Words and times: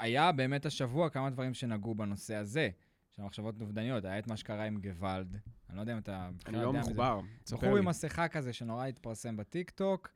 היה 0.00 0.32
באמת 0.32 0.66
השבוע 0.66 1.10
כמה 1.10 1.30
דברים 1.30 1.54
שנגעו 1.54 1.94
בנושא 1.94 2.34
הזה, 2.34 2.70
של 3.16 3.22
מחשבות 3.22 3.60
אובדניות. 3.60 4.04
היה 4.04 4.18
את 4.18 4.26
מה 4.26 4.36
שקרה 4.36 4.64
עם 4.64 4.80
גוואלד. 4.80 5.36
אני 5.68 5.76
לא 5.76 5.80
יודע 5.80 5.92
אם 5.92 5.98
אתה 5.98 6.30
אני 6.46 6.56
לא. 6.56 6.72
מחובר. 6.72 7.20
בחור 7.52 7.74
לי. 7.74 7.78
עם 7.78 7.88
מסכה 7.88 8.28
כזה 8.28 8.52
שנורא 8.52 8.86
התפרסם 8.86 9.36
בטיקטוק, 9.36 10.12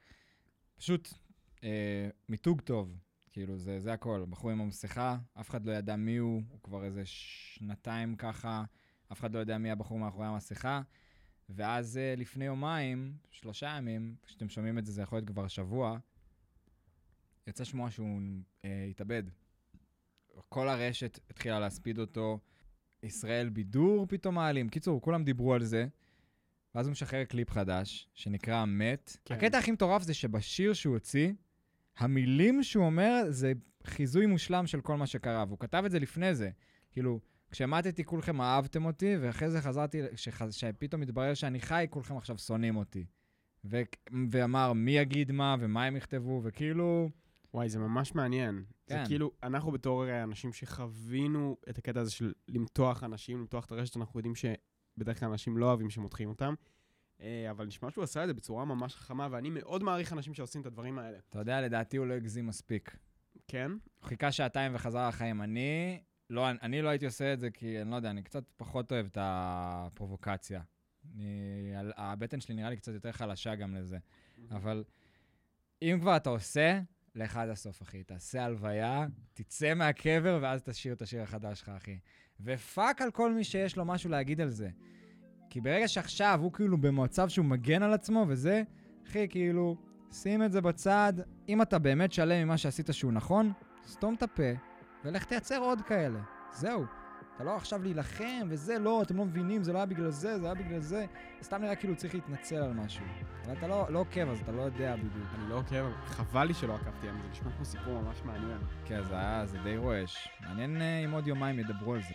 פשוט 0.77 1.09
אה, 1.65 2.09
מיתוג 2.29 2.61
טוב, 2.61 2.99
כאילו, 3.33 3.59
זה, 3.59 3.81
זה 3.81 3.93
הכל. 3.93 4.25
בחור 4.29 4.51
עם 4.51 4.61
המסכה, 4.61 5.19
אף 5.41 5.51
אחד 5.51 5.67
לא 5.67 5.73
ידע 5.73 5.97
מי 5.97 6.17
הוא, 6.17 6.43
הוא 6.51 6.61
כבר 6.63 6.85
איזה 6.85 7.03
שנתיים 7.05 8.17
ככה, 8.17 8.65
אף 9.13 9.21
אחד 9.21 9.35
לא 9.35 9.39
יודע 9.39 9.59
מי 9.59 9.71
הבחור 9.71 9.99
מאחורי 9.99 10.27
המסכה. 10.27 10.83
ואז 11.49 11.97
אה, 11.97 12.15
לפני 12.17 12.45
יומיים, 12.45 13.17
שלושה 13.31 13.67
ימים, 13.67 14.17
כשאתם 14.27 14.49
שומעים 14.49 14.79
את 14.79 14.87
זה, 14.87 14.93
זה 14.93 15.03
יכול 15.03 15.19
להיות 15.19 15.29
כבר 15.29 15.49
שבוע, 15.49 15.99
יצא 17.47 17.65
שמועה 17.65 17.91
שהוא 17.91 18.21
אה, 18.65 18.87
התאבד. 18.91 19.23
כל 20.49 20.69
הרשת 20.69 21.21
התחילה 21.31 21.61
להספיד 21.61 21.99
אותו, 21.99 22.39
ישראל 23.03 23.49
בידור 23.49 24.07
פתאום 24.09 24.35
מעלים. 24.35 24.69
קיצור, 24.69 25.01
כולם 25.03 25.25
דיברו 25.25 25.55
על 25.55 25.65
זה. 25.65 25.87
ואז 26.75 26.87
הוא 26.87 26.93
משחרר 26.93 27.25
קליפ 27.25 27.51
חדש, 27.51 28.09
שנקרא 28.15 28.65
מת. 28.65 29.17
כן. 29.25 29.35
הקטע 29.35 29.59
הכי 29.59 29.71
מטורף 29.71 30.03
זה 30.03 30.15
שבשיר 30.15 30.73
שהוא 30.73 30.95
הוציא, 30.95 31.33
המילים 31.97 32.63
שהוא 32.63 32.87
אומר 32.87 33.23
זה 33.29 33.53
חיזוי 33.85 34.27
מושלם 34.27 34.67
של 34.67 34.81
כל 34.81 34.97
מה 34.97 35.07
שקרה, 35.07 35.45
והוא 35.49 35.59
כתב 35.59 35.83
את 35.87 35.91
זה 35.91 35.99
לפני 35.99 36.35
זה. 36.35 36.51
כאילו, 36.91 37.21
כשמטתי 37.51 38.05
כולכם 38.05 38.41
אהבתם 38.41 38.85
אותי, 38.85 39.17
ואחרי 39.21 39.51
זה 39.51 39.61
חזרתי, 39.61 40.01
שחז... 40.17 40.55
שפתאום 40.55 41.03
התברר 41.03 41.35
שאני 41.35 41.61
חי, 41.61 41.87
כולכם 41.91 42.17
עכשיו 42.17 42.39
שונאים 42.39 42.77
אותי. 42.77 43.05
ו... 43.65 43.83
ואמר 44.31 44.73
מי 44.73 44.91
יגיד 44.91 45.33
מה 45.33 45.57
ומה 45.61 45.85
הם 45.85 45.97
יכתבו, 45.97 46.41
וכאילו... 46.45 47.11
וואי, 47.55 47.69
זה 47.69 47.79
ממש 47.79 48.15
מעניין. 48.15 48.65
זה 48.87 48.95
כן. 48.95 49.05
כאילו, 49.07 49.31
אנחנו 49.43 49.73
בתור 49.73 50.23
אנשים 50.23 50.53
שחווינו 50.53 51.57
את 51.71 51.79
הקטע 51.79 52.01
הזה 52.01 52.11
של 52.11 52.33
למתוח 52.49 53.05
אנשים, 53.05 53.39
למתוח 53.41 53.67
את 53.67 53.73
הרשת, 53.73 53.97
אנחנו 53.97 54.19
יודעים 54.19 54.35
שבדרך 54.35 55.21
כלל 55.21 55.29
אנשים 55.29 55.57
לא 55.57 55.67
אוהבים 55.67 55.91
שמותחים 55.91 56.29
אותם. 56.29 56.55
אה, 57.21 57.51
אבל 57.51 57.67
נשמע 57.67 57.91
שהוא 57.91 58.05
עשה 58.05 58.23
את 58.23 58.29
זה 58.29 58.35
בצורה 58.35 58.65
ממש 58.65 58.95
חכמה, 58.95 59.29
ואני 59.31 59.51
מאוד 59.51 59.83
מעריך 59.83 60.13
אנשים 60.13 60.35
שעושים 60.35 60.61
את 60.61 60.67
הדברים 60.67 60.99
האלה. 60.99 61.19
אתה 61.29 61.39
יודע, 61.39 61.61
לדעתי 61.61 61.97
הוא 61.97 62.07
לא 62.07 62.15
הגזים 62.15 62.47
מספיק. 62.47 62.97
כן? 63.49 63.71
הוא 63.71 64.09
חיכה 64.09 64.33
שעתיים 64.33 64.75
וחזר 64.75 65.09
לחיים. 65.09 65.43
אני 65.43 66.01
לא, 66.31 66.51
אני 66.51 66.83
לא 66.83 66.89
הייתי 66.89 67.07
עושה 67.07 67.33
את 67.33 67.41
זה 67.41 67.51
כי, 67.51 67.83
אני 67.83 67.91
לא 67.91 67.97
יודע, 67.97 68.11
אני 68.11 68.23
קצת 68.23 68.45
פחות 68.57 68.93
אוהב 68.93 69.07
את 69.07 69.19
הפרובוקציה. 69.21 70.63
אני, 71.15 71.73
הבטן 71.97 72.41
שלי 72.41 72.55
נראה 72.55 72.71
לי 72.71 72.77
קצת 72.77 72.93
יותר 72.93 73.13
חלשה 73.13 73.55
גם 73.55 73.75
לזה. 73.75 73.99
אבל 74.51 74.85
אם 75.83 75.99
כבר 76.01 76.17
אתה 76.17 76.31
עושה, 76.31 76.81
לך 77.15 77.37
עד 77.37 77.49
הסוף, 77.49 77.83
אחי. 77.83 78.03
תעשה 78.03 78.45
הלוויה, 78.45 79.07
תצא 79.35 79.75
מהקבר, 79.75 80.39
ואז 80.43 80.63
תשאיר 80.63 80.95
את 80.95 81.03
השיר 81.03 81.23
החדש 81.23 81.61
שלך, 81.61 81.69
אחי. 81.69 81.99
ופאק 82.41 83.03
על 83.03 83.11
כל 83.11 83.33
מי 83.35 83.45
שיש 83.45 83.77
לו 83.77 83.85
משהו 83.85 84.11
להגיד 84.11 84.41
על 84.41 84.51
זה. 84.51 84.69
כי 85.51 85.61
ברגע 85.61 85.89
שעכשיו 85.89 86.39
הוא 86.43 86.53
כאילו 86.53 86.79
במצב 86.79 87.29
שהוא 87.29 87.47
מגן 87.47 87.83
על 87.83 87.93
עצמו 87.93 88.25
וזה, 88.29 88.63
אחי, 89.07 89.29
כאילו, 89.29 89.77
שים 90.13 90.43
את 90.43 90.53
זה 90.53 90.61
בצד. 90.61 91.13
אם 91.49 91.63
אתה 91.63 91.79
באמת 91.79 92.13
שלם 92.13 92.45
ממה 92.45 92.59
שעשית 92.59 92.89
שהוא 92.93 93.13
נכון, 93.13 93.53
סתום 93.87 94.15
את 94.15 94.23
הפה, 94.23 94.53
ולך 95.05 95.25
תייצר 95.25 95.59
עוד 95.59 95.81
כאלה. 95.83 96.21
זהו. 96.53 97.04
אתה 97.37 97.45
לא 97.45 97.57
עכשיו 97.57 97.83
להילחם, 97.83 98.47
וזה 98.49 98.79
לא, 98.79 99.03
אתם 99.03 99.17
לא 99.17 99.25
מבינים, 99.25 99.63
זה 99.63 99.73
לא 99.73 99.79
היה 99.79 99.87
בגלל 99.87 100.11
זה, 100.11 100.39
זה 100.39 100.47
היה 100.47 100.55
בגלל 100.55 100.81
זה. 100.81 101.07
סתם 101.43 101.63
נראה 101.63 101.77
כאילו 101.77 101.97
צריך 101.97 102.15
להתנצל 102.15 102.57
על 102.57 102.73
משהו. 102.73 103.05
אבל 103.45 103.53
אתה 103.59 103.67
לא, 103.67 103.87
לא 103.91 103.99
עוקב, 103.99 104.29
אז 104.29 104.41
אתה 104.41 104.53
לא 104.53 104.63
יודע 104.63 104.97
בדיוק. 104.97 105.29
אני 105.39 105.51
לא 105.51 105.55
עוקב, 105.55 105.85
חבל 106.07 106.45
לי 106.45 106.55
שלא 106.55 106.75
עקבתי 106.75 107.07
זה 107.23 107.29
נשמע 107.31 107.51
כמו 107.57 107.65
סיפור 107.65 108.01
ממש 108.03 108.17
מעניין. 108.25 108.59
כן, 108.85 109.03
זה 109.03 109.15
היה, 109.15 109.47
זה 109.47 109.59
די 109.59 109.77
רועש. 109.77 110.29
מעניין 110.41 110.83
אה, 110.83 111.05
אם 111.05 111.11
עוד 111.11 111.27
יומיים 111.27 111.59
ידברו 111.59 111.95
על 111.95 112.01
זה. 112.03 112.15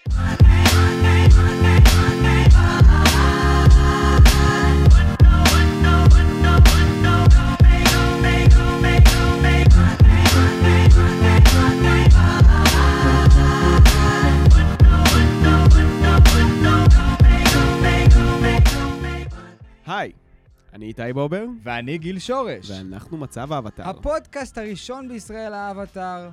אני 20.80 20.88
איתי 20.88 21.14
בובר, 21.14 21.46
ואני 21.64 21.98
גיל 21.98 22.20
שורש. 22.20 22.72
ואנחנו 22.72 23.18
מצב 23.18 23.54
האבטר. 23.54 23.90
הפודקאסט 23.90 24.58
הראשון 24.58 25.08
בישראל, 25.08 25.54
האבטאר. 25.54 26.30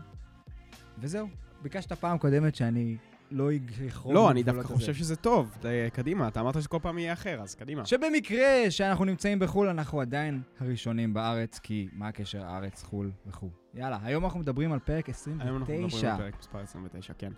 וזהו. 0.98 1.28
ביקשת 1.62 1.92
פעם 1.92 2.18
קודמת 2.18 2.54
שאני 2.54 2.96
לא 3.30 3.52
אגחרום. 3.54 4.14
לא, 4.14 4.30
אני 4.30 4.42
דווקא. 4.42 4.62
חושב 4.62 4.94
שזה 4.94 5.16
טוב. 5.16 5.58
קדימה, 5.92 6.28
אתה 6.28 6.40
אמרת 6.40 6.62
שכל 6.62 6.78
פעם 6.82 6.98
יהיה 6.98 7.12
אחר, 7.12 7.40
אז 7.42 7.54
קדימה. 7.54 7.86
שבמקרה 7.86 8.70
שאנחנו 8.70 9.04
נמצאים 9.04 9.38
בחו"ל, 9.38 9.68
אנחנו 9.68 10.00
עדיין 10.00 10.42
הראשונים 10.60 11.14
בארץ, 11.14 11.58
כי 11.58 11.88
מה 11.92 12.08
הקשר 12.08 12.44
הארץ, 12.44 12.82
חו"ל 12.82 13.10
וכו'. 13.26 13.50
יאללה, 13.74 13.98
היום 14.02 14.24
אנחנו 14.24 14.40
מדברים 14.40 14.72
על 14.72 14.78
פרק 14.78 15.08
היום 15.40 15.56
אנחנו 15.56 15.58
מדברים 15.58 15.84
29. 15.84 16.10
על 16.12 16.18
פרק 16.18 16.38
מספר 16.40 16.58
29, 16.58 17.12
כן. 17.18 17.32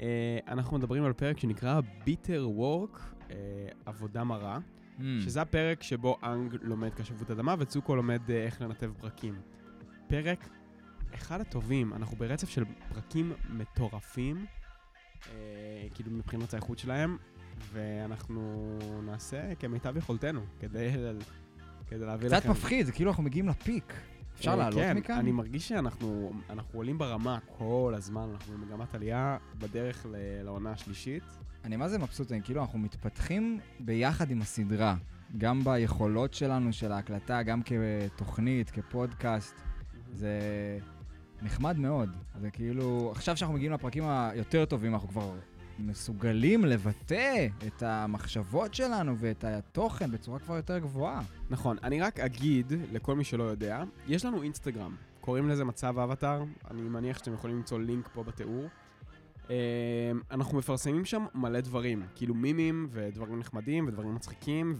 אה, 0.00 0.38
אנחנו 0.48 0.78
מדברים 0.78 1.04
על 1.04 1.12
פרק 1.12 1.38
שנקרא 1.38 1.80
ביטר 2.04 2.48
וורק, 2.50 3.00
עבודה 3.86 4.24
מרה, 4.24 4.58
Mm. 4.98 5.02
שזה 5.20 5.42
הפרק 5.42 5.82
שבו 5.82 6.18
אנג 6.22 6.56
לומד 6.62 6.94
קשבות 6.94 7.30
אדמה 7.30 7.54
וצוקו 7.58 7.96
לומד 7.96 8.30
אה, 8.30 8.44
איך 8.44 8.62
לנתב 8.62 8.92
פרקים. 9.00 9.34
פרק 10.06 10.48
אחד 11.14 11.40
הטובים, 11.40 11.94
אנחנו 11.94 12.16
ברצף 12.16 12.48
של 12.48 12.64
פרקים 12.88 13.32
מטורפים, 13.50 14.46
אה, 15.32 15.86
כאילו 15.94 16.10
מבחינת 16.10 16.54
האיכות 16.54 16.78
שלהם, 16.78 17.16
ואנחנו 17.72 18.78
נעשה 19.02 19.54
כמיטב 19.54 19.96
יכולתנו 19.96 20.40
כדי, 20.60 20.90
כדי 21.86 22.06
להביא 22.06 22.28
לכם. 22.28 22.40
קצת 22.40 22.48
מפחיד, 22.48 22.86
זה 22.86 22.92
כאילו 22.92 23.10
אנחנו 23.10 23.22
מגיעים 23.22 23.48
לפיק. 23.48 23.92
אפשר 24.34 24.50
אה, 24.50 24.56
לעלות 24.56 24.78
כן, 24.80 24.96
מכאן? 24.96 25.18
אני 25.18 25.32
מרגיש 25.32 25.68
שאנחנו 25.68 26.32
אנחנו 26.50 26.78
עולים 26.78 26.98
ברמה 26.98 27.38
כל 27.58 27.92
הזמן, 27.96 28.28
אנחנו 28.32 28.52
במגמת 28.52 28.94
עלייה 28.94 29.36
בדרך 29.58 30.06
לעונה 30.44 30.70
השלישית. 30.70 31.24
אני 31.64 31.76
מה 31.76 31.88
זה 31.88 31.98
מבסוט, 31.98 32.32
אני 32.32 32.42
כאילו, 32.42 32.60
אנחנו 32.60 32.78
מתפתחים 32.78 33.60
ביחד 33.80 34.30
עם 34.30 34.40
הסדרה. 34.40 34.96
גם 35.38 35.64
ביכולות 35.64 36.34
שלנו, 36.34 36.72
של 36.72 36.92
ההקלטה, 36.92 37.42
גם 37.42 37.60
כתוכנית, 37.62 38.70
כפודקאסט. 38.70 39.54
זה 40.12 40.38
נחמד 41.42 41.78
מאוד. 41.78 42.10
זה 42.40 42.50
כאילו, 42.50 43.10
עכשיו 43.12 43.36
שאנחנו 43.36 43.54
מגיעים 43.54 43.72
לפרקים 43.72 44.04
היותר 44.06 44.64
טובים, 44.64 44.94
אנחנו 44.94 45.08
כבר 45.08 45.32
מסוגלים 45.78 46.64
לבטא 46.64 47.46
את 47.66 47.82
המחשבות 47.82 48.74
שלנו 48.74 49.18
ואת 49.18 49.44
התוכן 49.44 50.10
בצורה 50.10 50.38
כבר 50.38 50.56
יותר 50.56 50.78
גבוהה. 50.78 51.20
נכון, 51.50 51.76
אני 51.82 52.00
רק 52.00 52.20
אגיד 52.20 52.72
לכל 52.92 53.14
מי 53.14 53.24
שלא 53.24 53.42
יודע, 53.42 53.82
יש 54.06 54.24
לנו 54.24 54.42
אינסטגרם, 54.42 54.96
קוראים 55.20 55.48
לזה 55.48 55.64
מצב 55.64 55.98
אבטאר, 55.98 56.44
אני 56.70 56.82
מניח 56.82 57.18
שאתם 57.18 57.34
יכולים 57.34 57.56
למצוא 57.56 57.78
לינק 57.78 58.08
פה 58.12 58.22
בתיאור. 58.22 58.68
אה, 59.50 59.56
אנחנו 60.30 60.58
מפרסמים 60.58 61.04
שם 61.04 61.26
מלא 61.34 61.60
דברים, 61.60 62.02
כאילו 62.14 62.34
מימים 62.34 62.88
ודברים 62.90 63.38
נחמדים 63.38 63.88
ודברים 63.88 64.14
מצחיקים 64.14 64.74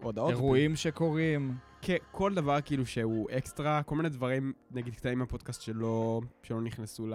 והודעות. 0.00 0.30
אירועים 0.30 0.76
שקורים. 0.76 1.54
כן, 1.82 1.96
כל 2.10 2.34
דבר 2.34 2.60
כאילו 2.64 2.86
שהוא 2.86 3.28
אקסטרה, 3.30 3.82
כל 3.82 3.96
מיני 3.96 4.08
דברים, 4.08 4.52
נגיד 4.70 4.94
קטעים 4.94 5.18
מהפודקאסט 5.18 5.62
שלא, 5.62 6.20
שלא 6.42 6.60
נכנסו 6.60 7.06
ל... 7.06 7.14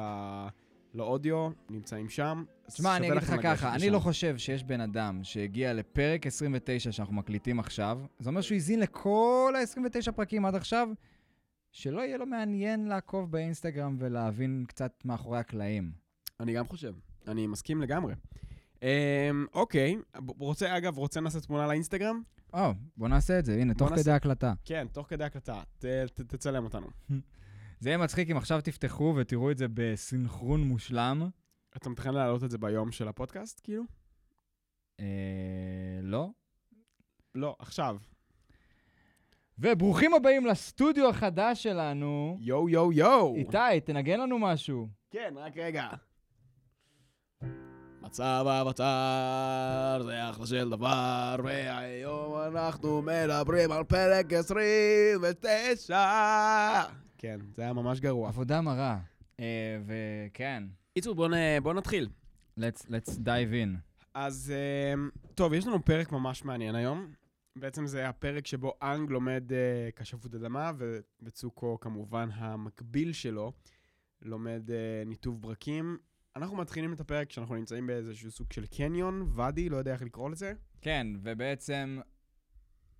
לאודיו, 0.93 1.49
נמצאים 1.69 2.09
שם. 2.09 2.43
תשמע, 2.67 2.97
אני 2.97 3.07
אגיד 3.07 3.17
לך 3.17 3.33
ככה, 3.43 3.75
אני. 3.75 3.89
לא 3.89 3.99
חושב 3.99 4.37
שיש 4.37 4.63
בן 4.63 4.81
אדם 4.81 5.19
שהגיע 5.23 5.73
לפרק 5.73 6.27
29 6.27 6.91
שאנחנו 6.91 7.13
מקליטים 7.13 7.59
עכשיו, 7.59 7.99
זה 8.19 8.29
אומר 8.29 8.41
שהוא 8.41 8.55
האזין 8.55 8.79
לכל 8.79 9.53
ה-29 9.55 10.11
פרקים 10.11 10.45
עד 10.45 10.55
עכשיו, 10.55 10.89
שלא 11.71 12.01
יהיה 12.01 12.17
לו 12.17 12.25
מעניין 12.25 12.87
לעקוב 12.87 13.31
באינסטגרם 13.31 13.95
ולהבין 13.99 14.65
קצת 14.67 15.01
מאחורי 15.05 15.39
הקלעים. 15.39 15.91
אני 16.39 16.53
גם 16.53 16.67
חושב, 16.67 16.93
אני 17.27 17.47
מסכים 17.47 17.81
לגמרי. 17.81 18.13
אמ, 18.81 18.87
אוקיי, 19.53 19.97
רוצה, 20.27 20.77
אגב, 20.77 20.97
רוצה 20.97 21.21
נעשה 21.21 21.39
תמונה 21.39 21.67
לאינסטגרם? 21.67 22.21
או, 22.53 22.73
בוא 22.97 23.07
נעשה 23.07 23.39
את 23.39 23.45
זה, 23.45 23.53
הנה, 23.53 23.73
תוך. 23.73 23.93
כדי 23.95 24.11
הקלטה. 24.11 24.53
כן, 24.65 24.87
תוך 24.91 25.07
כדי 25.07 25.23
הקלטה, 25.23 25.61
תצלם 26.13 26.63
אותנו. 26.63 26.87
זה 27.79 27.89
יהיה 27.89 27.97
מצחיק 27.97 28.31
אם 28.31 28.37
עכשיו 28.37 28.61
תפתחו 28.61 29.13
ותראו 29.17 29.51
את 29.51 29.57
זה 29.57 29.65
בסינכרון 29.73 30.63
מושלם. 30.63 31.29
אתה 31.77 31.89
מתכנן 31.89 32.13
להעלות 32.13 32.43
את 32.43 32.51
זה 32.51 32.57
ביום 32.57 32.91
של 32.91 33.07
הפודקאסט, 33.07 33.61
כאילו? 33.63 33.83
אה, 34.99 35.05
לא. 36.01 36.29
לא, 37.35 37.55
עכשיו. 37.59 37.97
וברוכים 39.59 40.13
הבאים 40.13 40.45
לסטודיו 40.45 41.09
החדש 41.09 41.63
שלנו. 41.63 42.37
יואו, 42.41 42.69
יואו, 42.69 42.93
יואו. 42.93 43.35
איתי, 43.35 43.81
תנגן 43.85 44.19
לנו 44.19 44.39
משהו. 44.39 44.87
כן, 45.11 45.33
רק 45.37 45.57
רגע. 45.57 45.89
מצב 48.09 48.45
האבטר 48.47 50.03
זה 50.05 50.29
אחלה 50.29 50.45
של 50.45 50.69
דבר, 50.69 51.35
והיום 51.43 52.33
אנחנו 52.55 53.01
מדברים 53.01 53.71
על 53.71 53.83
פרק 53.83 54.33
29. 54.33 56.03
כן, 57.17 57.39
זה 57.55 57.61
היה 57.61 57.73
ממש 57.73 57.99
גרוע. 57.99 58.29
עבודה 58.29 58.61
מרה. 58.61 58.97
אה, 59.39 59.77
וכן, 59.85 60.63
קיצור, 60.93 61.15
בוא, 61.15 61.27
נ... 61.27 61.33
בוא 61.63 61.73
נתחיל. 61.73 62.09
let's, 62.59 62.85
let's 62.87 63.09
dive 63.09 63.53
in. 63.53 63.77
אז 64.13 64.53
אמ, 64.93 65.09
טוב, 65.35 65.53
יש 65.53 65.67
לנו 65.67 65.85
פרק 65.85 66.11
ממש 66.11 66.45
מעניין 66.45 66.75
היום. 66.75 67.07
בעצם 67.55 67.87
זה 67.87 68.09
הפרק 68.09 68.47
שבו 68.47 68.73
אנג 68.81 69.09
לומד 69.11 69.43
uh, 69.49 70.01
כשפות 70.01 70.35
אדמה, 70.35 70.71
וצוקו 71.21 71.79
כמובן 71.79 72.29
המקביל 72.33 73.13
שלו, 73.13 73.51
לומד 74.21 74.69
uh, 74.69 75.07
ניתוב 75.09 75.41
ברקים. 75.41 75.97
אנחנו 76.35 76.57
מתחילים 76.57 76.93
את 76.93 76.99
הפרק 76.99 77.27
כשאנחנו 77.29 77.55
נמצאים 77.55 77.87
באיזשהו 77.87 78.31
סוג 78.31 78.53
של 78.53 78.65
קניון, 78.65 79.31
ואדי, 79.35 79.69
לא 79.69 79.77
יודע 79.77 79.93
איך 79.93 80.01
לקרוא 80.01 80.29
לזה. 80.29 80.53
כן, 80.81 81.07
ובעצם 81.21 81.99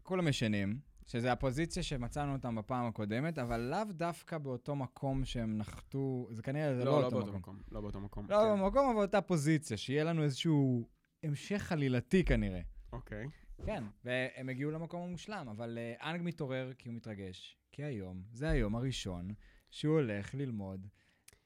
כולם 0.04 0.28
ישנים, 0.28 0.80
שזה 1.06 1.32
הפוזיציה 1.32 1.84
שמצאנו 1.84 2.34
אותם 2.34 2.56
בפעם 2.56 2.86
הקודמת, 2.86 3.38
אבל 3.38 3.60
לאו 3.60 3.94
דווקא 3.94 4.38
באותו 4.38 4.76
מקום 4.76 5.26
שהם 5.26 5.58
נחתו, 5.58 6.28
זה 6.32 6.42
כנראה 6.42 6.76
זה 6.76 6.86
לא, 6.86 6.92
לא 6.92 7.06
אותו 7.06 7.16
באותו 7.16 7.34
מקום. 7.34 7.56
מקום. 7.56 7.60
לא 7.72 7.82
באותו 7.82 8.00
מקום. 8.00 8.26
לא 8.30 8.36
כן. 8.36 8.62
במקום, 8.62 8.86
אבל 8.86 8.96
באותה 8.96 9.22
פוזיציה, 9.22 9.78
שיהיה 9.78 10.04
לנו 10.04 10.24
איזשהו 10.24 10.90
המשך 11.24 11.72
עלילתי 11.72 12.24
כנראה. 12.24 12.62
אוקיי. 12.94 13.28
כן, 13.66 13.84
והם 14.06 14.50
הגיעו 14.50 14.72
למקום 14.72 15.02
המושלם, 15.02 15.48
אבל 15.48 15.78
uh, 15.78 16.04
אנג 16.04 16.22
מתעורר 16.24 16.74
כי 16.78 16.90
הוא 16.90 16.96
מתרגש, 16.96 17.58
כי 17.72 17.84
היום, 17.84 18.24
זה 18.32 18.50
היום 18.50 18.76
הראשון 18.76 19.28
שהוא 19.70 19.96
הולך 19.96 20.36
ללמוד 20.36 20.88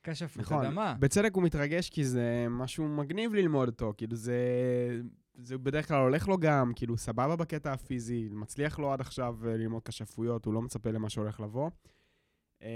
כשפות 0.04 0.42
נכון. 0.42 0.66
אדמה. 0.66 0.96
בצדק 1.00 1.32
הוא 1.34 1.44
מתרגש 1.44 1.90
כי 1.90 2.06
זה 2.06 2.48
משהו 2.50 2.88
מגניב 2.88 3.34
ללמוד 3.34 3.70
אותו, 3.70 3.94
כאילו 3.98 4.16
זה... 4.16 4.38
זה 5.36 5.58
בדרך 5.58 5.88
כלל 5.88 6.02
הולך 6.02 6.28
לו 6.28 6.38
גם, 6.38 6.72
כאילו 6.76 6.98
סבבה 6.98 7.36
בקטע 7.36 7.74
הפיזי, 7.74 8.30
מצליח 8.32 8.80
לו 8.80 8.94
עד 8.94 9.02
עכשיו 9.02 9.38
אה, 9.46 9.58
ללמוד 9.58 9.84
כשפויות, 9.84 10.46
הוא 10.46 10.54
לא 10.54 10.62
מצפה 10.62 10.92
למה 10.92 11.10
שהולך 11.10 11.40
לבוא. 11.40 11.70
אמ, 12.62 12.68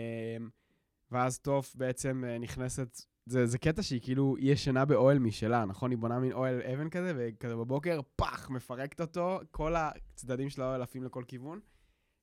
ואז 1.12 1.39
טוף 1.39 1.75
בעצם 1.75 2.24
אה, 2.27 2.38
נכנסת, 2.38 3.01
זה, 3.25 3.45
זה 3.45 3.57
קטע 3.57 3.83
שהיא 3.83 4.01
כאילו, 4.01 4.35
היא 4.38 4.51
ישנה 4.51 4.85
באוהל 4.85 5.19
משלה, 5.19 5.65
נכון? 5.65 5.91
היא 5.91 5.97
בונה 5.97 6.19
מין 6.19 6.31
אוהל 6.31 6.62
אבן 6.62 6.89
כזה, 6.89 7.13
וכזה 7.18 7.56
בבוקר, 7.56 8.00
פאח, 8.15 8.50
מפרקת 8.50 9.01
אותו, 9.01 9.39
כל 9.51 9.75
הצדדים 9.75 10.50
של 10.50 10.62
האוהל 10.62 10.81
עפים 10.81 11.03
לכל 11.03 11.24
כיוון. 11.27 11.59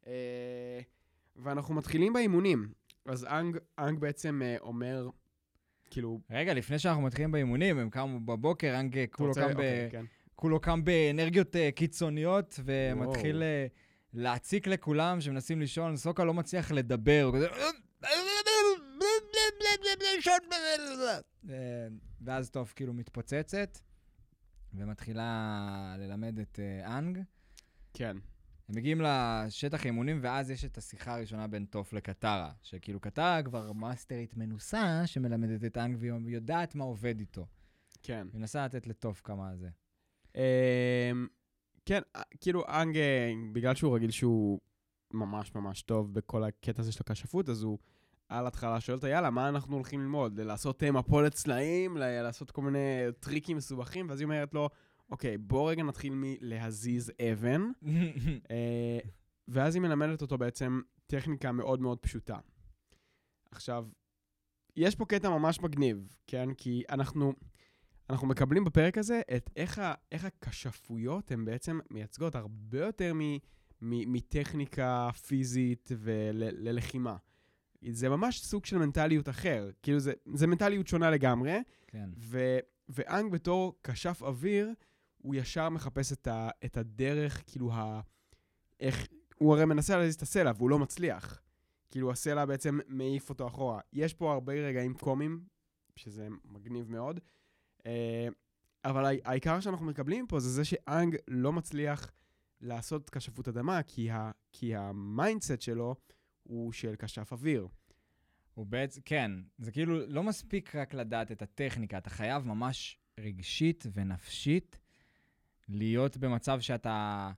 אה, 0.06 0.81
ואנחנו 1.37 1.75
מתחילים 1.75 2.12
באימונים. 2.12 2.69
אז 3.06 3.25
אנג, 3.25 3.59
אנג 3.79 3.99
בעצם 3.99 4.43
אה, 4.45 4.56
אומר, 4.61 5.09
כאילו, 5.91 6.21
רגע, 6.31 6.55
לפני 6.55 6.79
שאנחנו 6.79 7.03
מתחילים 7.03 7.33
באימונים, 7.33 7.79
הם 7.79 7.91
קמו 7.91 8.21
בבוקר, 8.21 8.75
אנג 8.81 8.99
אתה 8.99 9.17
כולו 9.17 9.29
רוצה- 9.29 9.41
קם 9.41 9.49
ב... 9.49 9.51
אוקיי, 9.51 9.89
כן. 9.91 10.05
כולו 10.35 10.61
קם 10.61 10.85
באנרגיות 10.85 11.55
uh, 11.55 11.59
קיצוניות, 11.75 12.61
ומתחיל 12.65 13.43
uh, 13.43 13.73
להציק 14.12 14.67
לכולם 14.67 15.21
שמנסים 15.21 15.61
לישון. 15.61 15.97
סוקה 15.97 16.25
לא 16.25 16.35
מצליח 16.35 16.73
לדבר, 16.73 17.23
הוא 17.25 17.35
כזה... 17.35 17.49
אה, 21.51 21.87
ואז 22.21 22.51
טוב 22.51 22.73
כאילו 22.77 22.93
מתפוצצת, 22.93 23.79
ומתחילה 24.75 25.97
ללמד 25.99 26.39
את 26.39 26.61
אה, 26.62 26.99
אנג. 26.99 27.19
כן. 27.95 28.17
הם 28.69 28.77
מגיעים 28.77 29.01
לשטח 29.01 29.87
אימונים, 29.87 30.19
ואז 30.23 30.51
יש 30.51 30.65
את 30.65 30.79
השיחה 30.79 31.15
הראשונה 31.15 31.47
בין 31.47 31.67
טוף 31.67 31.93
לקטרה, 31.93 32.53
שכאילו 32.63 33.01
קטרה 33.01 33.43
כבר 33.43 33.73
מאסטרית 33.73 34.37
מנוסה, 34.37 35.07
שמלמדת 35.07 35.65
את 35.65 35.79
אנג, 35.79 35.97
והיא 36.01 36.13
יודעת 36.27 36.75
מה 36.75 36.85
עובד 36.85 37.21
איתו. 37.21 37.47
כן. 38.03 38.27
היא 38.33 38.41
מנסה 38.41 38.65
לתת 38.65 38.87
לטוף 38.87 39.21
כמה 39.25 39.57
זה. 39.57 39.69
אמ, 40.35 40.41
כן, 41.87 42.01
אה, 42.17 42.23
כאילו 42.41 42.65
אנג, 42.69 42.97
אה, 42.97 43.33
בגלל 43.53 43.75
שהוא 43.75 43.97
רגיל 43.97 44.11
שהוא 44.11 44.61
ממש 45.13 45.55
ממש 45.55 45.83
טוב 45.83 46.15
בכל 46.15 46.45
הקטע 46.45 46.83
הזה 46.83 46.93
של 46.93 47.01
הכשפות, 47.01 47.49
אז 47.49 47.63
הוא 47.63 47.79
על 48.29 48.45
ההתחלה 48.45 48.81
שואל 48.81 48.97
אותה, 48.97 49.09
יאללה, 49.09 49.31
מה 49.31 49.49
אנחנו 49.49 49.77
הולכים 49.77 50.01
ללמוד? 50.01 50.41
לעשות 50.41 50.83
אה, 50.83 50.91
מפולת 50.91 51.35
צלעים? 51.35 51.97
ל- 51.97 52.23
לעשות 52.23 52.51
כל 52.51 52.63
מיני 52.63 52.79
טריקים 53.21 53.57
מסובכים? 53.57 54.09
ואז 54.09 54.21
היא 54.21 54.25
אומרת 54.25 54.55
לו, 54.55 54.69
אוקיי, 55.11 55.39
בוא 55.39 55.71
רגע 55.71 55.83
נתחיל 55.83 56.12
מלהזיז 56.17 57.12
אבן. 57.33 57.62
אה, 58.51 58.99
ואז 59.49 59.75
היא 59.75 59.83
מלמדת 59.83 60.23
אותו 60.23 60.39
בעצם 60.39 60.81
טכניקה 61.06 61.53
מאוד 61.53 61.81
מאוד 61.81 61.99
פשוטה. 61.99 62.39
עכשיו, 63.51 63.87
יש 64.77 64.95
פה 64.95 65.05
קטע 65.05 65.29
ממש 65.29 65.61
מגניב, 65.61 66.17
כן? 66.27 66.55
כי 66.55 66.83
אנחנו, 66.91 67.33
אנחנו 68.11 68.27
מקבלים 68.27 68.65
בפרק 68.65 68.99
הזה 68.99 69.21
את 69.37 69.51
איך, 69.56 69.79
ה, 69.79 69.95
איך 70.12 70.25
הכשפויות 70.25 71.31
הן 71.31 71.45
בעצם 71.45 71.79
מייצגות 71.91 72.35
הרבה 72.35 72.79
יותר 72.79 73.12
מ, 73.15 73.21
מ, 73.21 74.12
מטכניקה 74.12 75.11
פיזית 75.27 75.91
וללחימה. 75.99 77.17
זה 77.91 78.09
ממש 78.09 78.41
סוג 78.41 78.65
של 78.67 78.79
מנטליות 78.79 79.29
אחר. 79.29 79.71
כאילו, 79.83 79.99
זה, 79.99 80.12
זה 80.35 80.47
מנטליות 80.47 80.87
שונה 80.87 81.11
לגמרי, 81.11 81.59
כן. 81.87 82.11
ו, 82.19 82.59
ואנג 82.89 83.33
בתור 83.33 83.79
כשף 83.85 84.23
אוויר, 84.23 84.73
הוא 85.25 85.35
ישר 85.35 85.69
מחפש 85.69 86.12
את, 86.12 86.26
ה, 86.26 86.49
את 86.65 86.76
הדרך, 86.76 87.43
כאילו, 87.47 87.73
ה, 87.73 88.00
איך... 88.81 89.06
הוא 89.38 89.55
הרי 89.55 89.65
מנסה 89.65 89.97
להזיז 89.97 90.15
את 90.15 90.23
הסלע, 90.23 90.53
והוא 90.56 90.71
לא 90.71 90.79
מצליח. 90.79 91.41
כאילו, 91.91 92.12
הסלע 92.12 92.44
בעצם 92.44 92.79
מעיף 92.88 93.31
אותו 93.31 93.47
אחורה. 93.47 93.81
יש 93.93 94.15
פה 94.15 94.32
הרבה 94.32 94.53
רגעים 94.53 94.94
קומיים, 94.94 95.44
שזה 95.97 96.29
מגניב 96.44 96.91
מאוד, 96.91 97.21
אה, 97.87 98.29
אבל 98.85 99.05
העי- 99.05 99.21
העיקר 99.25 99.61
שאנחנו 99.61 99.87
מקבלים 99.87 100.26
פה 100.26 100.41
זה 100.41 100.49
זה 100.50 100.65
שאנג 100.65 101.17
לא 101.29 101.53
מצליח 101.53 102.12
לעשות 102.61 103.11
כשפות 103.11 103.49
אדמה, 103.49 103.82
כי, 103.82 104.11
ה, 104.11 104.31
כי 104.53 104.75
ה 104.77 104.87
mindset 104.87 105.61
שלו 105.61 105.94
הוא 106.43 106.73
של 106.73 106.94
כשף 106.99 107.32
אוויר. 107.32 107.69
הוא 108.55 108.67
בעצם, 108.67 109.00
כן, 109.05 109.31
זה 109.59 109.73
כאילו 109.73 110.06
לא 110.06 110.23
מספיק 110.23 110.75
רק 110.75 110.94
לדעת 110.94 111.32
את 111.32 111.43
הטכניקה, 111.43 111.99
אתה 111.99 112.11
חייב 112.11 112.47
ממש 112.47 112.99
רגשית 113.20 113.85
ונפשית 113.93 114.79
להיות 115.69 116.17
במצב 116.17 116.61
שאתה 116.61 117.31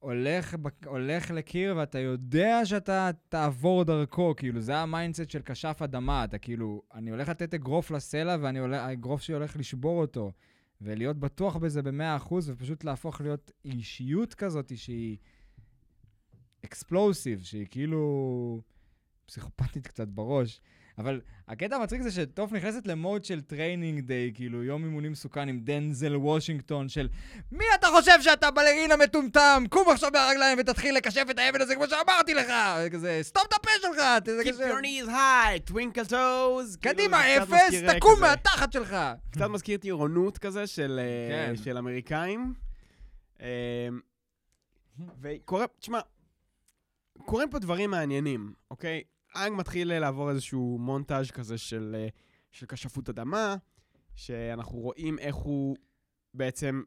הולך, 0.00 0.56
הולך 0.86 1.30
לקיר 1.30 1.74
ואתה 1.76 1.98
יודע 1.98 2.64
שאתה 2.64 3.10
תעבור 3.28 3.84
דרכו, 3.84 4.34
כאילו, 4.36 4.60
זה 4.60 4.76
ה 4.76 4.83
mindset 4.83 5.30
של 5.30 5.42
כשף 5.44 5.82
אדמה, 5.84 6.24
אתה 6.24 6.38
כאילו, 6.38 6.82
אני 6.94 7.10
הולך 7.10 7.28
לתת 7.28 7.54
אגרוף 7.54 7.90
לסלע 7.90 8.36
והאגרוף 8.40 9.22
שלי 9.22 9.34
הולך 9.34 9.56
לשבור 9.56 10.00
אותו, 10.00 10.32
ולהיות 10.80 11.16
בטוח 11.16 11.56
בזה 11.56 11.82
ב-100% 11.82 12.34
ופשוט 12.44 12.84
להפוך 12.84 13.20
להיות 13.20 13.50
אישיות 13.64 14.34
כזאת 14.34 14.72
שהיא 14.76 15.16
explosive, 16.64 17.42
שהיא 17.42 17.66
כאילו 17.70 18.62
פסיכופתית 19.26 19.86
קצת 19.86 20.08
בראש. 20.08 20.60
אבל 20.98 21.20
הקטע 21.48 21.76
המצחיק 21.76 22.02
זה 22.02 22.10
שטוף 22.10 22.52
נכנסת 22.52 22.86
למוד 22.86 23.24
של 23.24 23.40
Training 23.40 24.00
Day, 24.00 24.32
כאילו 24.34 24.64
יום 24.64 24.84
אימונים 24.84 25.12
מסוכן 25.12 25.48
עם 25.48 25.60
דנזל 25.60 26.16
וושינגטון 26.16 26.88
של 26.88 27.08
מי 27.52 27.64
אתה 27.74 27.86
חושב 27.86 28.18
שאתה 28.20 28.50
בלרינה 28.50 28.96
מטומטם? 28.96 29.64
קום 29.70 29.88
עכשיו 29.88 30.10
מהרגליים 30.12 30.58
ותתחיל 30.60 30.96
לקשף 30.96 31.26
את 31.30 31.38
האבן 31.38 31.60
הזה 31.60 31.74
כמו 31.74 31.86
שאמרתי 31.86 32.34
לך! 32.34 32.52
כזה, 32.92 33.18
סתום 33.22 33.42
את 33.48 33.52
הפה 33.52 33.70
שלך! 33.82 34.02
Keep 34.46 34.58
your 34.58 34.82
knees 34.82 35.08
high, 35.08 35.70
twinkle 35.70 36.10
toes. 36.10 36.78
קדימה, 36.80 37.22
כאילו, 37.22 37.46
קצת 37.46 37.54
אפס, 37.54 37.74
אה, 37.74 37.96
תקום 37.98 38.20
מהתחת 38.20 38.72
שלך! 38.72 38.96
קצת 39.30 39.46
מזכיר 39.46 39.78
טירונות 39.78 40.38
כזה 40.38 40.66
של, 40.66 41.00
אה, 41.02 41.46
כן. 41.46 41.62
של 41.64 41.78
אמריקאים. 41.78 42.54
אה, 43.40 43.88
וקורה, 45.20 45.66
תשמע, 45.80 46.00
קורים 47.18 47.50
פה 47.50 47.58
דברים 47.58 47.90
מעניינים, 47.90 48.52
אוקיי? 48.70 49.02
אנג 49.36 49.58
מתחיל 49.58 49.92
אה, 49.92 49.98
לעבור 49.98 50.30
איזשהו 50.30 50.78
מונטאז' 50.80 51.30
כזה 51.30 51.58
של, 51.58 51.96
אה, 51.98 52.08
של 52.50 52.66
כשפות 52.66 53.08
אדמה, 53.08 53.56
שאנחנו 54.14 54.78
רואים 54.78 55.18
איך 55.18 55.34
הוא 55.34 55.76
בעצם 56.34 56.82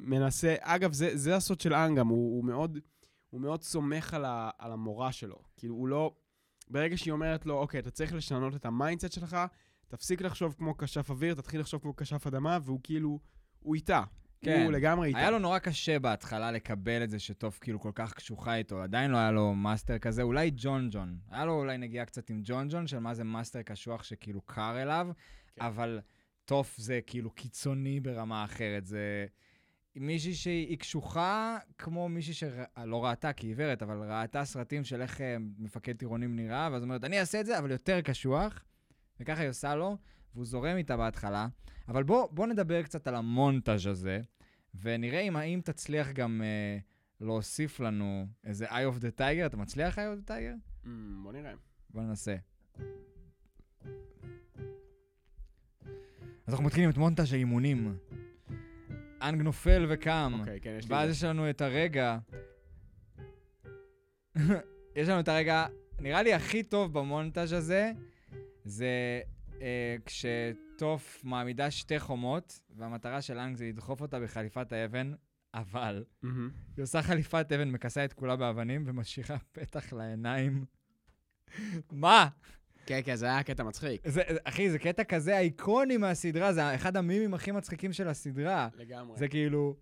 מנסה, 0.00 0.54
אגב, 0.60 0.92
זה, 0.92 1.16
זה 1.16 1.36
הסוד 1.36 1.60
של 1.60 1.74
אנג 1.74 1.98
גם, 1.98 2.08
הוא, 2.08 2.36
הוא 2.36 2.44
מאוד, 2.44 2.78
הוא 3.30 3.40
מאוד 3.40 3.62
סומך 3.62 4.14
על, 4.14 4.24
ה, 4.24 4.50
על 4.58 4.72
המורה 4.72 5.12
שלו. 5.12 5.42
כאילו, 5.56 5.74
הוא 5.74 5.88
לא... 5.88 6.14
ברגע 6.70 6.96
שהיא 6.96 7.12
אומרת 7.12 7.46
לו, 7.46 7.58
אוקיי, 7.58 7.80
אתה 7.80 7.90
צריך 7.90 8.14
לשנות 8.14 8.54
את 8.54 8.66
ה 8.66 8.72
mindset 8.72 9.12
שלך, 9.12 9.36
תפסיק 9.88 10.22
לחשוב 10.22 10.54
כמו 10.58 10.78
כשף 10.78 11.10
אוויר, 11.10 11.34
תתחיל 11.34 11.60
לחשוב 11.60 11.82
כמו 11.82 11.96
כשף 11.96 12.26
אדמה, 12.26 12.58
והוא 12.62 12.80
כאילו, 12.82 13.18
הוא 13.58 13.74
איתה. 13.74 14.02
כן. 14.40 14.62
הוא 14.64 14.72
לגמרי 14.72 15.08
איתה. 15.08 15.18
היה 15.18 15.30
לו 15.30 15.38
נורא 15.38 15.58
קשה 15.58 15.98
בהתחלה 15.98 16.50
לקבל 16.50 17.04
את 17.04 17.10
זה 17.10 17.18
שטוף 17.18 17.58
כאילו 17.58 17.80
כל 17.80 17.92
כך 17.94 18.12
קשוחה 18.12 18.54
איתו, 18.56 18.82
עדיין 18.82 19.10
לא 19.10 19.16
היה 19.16 19.30
לו 19.30 19.54
master 19.54 19.98
כזה, 19.98 20.22
אולי 20.22 20.50
ג'ונג 20.56 20.88
ג'ונג. 20.90 21.18
היה 21.30 21.44
לו 21.44 21.52
אולי 21.52 21.78
נגיעה 21.78 22.04
קצת 22.04 22.30
עם 22.30 22.40
ג'ונג 22.44 22.68
ג'ונג 22.68 22.86
של 22.86 22.98
מה 22.98 23.14
זה 23.14 23.24
master 23.24 23.62
קשוח 23.62 24.02
שכאילו 24.02 24.40
קר 24.40 24.82
אליו, 24.82 25.08
כן. 25.54 25.64
אבל 25.64 26.00
טוף 26.44 26.78
זה 26.78 27.00
כאילו 27.06 27.30
קיצוני 27.30 28.00
ברמה 28.00 28.44
אחרת. 28.44 28.86
זה 28.86 29.26
מישהי 29.96 30.34
שהיא 30.34 30.78
קשוחה 30.78 31.58
כמו 31.78 32.08
מישהי 32.08 32.34
שלא 32.34 33.04
ראתה 33.04 33.32
כי 33.32 33.46
היא 33.46 33.50
עיוורת, 33.50 33.82
אבל 33.82 34.12
ראתה 34.12 34.44
סרטים 34.44 34.84
של 34.84 35.02
איך 35.02 35.20
אה, 35.20 35.36
מפקד 35.58 35.96
טירונים 35.96 36.36
נראה, 36.36 36.68
ואז 36.72 36.82
אומרת, 36.82 37.04
אני 37.04 37.20
אעשה 37.20 37.40
את 37.40 37.46
זה, 37.46 37.58
אבל 37.58 37.70
יותר 37.70 38.00
קשוח, 38.00 38.64
וככה 39.20 39.40
היא 39.40 39.50
עושה 39.50 39.74
לו, 39.74 39.96
והוא 40.34 40.44
זורם 40.44 40.76
איתה 40.76 40.96
בהתחלה. 40.96 41.48
אבל 41.88 42.02
בוא, 42.02 42.28
בוא 42.30 42.46
נדבר 42.46 42.82
קצת 42.82 43.06
על 43.06 43.14
המונטאז' 43.14 43.86
הזה, 43.86 44.20
ונראה 44.80 45.20
אם 45.20 45.36
האם 45.36 45.60
תצליח 45.64 46.12
גם 46.12 46.42
אה, 46.44 46.78
להוסיף 47.20 47.80
לנו 47.80 48.26
איזה 48.44 48.66
Eye 48.66 48.94
of 48.94 49.00
the 49.00 49.18
Tiger. 49.18 49.46
אתה 49.46 49.56
מצליח 49.56 49.98
Eye 49.98 50.00
of 50.00 50.24
the 50.24 50.30
Tiger? 50.30 50.84
Mm, 50.84 50.88
בוא 51.22 51.32
נראה. 51.32 51.52
בוא 51.90 52.02
ננסה. 52.02 52.36
אז 56.46 56.54
אנחנו 56.54 56.64
מתחילים 56.64 56.90
את 56.90 56.96
מונטאז' 56.96 57.32
האימונים. 57.32 57.96
אנג 59.22 59.42
נופל 59.42 59.86
וקם. 59.88 60.36
אוקיי, 60.38 60.60
כן, 60.60 60.76
יש 60.78 60.88
לי... 60.88 60.94
ואז 60.94 61.10
יש 61.10 61.24
לנו 61.24 61.50
את 61.50 61.60
הרגע... 61.60 62.18
יש 64.96 65.08
לנו 65.08 65.20
את 65.20 65.28
הרגע, 65.28 65.66
נראה 65.98 66.22
לי 66.22 66.34
הכי 66.34 66.62
טוב 66.62 66.98
במונטאז' 66.98 67.52
הזה, 67.52 67.92
זה 68.64 69.20
אה, 69.60 69.96
כשטוף 70.78 71.20
מעמידה 71.24 71.70
שתי 71.70 72.00
חומות, 72.00 72.60
והמטרה 72.76 73.22
של 73.22 73.38
אנג 73.38 73.56
זה 73.56 73.64
לדחוף 73.64 74.00
אותה 74.00 74.20
בחליפת 74.20 74.72
האבן, 74.72 75.12
אבל. 75.54 76.04
מהמם. 76.22 76.50
היא 76.76 76.82
עושה 76.82 77.02
חליפת 77.02 77.46
אבן, 77.54 77.70
מכסה 77.70 78.04
את 78.04 78.12
כולה 78.12 78.36
באבנים 78.36 78.84
ומשאירה 78.86 79.36
פתח 79.52 79.92
לעיניים. 79.92 80.64
מה? 81.92 82.28
כן, 82.86 83.00
כן, 83.04 83.16
זה 83.16 83.26
היה 83.26 83.42
קטע 83.42 83.62
מצחיק. 83.62 84.08
זה, 84.08 84.22
אחי, 84.44 84.70
זה 84.70 84.78
קטע 84.78 85.04
כזה 85.04 85.38
איקוני 85.38 85.96
מהסדרה, 85.96 86.52
זה 86.52 86.74
אחד 86.74 86.96
המימים 86.96 87.34
הכי 87.34 87.50
מצחיקים 87.50 87.92
של 87.92 88.08
הסדרה. 88.08 88.68
לגמרי. 88.76 89.18
זה 89.18 89.28
כאילו... 89.28 89.76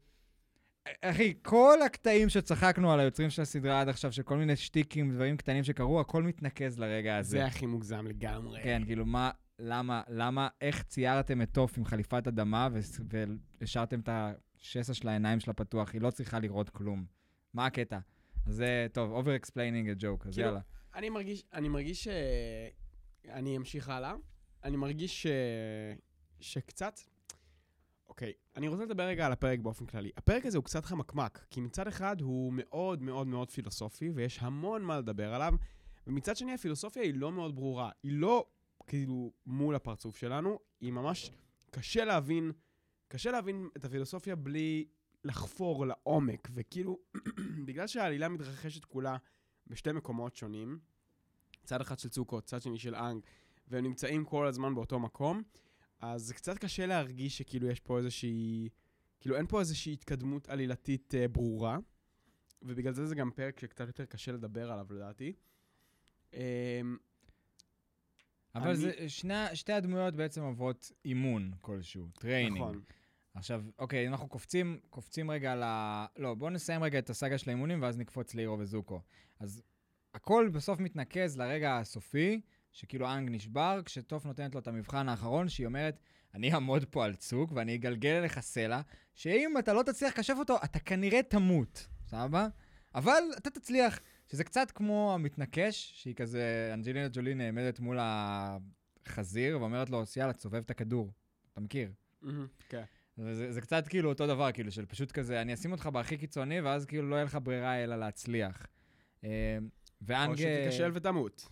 אחי, 1.02 1.34
כל 1.42 1.78
הקטעים 1.86 2.28
שצחקנו 2.28 2.92
על 2.92 3.00
היוצרים 3.00 3.30
של 3.30 3.42
הסדרה 3.42 3.80
עד 3.80 3.88
עכשיו, 3.88 4.12
של 4.12 4.22
כל 4.22 4.36
מיני 4.36 4.56
שטיקים, 4.56 5.14
דברים 5.14 5.36
קטנים 5.36 5.64
שקרו, 5.64 6.00
הכל 6.00 6.22
מתנקז 6.22 6.78
לרגע 6.78 7.16
הזה. 7.16 7.30
זה 7.30 7.46
הכי 7.46 7.66
מוגזם 7.66 8.06
לגמרי. 8.06 8.60
כן, 8.62 8.82
כאילו, 8.86 9.06
מה, 9.06 9.30
למה, 9.58 10.02
למה, 10.08 10.48
איך 10.60 10.82
ציירתם 10.82 11.42
את 11.42 11.52
טוף 11.52 11.78
עם 11.78 11.84
חליפת 11.84 12.26
אדמה 12.28 12.68
והשארתם 13.60 14.00
את 14.00 14.08
השסע 14.08 14.94
של 14.94 15.08
העיניים 15.08 15.40
שלה 15.40 15.54
פתוח? 15.54 15.92
היא 15.92 16.00
לא 16.00 16.10
צריכה 16.10 16.38
לראות 16.38 16.70
כלום. 16.70 17.04
מה 17.54 17.66
הקטע? 17.66 17.98
אז 18.46 18.54
זה, 18.54 18.86
טוב, 18.92 19.26
over 19.26 19.44
explaining 19.44 19.98
a 19.98 20.02
joke, 20.02 20.28
אז 20.28 20.34
כאילו, 20.34 20.46
יאללה. 20.46 20.60
אני 20.94 21.10
מרגיש, 21.10 21.44
אני 21.52 21.68
מרגיש 21.68 22.04
ש... 22.04 22.08
אני 23.28 23.56
אמשיך 23.56 23.88
הלאה. 23.88 24.14
אני 24.64 24.76
מרגיש 24.76 25.22
ש... 25.22 25.26
שקצת... 26.40 27.00
אוקיי, 28.08 28.32
אני 28.56 28.68
רוצה 28.68 28.84
לדבר 28.84 29.02
רגע 29.02 29.26
על 29.26 29.32
הפרק 29.32 29.58
באופן 29.58 29.86
כללי. 29.86 30.10
הפרק 30.16 30.46
הזה 30.46 30.58
הוא 30.58 30.64
קצת 30.64 30.84
חמקמק, 30.84 31.46
כי 31.50 31.60
מצד 31.60 31.88
אחד 31.88 32.20
הוא 32.20 32.52
מאוד 32.56 33.02
מאוד 33.02 33.26
מאוד 33.26 33.50
פילוסופי, 33.50 34.10
ויש 34.14 34.38
המון 34.42 34.82
מה 34.82 34.98
לדבר 34.98 35.34
עליו, 35.34 35.54
ומצד 36.06 36.36
שני 36.36 36.52
הפילוסופיה 36.52 37.02
היא 37.02 37.14
לא 37.14 37.32
מאוד 37.32 37.54
ברורה. 37.54 37.90
היא 38.02 38.12
לא 38.12 38.46
כאילו 38.86 39.32
מול 39.46 39.74
הפרצוף 39.74 40.16
שלנו, 40.16 40.58
היא 40.80 40.92
ממש... 40.92 41.30
קשה 41.70 42.04
להבין, 42.04 42.52
קשה 43.08 43.30
להבין 43.30 43.68
את 43.76 43.84
הפילוסופיה 43.84 44.36
בלי 44.36 44.88
לחפור 45.24 45.86
לעומק, 45.86 46.48
וכאילו, 46.54 46.98
בגלל 47.66 47.86
שהעלילה 47.86 48.28
מתרחשת 48.28 48.84
כולה 48.84 49.16
בשתי 49.66 49.92
מקומות 49.92 50.36
שונים, 50.36 50.78
צד 51.64 51.80
אחד 51.80 51.98
של 51.98 52.08
זוקו, 52.08 52.40
צד 52.40 52.62
שני 52.62 52.78
של 52.78 52.94
אנג, 52.94 53.22
והם 53.68 53.84
נמצאים 53.84 54.24
כל 54.24 54.46
הזמן 54.46 54.74
באותו 54.74 54.98
מקום, 55.00 55.42
אז 56.00 56.22
זה 56.22 56.34
קצת 56.34 56.58
קשה 56.58 56.86
להרגיש 56.86 57.38
שכאילו 57.38 57.68
יש 57.68 57.80
פה 57.80 57.98
איזושהי... 57.98 58.68
כאילו 59.20 59.36
אין 59.36 59.46
פה 59.46 59.60
איזושהי 59.60 59.92
התקדמות 59.92 60.48
עלילתית 60.48 61.14
אה, 61.14 61.28
ברורה, 61.28 61.78
ובגלל 62.62 62.92
זה 62.92 63.06
זה 63.06 63.14
גם 63.14 63.30
פרק 63.30 63.60
שקצת 63.60 63.86
יותר 63.86 64.04
קשה 64.04 64.32
לדבר 64.32 64.72
עליו 64.72 64.86
לדעתי. 64.90 65.32
אה, 66.34 66.80
אבל 68.56 68.68
אני- 68.68 68.76
זה, 68.76 69.08
שני, 69.08 69.34
שתי 69.54 69.72
הדמויות 69.72 70.14
בעצם 70.14 70.42
עוברות 70.42 70.92
אימון 71.04 71.52
כלשהו, 71.60 72.08
training. 72.18 72.56
נכון. 72.56 72.80
עכשיו, 73.34 73.62
אוקיי, 73.78 74.08
אנחנו 74.08 74.28
קופצים, 74.28 74.78
קופצים 74.90 75.30
רגע 75.30 75.54
ל... 75.54 75.62
לא, 76.22 76.34
בואו 76.34 76.50
נסיים 76.50 76.82
רגע 76.82 76.98
את 76.98 77.10
הסאגה 77.10 77.38
של 77.38 77.50
האימונים, 77.50 77.82
ואז 77.82 77.98
נקפוץ 77.98 78.34
לאירו 78.34 78.58
וזוקו. 78.58 79.00
אז 79.40 79.62
הכל 80.14 80.48
בסוף 80.52 80.80
מתנקז 80.80 81.38
לרגע 81.38 81.76
הסופי, 81.78 82.40
שכאילו 82.72 83.06
האנג 83.06 83.28
נשבר, 83.30 83.80
כשטוף 83.84 84.26
נותנת 84.26 84.54
לו 84.54 84.60
את 84.60 84.68
המבחן 84.68 85.08
האחרון, 85.08 85.48
שהיא 85.48 85.66
אומרת, 85.66 86.00
אני 86.34 86.54
אעמוד 86.54 86.84
פה 86.84 87.04
על 87.04 87.14
צוק 87.14 87.52
ואני 87.54 87.74
אגלגל 87.74 88.10
אליך 88.10 88.40
סלע, 88.40 88.80
שאם 89.14 89.58
אתה 89.58 89.72
לא 89.72 89.82
תצליח 89.82 90.12
לקשף 90.12 90.34
אותו, 90.38 90.56
אתה 90.64 90.78
כנראה 90.78 91.22
תמות, 91.22 91.86
סבבה? 92.06 92.48
אבל 92.94 93.22
אתה 93.38 93.50
תצליח, 93.50 94.00
שזה 94.28 94.44
קצת 94.44 94.70
כמו 94.70 95.14
המתנקש, 95.14 95.92
שהיא 95.94 96.14
כזה, 96.14 96.70
אנג'לינה 96.74 97.08
ג'ולי 97.08 97.34
נעמדת 97.34 97.80
מול 97.80 97.98
החזיר, 98.00 99.60
ואומרת 99.60 99.90
לו, 99.90 100.02
יאללה, 100.16 100.32
תסובב 100.32 100.62
את 100.64 100.70
הכדור. 100.70 101.12
אתה 101.52 101.60
מכיר? 101.60 101.92
כן. 102.68 102.82
וזה 103.18 103.52
זה 103.52 103.60
קצת 103.60 103.88
כאילו 103.88 104.08
אותו 104.08 104.26
דבר, 104.26 104.52
כאילו, 104.52 104.70
של 104.70 104.86
פשוט 104.86 105.12
כזה, 105.12 105.42
אני 105.42 105.54
אשים 105.54 105.72
אותך 105.72 105.86
בהכי 105.86 106.16
קיצוני, 106.16 106.60
ואז 106.60 106.86
כאילו 106.86 107.08
לא 107.10 107.14
יהיה 107.14 107.24
לך 107.24 107.38
ברירה 107.42 107.84
אלא 107.84 107.96
להצליח. 107.96 108.66
אה, 109.24 109.58
ואנג... 110.02 110.30
או 110.30 110.36
שתיכשל 110.36 110.90
ותמות. 110.94 111.48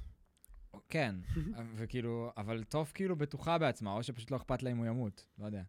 כן, 0.88 1.14
וכאילו, 1.76 2.30
אבל 2.36 2.64
טוב 2.64 2.90
כאילו 2.94 3.16
בטוחה 3.16 3.58
בעצמה, 3.58 3.92
או 3.92 4.02
שפשוט 4.02 4.30
לא 4.30 4.36
אכפת 4.36 4.62
לה 4.62 4.70
אם 4.70 4.76
הוא 4.76 4.86
ימות, 4.86 5.26
לא 5.38 5.46
יודע. 5.46 5.62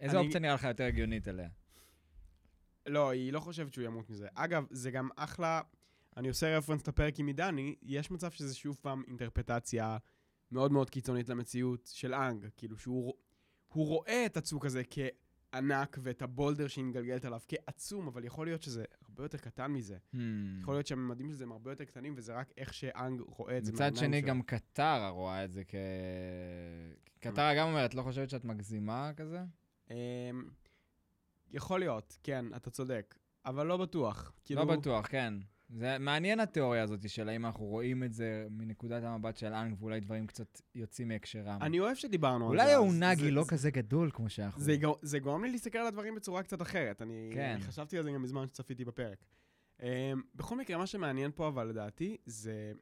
איזה 0.00 0.16
אני- 0.16 0.24
אופציה 0.26 0.40
נראה 0.40 0.54
לך 0.54 0.64
יותר 0.64 0.84
הגיונית 0.84 1.28
אליה? 1.28 1.48
לא, 2.86 3.10
היא 3.10 3.32
לא 3.32 3.40
חושבת 3.40 3.74
שהוא 3.74 3.84
ימות 3.84 4.10
מזה. 4.10 4.28
אגב, 4.34 4.66
זה 4.70 4.90
גם 4.90 5.08
אחלה, 5.16 5.60
אני 6.16 6.28
עושה 6.28 6.58
רפרנס 6.58 6.88
לפרק 6.88 7.18
עם 7.18 7.26
עידני, 7.26 7.74
יש 7.82 8.10
מצב 8.10 8.30
שזה 8.30 8.54
שוב 8.54 8.76
פעם 8.80 9.02
אינטרפטציה 9.08 9.98
מאוד 10.52 10.72
מאוד 10.72 10.90
קיצונית 10.90 11.28
למציאות 11.28 11.90
של 11.94 12.14
אנג. 12.14 12.46
כאילו 12.56 12.78
שהוא 12.78 13.14
הוא 13.72 13.86
רואה 13.86 14.26
את 14.26 14.36
הצוק 14.36 14.66
הזה 14.66 14.82
כענק 14.90 15.98
ואת 16.00 16.22
הבולדר 16.22 16.68
שהיא 16.68 16.84
מגלגלת 16.84 17.24
עליו 17.24 17.40
כעצום, 17.48 18.06
אבל 18.08 18.24
יכול 18.24 18.46
להיות 18.46 18.62
שזה 18.62 18.84
הרבה 19.08 19.24
יותר 19.24 19.38
קטן 19.38 19.72
מזה. 19.72 19.96
Hmm. 20.14 20.18
יכול 20.60 20.74
להיות 20.74 20.86
שהממדים 20.86 21.28
של 21.30 21.34
זה 21.34 21.44
הם 21.44 21.52
הרבה 21.52 21.72
יותר 21.72 21.84
קטנים, 21.84 22.14
וזה 22.16 22.34
רק 22.34 22.52
איך 22.56 22.74
שאנג 22.74 23.20
רואה 23.20 23.58
את 23.58 23.64
זה 23.64 23.72
מצד 23.72 23.96
שני, 23.96 24.20
שלו. 24.20 24.28
גם 24.28 24.42
קטרה 24.42 25.08
רואה 25.08 25.44
את 25.44 25.52
זה 25.52 25.64
כ... 25.64 25.74
קטרה 27.20 27.54
גם 27.54 27.68
אומרת, 27.68 27.94
לא 27.94 28.02
חושבת 28.02 28.30
שאת 28.30 28.44
מגזימה 28.44 29.10
כזה? 29.16 29.40
יכול 31.52 31.80
להיות, 31.80 32.18
כן, 32.22 32.44
אתה 32.56 32.70
צודק. 32.70 33.14
אבל 33.46 33.66
לא 33.66 33.76
בטוח. 33.76 34.32
כאילו, 34.44 34.64
לא 34.64 34.76
בטוח, 34.76 35.06
כן. 35.10 35.34
זה 35.68 35.96
מעניין 35.98 36.40
התיאוריה 36.40 36.82
הזאת 36.82 37.08
של 37.10 37.28
האם 37.28 37.46
אנחנו 37.46 37.64
רואים 37.64 38.04
את 38.04 38.12
זה 38.12 38.46
מנקודת 38.50 39.02
המבט 39.02 39.36
של 39.36 39.52
אנג, 39.52 39.74
ואולי 39.80 40.00
דברים 40.00 40.26
קצת 40.26 40.60
יוצאים 40.74 41.08
מהקשרם. 41.08 41.62
אני 41.62 41.80
אוהב 41.80 41.94
שדיברנו 41.96 42.50
על 42.50 42.56
זה. 42.56 42.62
אולי 42.62 42.72
האונגי 42.74 43.30
לא 43.30 43.42
זה- 43.44 43.50
כזה 43.50 43.70
גדול 43.70 44.10
כמו 44.14 44.28
שאנחנו... 44.30 44.62
זה, 44.62 44.76
זה 45.02 45.18
גורם 45.18 45.44
לי 45.44 45.50
להסתכל 45.50 45.78
על 45.78 45.86
הדברים 45.86 46.14
בצורה 46.14 46.42
קצת 46.42 46.62
אחרת. 46.62 47.02
אני, 47.02 47.30
כן. 47.34 47.52
אני 47.54 47.62
חשבתי 47.62 47.98
על 47.98 48.04
זה 48.04 48.10
גם 48.12 48.22
בזמן 48.22 48.46
שצפיתי 48.46 48.84
בפרק. 48.84 49.24
Um, 49.78 49.82
בכל 50.34 50.56
מקרה, 50.56 50.78
מה 50.78 50.86
שמעניין 50.86 51.30
פה, 51.34 51.48
אבל 51.48 51.66
לדעתי, 51.68 52.16
זה, 52.26 52.72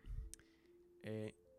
uh, 1.03 1.07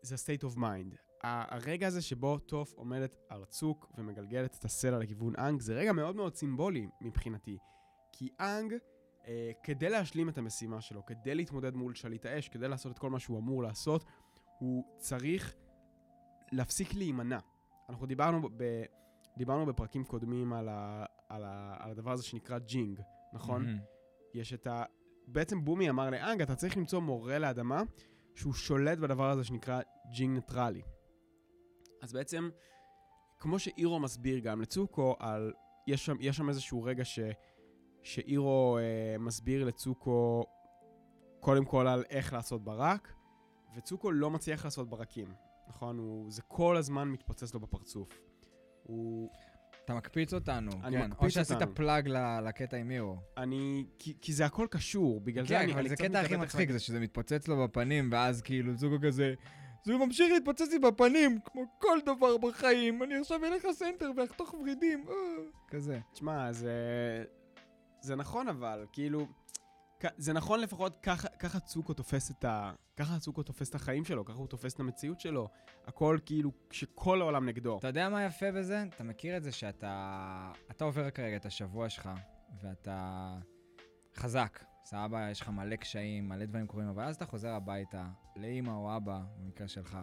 זה 0.02 0.14
ה-state 0.14 0.52
of 0.52 0.56
mind. 0.58 1.09
הרגע 1.22 1.86
הזה 1.86 2.02
שבו 2.02 2.38
טוף 2.38 2.72
עומדת 2.72 3.16
על 3.28 3.42
הצוק 3.42 3.92
ומגלגלת 3.98 4.56
את 4.58 4.64
הסלע 4.64 4.98
לכיוון 4.98 5.32
אנג, 5.38 5.60
זה 5.60 5.74
רגע 5.74 5.92
מאוד 5.92 6.16
מאוד 6.16 6.34
סימבולי 6.34 6.88
מבחינתי. 7.00 7.58
כי 8.12 8.28
אנג, 8.40 8.72
uh, 8.72 9.26
כדי 9.62 9.90
להשלים 9.90 10.28
את 10.28 10.38
המשימה 10.38 10.80
שלו, 10.80 11.06
כדי 11.06 11.34
להתמודד 11.34 11.74
מול 11.74 11.94
שליט 11.94 12.26
האש, 12.26 12.48
כדי 12.48 12.68
לעשות 12.68 12.92
את 12.92 12.98
כל 12.98 13.10
מה 13.10 13.18
שהוא 13.18 13.38
אמור 13.38 13.62
לעשות, 13.62 14.04
הוא 14.58 14.84
צריך 14.98 15.54
להפסיק 16.52 16.94
להימנע. 16.94 17.38
אנחנו 17.88 18.06
דיברנו 18.06 18.48
ב... 18.56 18.82
דיברנו 19.36 19.66
בפרקים 19.66 20.04
קודמים 20.04 20.52
על, 20.52 20.68
ה, 20.68 21.04
על, 21.28 21.44
ה, 21.44 21.76
על 21.78 21.90
הדבר 21.90 22.12
הזה 22.12 22.22
שנקרא 22.22 22.58
ג'ינג, 22.58 23.00
נכון? 23.32 23.64
מהמם. 23.64 23.78
יש 24.34 24.52
את 24.52 24.66
ה... 24.66 24.84
בעצם 25.26 25.64
בומי 25.64 25.90
אמר 25.90 26.10
לאנג, 26.10 26.42
אתה 26.42 26.54
צריך 26.54 26.76
למצוא 26.76 27.00
מורה 27.00 27.38
לאדמה 27.38 27.82
שהוא 28.34 28.52
שולט 28.52 28.98
בדבר 28.98 29.30
הזה 29.30 29.44
שנקרא 29.44 29.80
ג'ינג 30.12 30.34
ניטרלי. 30.34 30.82
אז 32.02 32.12
בעצם, 32.12 32.50
כמו 33.38 33.58
שאירו 33.58 34.00
מסביר 34.00 34.38
גם 34.38 34.60
לזוקו, 34.60 35.16
על... 35.18 35.52
יש 35.86 36.06
שם, 36.06 36.16
יש 36.20 36.36
שם 36.36 36.48
איזשהו 36.48 36.82
רגע 36.82 37.04
ש... 37.04 37.18
שאירו 38.02 38.78
אה, 38.78 39.18
מסביר 39.18 39.64
לזוקו 39.64 40.44
קודם 41.40 41.64
כל 41.64 41.86
על 41.86 42.04
איך 42.10 42.32
לעשות 42.32 42.64
ברק, 42.64 43.12
וצוקו 43.76 44.10
לא 44.10 44.30
מצליח 44.30 44.64
לעשות 44.64 44.90
ברקים, 44.90 45.34
נכון? 45.68 45.98
הוא, 45.98 46.30
זה 46.30 46.42
כל 46.42 46.76
הזמן 46.76 47.08
מתפוצץ 47.08 47.54
לו 47.54 47.60
בפרצוף. 47.60 48.20
הוא... 48.82 49.30
אתה 49.84 49.94
מקפיץ 49.94 50.34
אותנו, 50.34 50.70
אני 50.84 50.96
כן. 50.96 51.06
מקפיץ 51.06 51.24
או 51.24 51.30
שעשית 51.30 51.56
אותנו. 51.56 51.74
פלאג 51.74 52.08
לקטע 52.44 52.76
עם 52.76 52.88
מירו. 52.88 53.16
אני... 53.36 53.86
כי, 53.98 54.14
כי 54.20 54.32
זה 54.32 54.46
הכל 54.46 54.66
קשור, 54.70 55.20
בגלל 55.20 55.46
זה 55.46 55.48
כן, 55.54 55.60
אני... 55.60 55.72
אבל 55.72 55.80
אני 55.80 55.88
זה 55.88 55.96
קטע 55.96 56.20
הכי 56.20 56.36
מצחיק, 56.36 56.70
זה 56.70 56.78
שזה 56.78 57.00
מתפוצץ 57.00 57.48
לו 57.48 57.64
בפנים, 57.64 58.08
ואז 58.12 58.42
כאילו 58.42 58.76
זוגו 58.76 58.96
כזה, 59.02 59.34
זה 59.84 59.96
ממשיך 59.96 60.32
להתפוצץ 60.32 60.68
לי 60.70 60.78
בפנים, 60.78 61.38
כמו 61.44 61.64
כל 61.78 61.98
דבר 62.06 62.36
בחיים, 62.36 63.02
אני 63.02 63.14
עכשיו 63.14 63.44
אלך 63.44 63.64
לסנטר 63.64 64.10
ואחתוך 64.16 64.54
ורידים, 64.54 65.04
אה", 65.08 65.14
כזה. 65.68 66.00
תשמע, 66.12 66.52
זה... 66.52 66.74
זה 68.00 68.16
נכון 68.16 68.48
אבל, 68.48 68.86
כאילו... 68.92 69.26
זה 70.16 70.32
נכון 70.32 70.60
לפחות 70.60 70.98
ככה, 71.02 71.28
ככה 71.28 71.60
צוקו 71.60 71.94
תופס 71.94 72.30
את 72.30 72.44
ה... 72.44 72.72
ככה 72.96 73.18
צוקו 73.18 73.42
תופס 73.42 73.70
את 73.70 73.74
החיים 73.74 74.04
שלו, 74.04 74.24
ככה 74.24 74.38
הוא 74.38 74.46
תופס 74.46 74.74
את 74.74 74.80
המציאות 74.80 75.20
שלו. 75.20 75.48
הכל 75.86 76.18
כאילו, 76.26 76.50
כשכל 76.70 77.20
העולם 77.20 77.48
נגדו. 77.48 77.78
אתה 77.78 77.88
יודע 77.88 78.08
מה 78.08 78.24
יפה 78.24 78.52
בזה? 78.52 78.84
אתה 78.96 79.04
מכיר 79.04 79.36
את 79.36 79.42
זה 79.42 79.52
שאתה... 79.52 80.52
אתה 80.70 80.84
עובר 80.84 81.10
כרגע 81.10 81.36
את 81.36 81.46
השבוע 81.46 81.88
שלך, 81.88 82.10
ואתה 82.62 83.36
חזק, 84.16 84.64
סבבה, 84.90 85.30
יש 85.30 85.40
לך 85.40 85.48
מלא 85.48 85.76
קשיים, 85.76 86.28
מלא 86.28 86.44
דברים 86.44 86.66
קורים, 86.66 86.88
אבל 86.88 87.04
אז 87.04 87.16
אתה 87.16 87.26
חוזר 87.26 87.48
הביתה, 87.48 88.06
לאמא 88.36 88.70
או 88.70 88.96
אבא, 88.96 89.20
במקרה 89.38 89.68
שלך, 89.68 89.98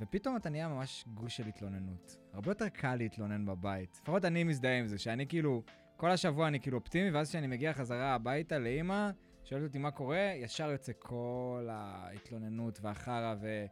ופתאום 0.00 0.36
אתה 0.36 0.50
נהיה 0.50 0.68
ממש 0.68 1.04
גוש 1.14 1.36
של 1.36 1.46
התלוננות. 1.46 2.16
הרבה 2.32 2.50
יותר 2.50 2.68
קל 2.68 2.94
להתלונן 2.94 3.46
בבית. 3.46 4.00
לפחות 4.02 4.24
אני 4.24 4.44
מזדהה 4.44 4.78
עם 4.78 4.86
זה, 4.86 4.98
שאני 4.98 5.26
כאילו, 5.26 5.62
כל 5.96 6.10
השבוע 6.10 6.48
אני 6.48 6.60
כאילו 6.60 6.78
אופטימי, 6.78 7.10
ואז 7.10 7.28
כשאני 7.28 7.46
מגיע 7.46 7.72
חזרה 7.72 8.14
הביתה 8.14 8.58
לאימא, 8.58 9.10
שואלת 9.44 9.64
אותי 9.64 9.78
מה 9.78 9.90
קורה, 9.90 10.32
ישר 10.36 10.70
יוצא 10.70 10.92
כל 10.98 11.68
ההתלוננות 11.70 12.78
והחרא, 12.82 13.34
ו... 13.40 13.66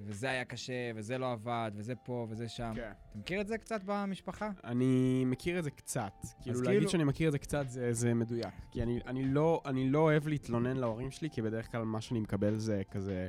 וזה 0.00 0.30
היה 0.30 0.44
קשה, 0.44 0.90
וזה 0.94 1.18
לא 1.18 1.32
עבד, 1.32 1.70
וזה 1.74 1.94
פה, 1.94 2.26
וזה 2.30 2.48
שם. 2.48 2.72
כן. 2.74 2.92
אתה 3.10 3.18
מכיר 3.18 3.40
את 3.40 3.48
זה 3.48 3.58
קצת 3.58 3.80
במשפחה? 3.84 4.50
אני 4.64 5.24
מכיר 5.26 5.58
את 5.58 5.64
זה 5.64 5.70
קצת. 5.70 6.12
כאילו, 6.42 6.62
להגיד 6.62 6.78
כאילו- 6.78 6.90
שאני 6.90 7.04
מכיר 7.04 7.28
את 7.28 7.32
זה 7.32 7.38
קצת 7.38 7.68
זה, 7.68 7.92
זה 7.92 8.14
מדויק. 8.14 8.54
כי 8.70 8.82
אני, 8.82 9.00
אני, 9.06 9.24
לא, 9.24 9.62
אני 9.66 9.90
לא 9.90 9.98
אוהב 9.98 10.28
להתלונן 10.28 10.76
להורים 10.76 11.10
שלי, 11.10 11.30
כי 11.30 11.42
בדרך 11.42 11.70
כלל 11.72 11.82
מה 11.82 12.00
שאני 12.00 12.20
מקבל 12.20 12.58
זה 12.58 12.82
כזה... 12.90 13.28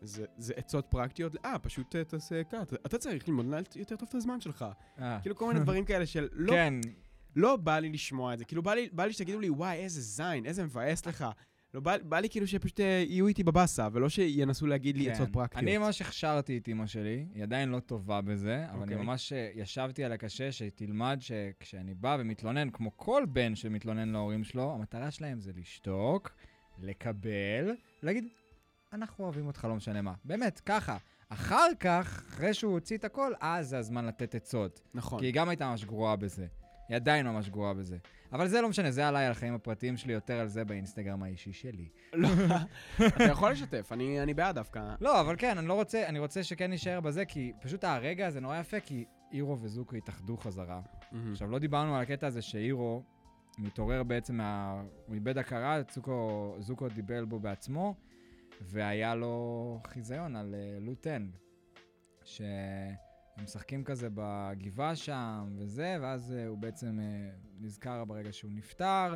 זה, 0.00 0.24
זה 0.36 0.52
עצות 0.56 0.86
פרקטיות, 0.88 1.36
אה, 1.44 1.58
פשוט 1.58 1.96
אה, 1.96 2.04
תעשה 2.04 2.44
קאט. 2.44 2.72
אתה 2.72 2.98
צריך 2.98 3.28
ללמוד 3.28 3.46
לנהל 3.46 3.64
יותר 3.76 3.96
טוב 3.96 4.08
את 4.08 4.14
הזמן 4.14 4.40
שלך. 4.40 4.64
אה, 4.98 5.18
כאילו 5.22 5.36
כל 5.36 5.48
מיני 5.48 5.60
דברים 5.60 5.84
כאלה 5.84 6.06
של 6.06 6.28
לא, 6.32 6.52
כן, 6.52 6.74
לא 7.36 7.56
בא 7.56 7.78
לי 7.78 7.88
לשמוע 7.88 8.34
את 8.34 8.38
זה. 8.38 8.44
כאילו 8.44 8.62
בא 8.62 8.74
לי, 8.74 8.88
בא 8.92 9.04
לי 9.04 9.12
שתגידו 9.12 9.40
לי, 9.40 9.50
וואי, 9.50 9.76
איזה 9.76 10.00
זין, 10.00 10.46
איזה 10.46 10.64
מבאס 10.64 11.06
לך. 11.06 11.24
לא, 11.74 11.80
בא, 11.80 11.96
בא 12.02 12.18
לי 12.18 12.28
כאילו 12.28 12.46
שפשוט 12.46 12.80
אה, 12.80 13.04
יהיו 13.08 13.26
איתי 13.26 13.42
בבאסה, 13.42 13.88
ולא 13.92 14.08
שינסו 14.08 14.66
להגיד 14.66 14.96
לי 14.96 15.04
כן. 15.04 15.10
עצות 15.10 15.28
פרקטיות. 15.32 15.62
אני 15.62 15.78
ממש 15.78 16.02
הכשרתי 16.02 16.58
את 16.58 16.68
אימא 16.68 16.86
שלי, 16.86 17.26
היא 17.34 17.42
עדיין 17.42 17.68
לא 17.68 17.80
טובה 17.80 18.20
בזה, 18.20 18.64
אבל 18.70 18.82
אני 18.82 18.92
אוקיי. 18.92 19.06
ממש 19.06 19.32
אה, 19.32 19.50
ישבתי 19.54 20.04
על 20.04 20.12
הקשה 20.12 20.52
שתלמד 20.52 21.18
שכשאני 21.20 21.94
בא 21.94 22.16
ומתלונן, 22.20 22.70
כמו 22.70 22.96
כל 22.96 23.24
בן 23.28 23.54
שמתלונן 23.54 24.08
להורים 24.08 24.44
שלו, 24.44 24.72
המטרה 24.74 25.10
שלהם 25.10 25.40
זה 25.40 25.52
לשתוק, 25.56 26.30
לקבל, 26.78 27.74
ולהגיד, 28.02 28.24
אנחנו 28.92 29.24
אוהבים 29.24 29.46
אותך, 29.46 29.64
לא 29.64 29.74
משנה 29.74 30.02
מה. 30.02 30.14
באמת, 30.24 30.60
ככה. 30.66 30.96
אחר 31.28 31.68
כך, 31.80 32.22
אחרי 32.28 32.54
שהוא 32.54 32.72
הוציא 32.72 32.96
את 32.96 33.04
הכל, 33.04 33.32
אז 33.40 33.68
זה 33.68 33.78
הזמן 33.78 34.06
לתת 34.06 34.34
עצות. 34.34 34.80
נכון. 34.94 35.20
כי 35.20 35.26
היא 35.26 35.34
גם 35.34 35.48
הייתה 35.48 35.70
ממש 35.70 35.84
גרועה 35.84 36.16
בזה. 36.16 36.46
היא 36.88 36.96
עדיין 36.96 37.26
ממש 37.26 37.48
גרועה 37.48 37.74
בזה. 37.74 37.96
אבל 38.32 38.48
זה 38.48 38.60
לא 38.60 38.68
משנה, 38.68 38.90
זה 38.90 39.08
עליי, 39.08 39.26
על 39.26 39.32
החיים 39.32 39.54
הפרטיים 39.54 39.96
שלי, 39.96 40.12
יותר 40.12 40.34
על 40.34 40.48
זה 40.48 40.64
באינסטגרם 40.64 41.22
האישי 41.22 41.52
שלי. 41.52 41.88
לא, 42.14 42.28
אתה 43.06 43.24
יכול 43.24 43.50
לשתף, 43.50 43.92
אני, 43.92 44.22
אני 44.22 44.34
בעד 44.34 44.54
דווקא. 44.54 44.94
לא, 45.00 45.20
אבל 45.20 45.34
כן, 45.38 45.58
אני 45.58 45.68
לא 45.68 45.74
רוצה, 45.74 46.06
אני 46.06 46.18
רוצה 46.18 46.42
שכן 46.42 46.70
נישאר 46.70 47.00
בזה, 47.00 47.24
כי 47.24 47.52
פשוט 47.60 47.84
הרגע 47.84 48.26
הזה 48.26 48.40
נורא 48.40 48.58
יפה, 48.58 48.80
כי 48.80 49.04
אירו 49.32 49.58
וזוקו 49.60 49.96
התאחדו 49.96 50.36
חזרה. 50.36 50.80
עכשיו, 51.32 51.50
לא 51.50 51.58
דיברנו 51.58 51.96
על 51.96 52.02
הקטע 52.02 52.26
הזה 52.26 52.42
שאירו 52.42 53.02
מתעורר 53.58 54.02
בעצם 54.02 54.36
מה... 54.36 54.82
הוא 55.06 55.14
איבד 55.14 55.38
הכרה, 55.38 55.82
צוקו, 55.84 56.56
זוקו 56.58 56.88
דיבל 56.88 57.24
בו 57.24 57.40
בעצמו, 57.40 57.94
והיה 58.60 59.14
לו 59.14 59.80
חיזיון 59.86 60.36
על 60.36 60.54
uh, 60.54 60.84
שהם 63.38 63.44
משחקים 63.44 63.84
כזה 63.84 64.08
בגבעה 64.14 64.96
שם 64.96 65.52
וזה, 65.56 65.96
ואז 66.00 66.34
uh, 66.36 66.48
הוא 66.48 66.58
בעצם 66.58 66.98
uh, 66.98 67.62
נזכר 67.64 68.04
ברגע 68.04 68.32
שהוא 68.32 68.50
נפטר, 68.54 69.14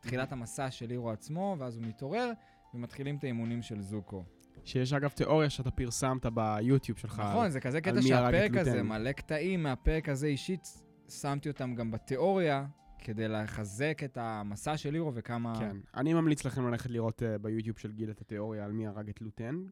תחילת 0.00 0.32
המסע 0.32 0.70
של 0.70 0.90
אירו 0.90 1.10
עצמו, 1.10 1.56
ואז 1.58 1.76
הוא 1.76 1.84
מתעורר, 1.84 2.32
ומתחילים 2.74 3.16
את 3.16 3.24
האימונים 3.24 3.62
של 3.62 3.80
זוקו. 3.80 4.24
שיש 4.64 4.92
אגב 4.92 5.10
תיאוריה 5.10 5.50
שאתה 5.50 5.70
פרסמת 5.70 6.26
ביוטיוב 6.26 6.98
שלך. 6.98 7.22
נכון, 7.30 7.50
זה 7.50 7.60
כזה 7.60 7.80
קטע 7.80 8.02
שהפרק 8.02 8.56
הזה. 8.56 8.82
מלא 8.82 9.12
קטעים 9.12 9.62
מהפרק 9.62 10.08
הזה 10.08 10.26
אישית, 10.26 10.68
שמתי 11.08 11.48
אותם 11.48 11.74
גם 11.74 11.90
בתיאוריה, 11.90 12.66
כדי 12.98 13.28
לחזק 13.28 14.00
את 14.04 14.18
המסע 14.20 14.76
של 14.76 14.90
לירו 14.90 15.14
וכמה... 15.14 15.54
כן. 15.58 15.76
אני 15.94 16.14
ממליץ 16.14 16.44
לכם 16.44 16.68
ללכת 16.68 16.90
לראות 16.90 17.22
uh, 17.22 17.38
ביוטיוב 17.38 17.78
של 17.78 17.92
גיל 17.92 18.10
את 18.10 18.20
התיאוריה 18.20 18.64
על 18.64 18.72
מי 18.72 18.86
הרג 18.86 19.08
את 19.08 19.20
לוטן. 19.22 19.64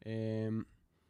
Um, 0.00 0.06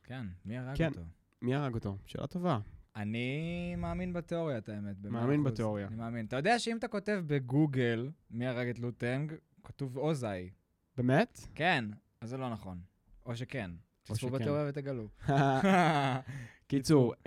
כן, 0.03 0.27
מי 0.45 0.59
הרג 0.59 0.77
כן. 0.77 0.89
אותו? 0.89 1.18
מי 1.43 1.55
הרג 1.55 1.75
אותו? 1.75 1.97
שאלה 2.07 2.27
טובה. 2.27 2.59
אני 2.97 3.75
מאמין 3.77 4.13
בתיאוריה, 4.13 4.59
את 4.59 4.69
האמת. 4.69 4.97
מאמין 5.05 5.41
אחוז. 5.41 5.53
בתיאוריה. 5.53 5.87
אני 5.87 5.97
מאמין. 5.97 6.27
אתה 6.27 6.37
יודע 6.37 6.59
שאם 6.59 6.77
אתה 6.77 6.89
כותב 6.89 7.23
בגוגל 7.27 8.11
מי 8.31 8.47
הרג 8.47 8.69
את 8.69 8.79
לוטנג, 8.79 9.33
כתוב 9.65 9.97
אוזאי. 9.97 10.51
באמת? 10.97 11.41
כן, 11.55 11.85
אז 12.21 12.29
זה 12.31 12.37
לא 12.37 12.51
נכון. 12.51 12.79
או 13.27 13.37
שכן. 13.37 13.71
או 14.11 14.15
תצפו 14.15 14.29
שכן. 14.29 14.39
בתיאוריה 14.39 14.65
ותגלו. 14.69 15.09
קיצור, 16.69 17.15
um, 17.15 17.27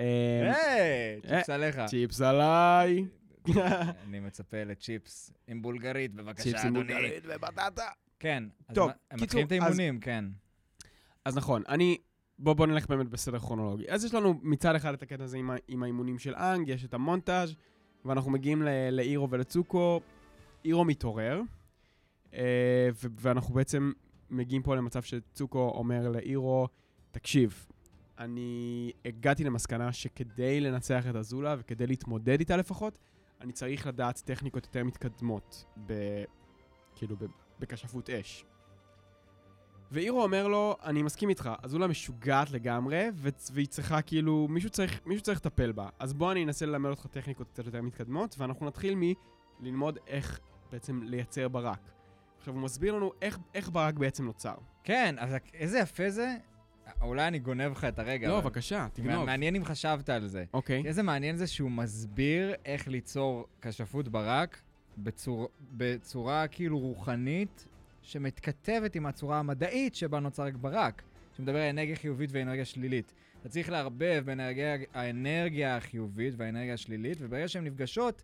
היי, 0.56 1.22
צ'יפס 1.22 1.50
עליך. 1.50 1.80
צ'יפס 1.88 2.22
עליי. 2.22 3.06
אני 4.06 4.20
מצפה 4.20 4.64
לצ'יפס 4.64 5.34
עם 5.48 5.62
בולגרית, 5.62 6.12
צ'יפס 6.12 6.24
בבקשה, 6.26 6.50
עם 6.62 6.76
אדוני. 6.76 6.94
בולגרית 6.94 7.24
ובטטה. 7.28 7.90
כן. 8.20 8.44
אז 8.68 8.76
טוב, 8.76 8.88
מה- 8.88 8.94
הם 9.12 9.20
קיצור, 9.20 9.42
מתחילים 9.42 9.64
את 9.64 9.68
אז- 9.68 9.80
האימונים, 9.80 10.00
כן. 10.00 10.26
אז 11.26 11.38
נכון, 11.38 11.64
אני... 11.70 11.98
בוא, 12.42 12.54
בוא 12.54 12.68
נלך 12.68 12.88
באמת 12.88 13.10
בסדר 13.10 13.40
כרונולוגי. 13.40 13.90
אז 13.90 14.06
יש 14.06 14.14
לנו 14.14 14.40
מצד 14.44 14.76
אחד 14.76 14.94
את 14.94 15.04
הקטע 15.04 15.24
הזה 15.24 15.38
עם, 15.38 15.50
עם 15.68 15.84
האימונים 15.84 16.20
של 16.20 16.36
אנג, 16.36 16.68
יש 16.68 16.86
את 16.86 16.94
המונטאז', 16.94 17.56
ואנחנו 18.06 18.32
מגיעים 18.32 18.64
לאירו 18.92 19.30
ולצוקו. 19.30 20.02
אירו 20.66 20.86
מתעורר, 20.86 21.42
אה, 22.34 22.90
ו- 22.94 23.08
ואנחנו 23.20 23.54
בעצם 23.54 23.92
מגיעים 24.30 24.64
פה 24.64 24.76
למצב 24.76 25.02
שצוקו 25.02 25.72
אומר 25.76 26.10
לאירו, 26.10 26.68
תקשיב, 27.12 27.68
אני 28.18 28.92
הגעתי 29.06 29.44
למסקנה 29.44 29.94
שכדי 29.94 30.60
לנצח 30.60 31.08
את 31.10 31.16
אזולה 31.16 31.56
וכדי 31.60 31.88
להתמודד 31.88 32.40
איתה 32.40 32.58
לפחות, 32.58 32.98
אני 33.42 33.52
צריך 33.52 33.88
לדעת 33.88 34.22
טכניקות 34.26 34.66
יותר 34.66 34.84
מתקדמות, 34.84 35.66
ב... 35.86 35.94
כאילו 36.96 37.16
ב... 37.18 37.26
בכשפות 37.60 38.10
אש. 38.10 38.46
ואירו 39.92 40.24
אומר 40.24 40.48
לו, 40.48 40.76
אני 40.84 41.04
מסכים 41.04 41.30
איתך, 41.30 41.50
אזולה 41.64 41.88
משוגעת 41.88 42.52
לגמרי, 42.52 43.08
והיא 43.54 43.68
צריכה 43.68 44.02
כאילו, 44.02 44.48
מישהו 44.50 44.70
צריך, 44.70 45.00
מישהו 45.06 45.24
צריך 45.24 45.38
לטפל 45.38 45.72
בה. 45.72 45.90
אז 46.00 46.14
בוא 46.14 46.32
אני 46.32 46.44
אנסה 46.44 46.66
ללמד 46.66 46.90
אותך 46.90 47.06
טכניקות 47.06 47.48
קצת 47.48 47.66
יותר 47.66 47.82
מתקדמות, 47.82 48.36
ואנחנו 48.38 48.66
נתחיל 48.66 48.96
מללמוד 49.60 49.98
איך 50.08 50.40
בעצם 50.72 51.04
לייצר 51.04 51.48
ברק. 51.48 51.92
עכשיו, 52.38 52.54
הוא 52.54 52.62
מסביר 52.62 52.96
לנו 52.96 53.12
איך, 53.22 53.40
איך 53.54 53.70
ברק 53.70 53.94
בעצם 53.94 54.26
נוצר. 54.26 54.56
כן, 54.84 55.16
אז 55.20 55.36
איזה 55.54 55.80
יפה 55.80 56.10
זה. 56.10 56.36
אולי 57.02 57.28
אני 57.28 57.40
גונב 57.40 57.72
לך 57.72 57.84
את 57.86 58.00
הרגע. 58.00 58.28
לא, 58.28 58.42
בבקשה, 58.42 58.88
תגנוב. 58.94 59.26
מעניין 59.26 59.56
אם 59.56 59.66
חשבת 59.66 60.10
על 60.10 60.28
זה. 60.28 60.44
אוקיי. 60.54 60.84
איזה 60.86 61.04
מעניין 61.04 61.38
זה 61.38 61.48
שהוא 61.48 61.72
מסביר 61.72 62.54
איך 62.66 62.88
ליצור 62.88 63.48
כשפות 63.62 64.08
ברק 64.08 64.62
בצור, 64.98 65.50
בצורה 65.72 66.48
כאילו 66.48 66.80
רוחנית, 66.80 67.68
שמתכתבת 68.02 68.96
עם 68.96 69.06
הצורה 69.06 69.40
המדעית 69.40 69.96
שבה 69.96 70.20
נוצר 70.20 70.50
ברק, 70.62 71.02
שמדבר 71.38 71.58
על 71.58 71.70
אנרגיה 71.70 71.96
חיובית 71.96 72.30
ואנרגיה 72.34 72.66
שלילית. 72.66 73.14
אתה 73.42 73.50
צריך 73.50 73.70
לערבב 73.70 74.22
בין 74.26 74.40
האנרגיה, 74.40 74.78
האנרגיה 74.94 75.78
החיובית 75.78 76.34
והאנרגיה 76.38 76.74
השלילית, 76.74 77.18
וברגע 77.22 77.48
שהן 77.48 77.64
נפגשות, 77.64 78.22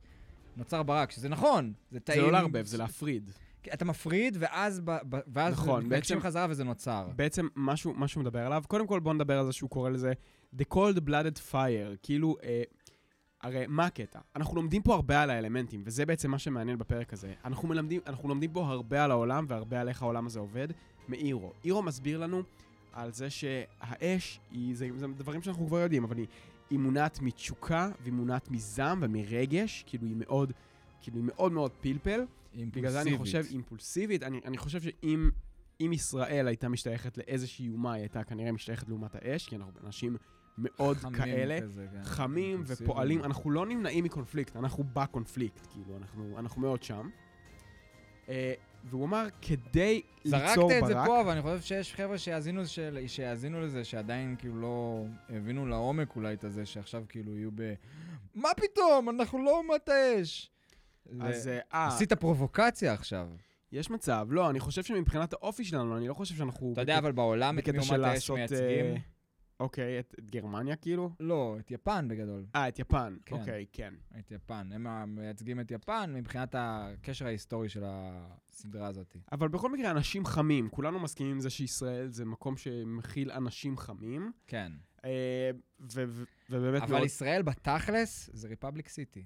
נוצר 0.57 0.83
ברק, 0.83 1.11
שזה 1.11 1.29
נכון, 1.29 1.73
זה 1.91 1.99
טעים. 1.99 2.19
זה 2.19 2.25
לא 2.25 2.31
לערבב, 2.31 2.65
זה 2.65 2.77
להפריד. 2.77 3.31
אתה 3.73 3.85
מפריד, 3.85 4.37
ואז, 4.39 4.81
ב, 4.85 4.97
ב, 5.09 5.17
ואז 5.27 5.53
נכון, 5.53 5.85
מתנגשים 5.85 6.19
חזרה 6.19 6.47
וזה 6.49 6.63
נוצר. 6.63 7.07
בעצם 7.15 7.47
משהו, 7.55 7.93
מה 7.93 8.07
שהוא 8.07 8.21
מדבר 8.21 8.45
עליו, 8.45 8.63
קודם 8.67 8.87
כל 8.87 8.99
בוא 8.99 9.13
נדבר 9.13 9.39
על 9.39 9.45
זה 9.45 9.51
שהוא 9.53 9.69
קורא 9.69 9.89
לזה 9.89 10.13
The 10.57 10.63
Cold 10.73 10.97
Blooded 11.07 11.51
Fire, 11.51 11.97
כאילו, 12.03 12.35
אה, 12.43 12.63
הרי 13.41 13.65
מה 13.67 13.85
הקטע? 13.85 14.19
אנחנו 14.35 14.55
לומדים 14.55 14.81
פה 14.81 14.95
הרבה 14.95 15.21
על 15.21 15.29
האלמנטים, 15.29 15.81
וזה 15.85 16.05
בעצם 16.05 16.31
מה 16.31 16.39
שמעניין 16.39 16.77
בפרק 16.77 17.13
הזה. 17.13 17.33
אנחנו, 17.45 17.67
מלמדים, 17.67 18.01
אנחנו 18.07 18.29
לומדים 18.29 18.51
פה 18.53 18.65
הרבה 18.65 19.03
על 19.03 19.11
העולם 19.11 19.45
והרבה 19.47 19.81
על 19.81 19.89
איך 19.89 20.01
העולם 20.01 20.25
הזה 20.25 20.39
עובד 20.39 20.67
מאירו. 21.09 21.53
אירו 21.63 21.83
מסביר 21.83 22.17
לנו 22.17 22.43
על 22.93 23.11
זה 23.11 23.29
שהאש, 23.29 24.39
היא, 24.51 24.75
זה, 24.75 24.89
זה 24.95 25.07
דברים 25.07 25.41
שאנחנו 25.41 25.67
כבר 25.67 25.79
יודעים, 25.79 26.03
אבל 26.03 26.17
היא, 26.17 26.27
היא 26.69 26.79
מונעת 26.79 27.21
מתשוקה, 27.21 27.91
והיא 28.01 28.13
מונעת 28.13 28.51
מזעם 28.51 28.99
ומרגש, 29.01 29.83
כאילו 29.87 30.07
היא 30.07 30.15
מאוד, 30.17 30.53
כאילו 31.01 31.17
היא 31.17 31.25
מאוד 31.25 31.51
מאוד 31.51 31.71
פלפל. 31.81 32.25
בגלל 32.55 32.91
זה 32.91 33.01
אני 33.01 33.17
חושב 33.17 33.43
אימפולסיבית, 33.51 34.23
אני, 34.23 34.41
אני 34.45 34.57
חושב 34.57 34.81
שאם 34.81 35.29
אם 35.81 35.93
ישראל 35.93 36.47
הייתה 36.47 36.69
משתייכת 36.69 37.17
לאיזושהי 37.17 37.69
אומה, 37.69 37.93
היא 37.93 38.01
הייתה 38.01 38.23
כנראה 38.23 38.51
משתייכת 38.51 38.89
לעומת 38.89 39.15
האש, 39.15 39.47
כי 39.47 39.55
אנחנו 39.55 39.71
אנשים 39.83 40.17
מאוד 40.57 40.97
חמים 40.97 41.13
כאלה, 41.13 41.61
כזה, 41.61 41.85
כן. 41.91 42.03
חמים. 42.03 42.63
ופועלים, 42.67 43.23
אנחנו 43.23 43.51
לא 43.51 43.65
נמנעים 43.65 44.03
מקונפליקט, 44.03 44.55
אנחנו 44.55 44.83
בקונפליקט, 44.93 45.67
כאילו, 45.73 45.97
אנחנו, 45.97 46.39
אנחנו 46.39 46.61
מאוד 46.61 46.83
שם. 46.83 47.09
Uh, 48.25 48.29
והוא 48.83 49.05
אמר, 49.05 49.27
כדי 49.41 50.01
ליצור 50.25 50.39
זרקת 50.39 50.57
ברק... 50.57 50.81
את 50.83 50.87
זה 50.87 50.93
פה, 51.05 51.21
אבל 51.21 51.31
אני 51.31 51.41
חושב 51.41 51.61
שיש 51.61 51.93
חבר'ה 51.93 52.17
שיאזינו, 52.17 52.65
של, 52.67 52.99
שיאזינו 53.07 53.61
לזה, 53.61 53.83
שעדיין 53.83 54.35
כאילו 54.39 54.61
לא 54.61 55.05
הבינו 55.29 55.65
לעומק 55.65 56.15
אולי 56.15 56.33
את 56.33 56.43
הזה, 56.43 56.65
שעכשיו 56.65 57.03
כאילו 57.09 57.35
יהיו 57.37 57.49
ב... 57.55 57.73
מה 58.35 58.49
פתאום? 58.55 59.09
אנחנו 59.09 59.43
לא 59.43 59.57
אומת 59.57 59.89
האש. 59.89 60.51
אז 61.21 61.43
זה- 61.43 61.59
אה, 61.73 61.87
עשית 61.87 62.13
פרובוקציה 62.13 62.93
עכשיו. 62.93 63.27
יש 63.71 63.89
מצב. 63.89 64.27
לא, 64.29 64.49
אני 64.49 64.59
חושב 64.59 64.83
שמבחינת 64.83 65.33
האופי 65.33 65.63
שלנו, 65.63 65.97
אני 65.97 66.07
לא 66.07 66.13
חושב 66.13 66.35
שאנחנו... 66.35 66.73
אתה 66.73 66.81
יודע, 66.81 66.97
אבל 66.97 67.11
בעולם 67.11 67.59
את 67.59 67.69
מי 67.69 67.79
אומת 67.79 68.03
האש. 68.03 68.31
מייצגים? 68.31 69.16
אוקיי, 69.59 69.99
את, 69.99 70.15
את 70.19 70.31
גרמניה 70.31 70.75
כאילו? 70.75 71.09
לא, 71.19 71.55
את 71.59 71.71
יפן 71.71 72.07
בגדול. 72.07 72.45
אה, 72.55 72.67
את 72.67 72.79
יפן. 72.79 73.17
כן. 73.25 73.35
אוקיי, 73.35 73.65
כן. 73.71 73.93
את 74.19 74.31
יפן. 74.31 74.69
הם 74.71 75.15
מייצגים 75.15 75.59
את 75.59 75.71
יפן 75.71 76.13
מבחינת 76.13 76.55
הקשר 76.57 77.25
ההיסטורי 77.25 77.69
של 77.69 77.83
הסדרה 77.85 78.87
הזאת. 78.87 79.17
אבל 79.31 79.47
בכל 79.47 79.71
מקרה, 79.71 79.91
אנשים 79.91 80.25
חמים. 80.25 80.69
כולנו 80.69 80.99
מסכימים 80.99 81.31
עם 81.31 81.39
זה 81.39 81.49
שישראל 81.49 82.07
זה 82.07 82.25
מקום 82.25 82.57
שמכיל 82.57 83.31
אנשים 83.31 83.77
חמים. 83.77 84.31
כן. 84.47 84.71
אה, 85.05 85.51
ו- 85.79 86.03
ו- 86.07 86.23
ובאמת 86.49 86.81
אבל 86.81 86.91
מאוד, 86.91 87.05
ישראל 87.05 87.41
בתכלס 87.41 88.29
זה 88.33 88.47
ריפבליק 88.47 88.89
סיטי. 88.89 89.25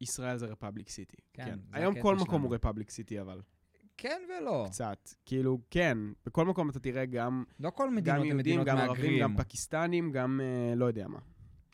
ישראל 0.00 0.36
זה 0.36 0.46
רפבליק 0.46 0.88
סיטי. 0.88 1.16
כן, 1.32 1.44
כן. 1.44 1.58
היום 1.72 2.02
כל 2.02 2.14
מקום 2.14 2.26
שלנו. 2.26 2.44
הוא 2.44 2.54
רפבליק 2.54 2.90
סיטי, 2.90 3.20
אבל 3.20 3.40
כן 4.00 4.22
ולא. 4.28 4.66
קצת. 4.68 5.08
כאילו, 5.26 5.60
כן, 5.70 5.98
בכל 6.26 6.46
מקום 6.46 6.70
אתה 6.70 6.80
תראה 6.80 7.06
גם 7.06 7.44
לא 7.60 7.70
כל 7.70 7.84
גם 7.86 7.94
מדינות 7.94 8.20
הן 8.20 8.26
יהודים, 8.26 8.36
מדינות 8.38 8.66
גם 8.66 8.78
ערבים, 8.78 9.04
מהגרים. 9.04 9.22
גם 9.22 9.36
פקיסטנים, 9.36 10.12
גם 10.12 10.40
אה, 10.40 10.74
לא 10.74 10.84
יודע 10.84 11.08
מה. 11.08 11.18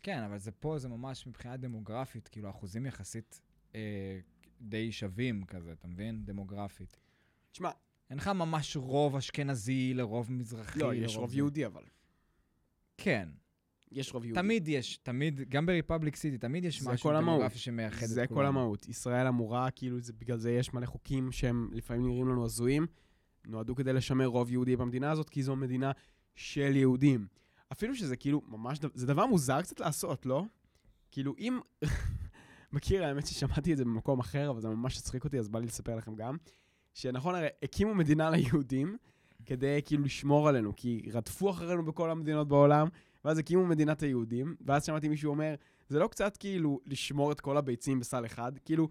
כן, 0.02 0.22
אבל 0.22 0.38
זה 0.38 0.50
פה, 0.52 0.78
זה 0.78 0.88
ממש 0.88 1.26
מבחינה 1.26 1.56
דמוגרפית, 1.56 2.28
כאילו, 2.28 2.50
אחוזים 2.50 2.86
יחסית 2.86 3.40
אה, 3.74 4.18
די 4.60 4.92
שווים 4.92 5.44
כזה, 5.44 5.72
אתה 5.72 5.88
מבין? 5.88 6.24
דמוגרפית. 6.24 6.96
תשמע, 7.52 7.70
אין 8.10 8.18
לך 8.18 8.28
ממש 8.28 8.76
רוב 8.76 9.16
אשכנזי 9.16 9.94
לרוב 9.94 10.32
מזרחי. 10.32 10.78
לא, 10.78 10.94
יש 10.94 11.16
רוב. 11.16 11.34
יהודי, 11.34 11.66
אבל. 11.66 11.82
כן, 12.98 13.28
יש 13.92 14.14
רוב 14.14 14.24
יהודי. 14.24 14.40
תמיד 14.40 14.68
יש, 14.68 14.96
תמיד, 14.96 15.40
גם 15.48 15.66
בריפבליק 15.66 16.16
סיטי, 16.16 16.38
תמיד 16.38 16.64
יש 16.64 16.82
זה 16.82 16.90
משהו. 16.90 17.12
דמוגרפי 17.12 17.58
שמייחד 17.58 18.02
את 18.02 18.08
זה 18.08 18.26
כולם. 18.26 18.40
כל 18.40 18.46
המהות. 18.46 18.88
ישראל 18.88 19.26
אמורה, 19.26 19.70
כאילו, 19.70 20.00
זה, 20.00 20.12
בגלל 20.12 20.38
זה 20.38 20.50
יש 20.50 20.74
מלא 20.74 20.86
חוקים 20.86 21.32
שהם 21.32 21.68
לפעמים 21.72 22.06
נראים 22.06 22.28
לנו 22.28 22.44
הזויים, 22.44 22.86
נועדו 23.46 23.74
כדי 23.74 23.92
לשמר 23.92 24.26
רוב 24.26 24.50
יהודי 24.50 24.76
במדינה 24.76 25.10
הזאת, 25.10 25.30
כי 25.30 25.42
זו 25.42 25.56
מדינה 25.56 25.92
של 26.34 26.76
יהודים. 26.76 27.26
אפילו 27.72 27.94
שזה 27.94 28.16
כאילו 28.16 28.42
ממש, 28.48 28.78
זה 28.94 29.06
דבר 29.06 29.26
מוזר 29.26 29.62
קצת 29.62 29.80
לעשות, 29.80 30.26
לא? 30.26 30.44
כאילו, 31.10 31.34
אם... 31.38 31.58
מכיר, 32.72 33.04
האמת 33.04 33.26
ששמעתי 33.26 33.72
את 33.72 33.76
זה 33.76 33.84
במקום 33.84 34.20
אחר, 34.20 34.50
אבל 34.50 34.60
זה 34.60 34.68
ממש 34.68 34.98
הצחיק 34.98 35.24
אותי, 35.24 35.38
אז 35.38 35.48
בא 35.48 35.58
לי 35.58 35.66
לספר 35.66 35.96
לכם 35.96 36.14
גם, 36.14 36.36
שנכון, 36.94 37.34
הרי 37.34 37.48
הקימו 37.62 37.94
מדינה 37.94 38.30
ליהודים 38.30 38.96
כדי 39.46 39.80
כאילו 39.84 40.04
לשמור 40.04 40.48
עלינו, 40.48 40.72
כי 40.76 41.02
רדפו 41.12 41.50
אחרינו 41.50 41.84
בכל 41.84 42.10
המדינות 42.10 42.48
בעולם, 42.48 42.88
ואז 43.26 43.38
הקימו 43.38 43.66
מדינת 43.66 44.02
היהודים, 44.02 44.56
ואז 44.66 44.84
שמעתי 44.84 45.08
מישהו 45.08 45.30
אומר, 45.30 45.54
זה 45.88 45.98
לא 45.98 46.08
קצת 46.08 46.36
כאילו 46.36 46.80
לשמור 46.86 47.32
את 47.32 47.40
כל 47.40 47.56
הביצים 47.56 48.00
בסל 48.00 48.26
אחד? 48.26 48.52
כאילו, 48.64 48.88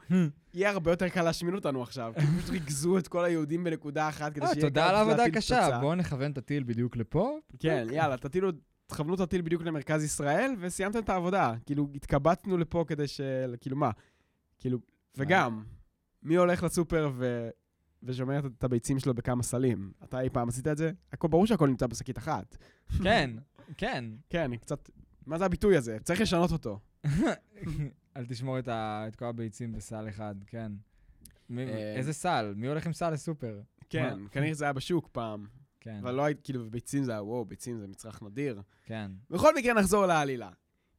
יהיה 0.53 0.69
הרבה 0.69 0.91
יותר 0.91 1.09
קל 1.09 1.23
להשמין 1.23 1.55
אותנו 1.55 1.83
עכשיו. 1.83 2.13
כי 2.19 2.25
פשוט 2.25 2.49
ריכזו 2.49 2.97
את 2.97 3.07
כל 3.07 3.25
היהודים 3.25 3.63
בנקודה 3.63 4.09
אחת 4.09 4.33
כדי 4.33 4.45
אה, 4.45 4.53
שיהיה 4.53 4.61
תודה 4.61 4.81
קל 4.83 4.89
על 4.89 4.95
העבודה 4.95 5.17
להטיל 5.17 5.33
הקשה. 5.33 5.79
בואו 5.81 5.95
נכוון 5.95 6.31
את 6.31 6.37
הטיל 6.37 6.63
בדיוק 6.63 6.97
לפה. 6.97 7.37
כן, 7.59 7.87
יאללה, 7.91 8.17
תטילו, 8.17 8.51
תכוונו 8.87 9.15
את 9.15 9.19
הטיל 9.19 9.41
בדיוק 9.41 9.63
למרכז 9.63 10.03
ישראל, 10.03 10.51
וסיימתם 10.59 10.99
את 10.99 11.09
העבודה. 11.09 11.53
כאילו, 11.65 11.87
התקבצנו 11.95 12.57
לפה 12.57 12.85
כדי 12.87 13.07
ש... 13.07 13.21
כאילו, 13.61 13.77
מה? 13.77 13.91
כאילו, 14.59 14.79
וגם, 15.17 15.63
מי 16.23 16.35
הולך 16.35 16.63
לסופר 16.63 17.09
ו... 17.13 17.49
ושומר 18.05 18.41
את 18.57 18.63
הביצים 18.63 18.99
שלו 18.99 19.13
בכמה 19.13 19.43
סלים? 19.43 19.91
אתה 20.03 20.21
אי 20.21 20.29
פעם 20.29 20.49
עשית 20.49 20.67
את 20.67 20.77
זה? 20.77 20.91
הכל 21.13 21.27
ברור 21.27 21.45
שהכל 21.47 21.67
נמצא 21.67 21.87
בשקית 21.87 22.17
אחת. 22.17 22.57
כן, 23.03 23.31
כן. 23.77 24.05
כן, 24.29 24.41
אני 24.43 24.57
קצת... 24.57 24.89
מה 25.25 25.37
זה 25.37 25.45
הביטוי 25.45 25.77
הזה? 25.77 25.97
צריך 26.03 26.21
לשנות 26.21 26.51
אותו. 26.51 26.79
אל 28.17 28.25
תשמור 28.25 28.59
את 28.59 28.67
ה- 28.67 29.05
את 29.07 29.15
כל 29.15 29.25
הביצים 29.25 29.71
בסל 29.73 30.09
אחד, 30.09 30.35
כן. 30.47 30.71
מי- 31.49 31.65
אה, 31.65 31.95
איזה 31.95 32.13
סל? 32.13 32.53
מי 32.57 32.67
הולך 32.67 32.85
עם 32.85 32.93
סל 32.93 33.09
לסופר? 33.09 33.61
כן? 33.89 34.17
כנראה 34.31 34.53
זה 34.53 34.65
היה 34.65 34.73
בשוק 34.73 35.09
פעם. 35.11 35.45
כן, 35.79 35.99
אבל 36.01 36.11
לא 36.15 36.25
הייתי, 36.25 36.41
כאילו, 36.43 36.69
ביצים 36.69 37.03
זה 37.03 37.11
היה, 37.11 37.23
וואו, 37.23 37.45
ביצים 37.45 37.79
זה 37.79 37.87
מצרך 37.87 38.21
נדיר. 38.23 38.61
כן. 38.83 39.11
בכל 39.29 39.55
מקרה, 39.55 39.73
נחזור 39.73 40.05
לעלילה. 40.05 40.49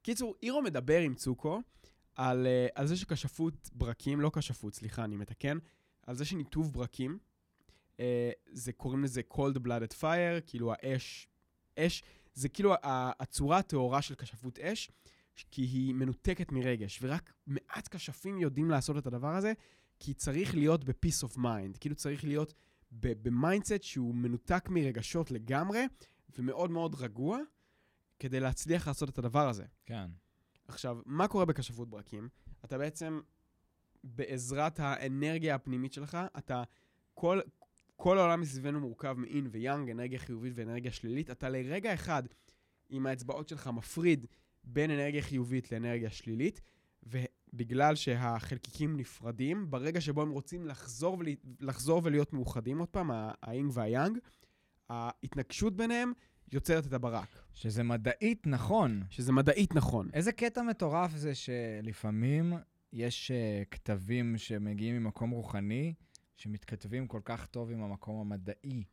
קיצור, 0.03 0.35
אירו 0.43 0.63
מדבר 0.63 1.01
עם 1.01 1.15
צוקו 1.15 1.61
על, 2.17 2.47
uh, 2.47 2.73
על 2.75 2.87
זה 2.87 2.97
שכשפות 2.97 3.71
ברקים, 3.73 4.21
לא 4.21 4.31
כשפות, 4.35 4.75
סליחה, 4.75 5.05
אני 5.05 5.17
מתקן, 5.17 5.59
על 6.07 6.15
זה 6.15 6.25
שניתוב 6.25 6.73
ברקים, 6.73 7.19
uh, 7.97 8.01
זה 8.53 8.73
קוראים 8.73 9.05
לזה 9.05 9.21
cold 9.33 9.59
blooded 9.59 10.01
fire, 10.01 10.41
כאילו 10.47 10.73
האש, 10.73 11.29
אש, 11.79 12.03
זה 12.35 12.49
כאילו 12.49 12.75
הצורה 12.85 13.59
הטהורה 13.59 14.03
של 14.03 14.15
כשפות 14.15 14.59
אש, 14.59 14.91
כי 15.51 15.63
היא 15.63 15.95
מנותקת 15.95 16.53
מרגש, 16.53 16.99
ורק 17.03 17.33
מעט 17.47 17.89
כשפים 17.89 18.39
יודעים 18.39 18.71
לעשות 18.71 18.99
את 18.99 19.07
הדבר 19.07 19.35
הזה, 19.35 19.53
כי 20.01 20.15
צריך 20.15 20.55
להיות 20.55 20.85
ב-peace 20.85 21.29
of 21.29 21.37
mind, 21.37 21.79
כאילו 21.81 21.95
צריך 21.95 22.25
להיות 22.25 22.55
ב 22.93 23.04
mindset 23.04 23.83
שהוא 23.83 24.15
מנותק 24.15 24.69
מרגשות 24.71 25.31
לגמרי, 25.31 25.85
ומאוד 26.39 26.71
מאוד 26.71 26.95
רגוע, 26.95 27.39
כדי 28.19 28.41
להצליח 28.41 28.89
לעשות 28.89 29.09
את 29.09 29.19
הדבר 29.19 29.49
הזה. 29.49 29.65
כן. 29.87 30.11
עכשיו, 30.69 30.99
מה 31.07 31.29
קורה 31.29 31.45
בכשפות 31.45 31.91
ברקים? 31.91 32.29
אתה 32.65 32.79
בעצם, 32.79 33.21
בעזרת 34.15 34.81
האנרגיה 34.81 35.55
הפנימית 35.55 35.93
שלך, 35.93 36.19
אתה, 36.39 36.63
כל, 37.15 37.41
כל 37.97 38.19
העולם 38.19 38.41
מסביבנו 38.41 38.81
מורכב 38.81 39.15
מאין 39.19 39.49
ויאנג, 39.51 39.91
אנרגיה 39.91 40.19
חיובית 40.19 40.53
ואנרגיה 40.57 40.93
שלילית. 40.93 41.31
אתה 41.31 41.49
לרגע 41.49 41.95
אחד, 41.95 42.23
עם 42.89 43.07
האצבעות 43.07 43.49
שלך, 43.49 43.67
מפריד 43.67 44.27
בין 44.65 44.91
אנרגיה 44.91 45.23
חיובית 45.23 45.73
לאנרגיה 45.73 46.11
שלילית, 46.11 46.61
ובגלל 47.03 47.95
שהחלקיקים 47.95 48.97
נפרדים, 48.97 49.71
ברגע 49.71 50.01
שבו 50.01 50.23
הם 50.23 50.31
רוצים 50.31 50.67
לחזור, 50.67 51.19
ול, 51.19 51.27
לחזור 51.61 52.01
ולהיות 52.05 52.33
מאוחדים 52.33 52.79
עוד 52.79 52.89
פעם, 52.89 53.11
האינג 53.43 53.71
והיאנג, 53.75 54.19
ההתנגשות 54.89 55.77
ביניהם 55.77 56.13
יוצרת 56.53 56.87
את 56.87 56.93
הברק. 56.93 57.29
שזה 57.55 57.83
מדעית 57.83 58.47
נכון. 58.47 59.03
שזה 59.11 59.33
מדעית 59.33 59.75
נכון. 59.75 60.09
איזה 60.13 60.33
קטע 60.33 60.63
מטורף 60.63 61.11
זה 61.17 61.35
שלפעמים 61.35 62.53
יש 62.97 63.31
uh, 63.31 63.65
כתבים 63.71 64.39
שמגיעים 64.39 64.97
ממקום 64.97 65.31
רוחני, 65.31 65.95
שמתכתבים 66.37 67.07
כל 67.07 67.21
כך 67.25 67.47
טוב 67.47 67.71
עם 67.71 67.83
המקום 67.83 68.21
המדעי. 68.21 68.85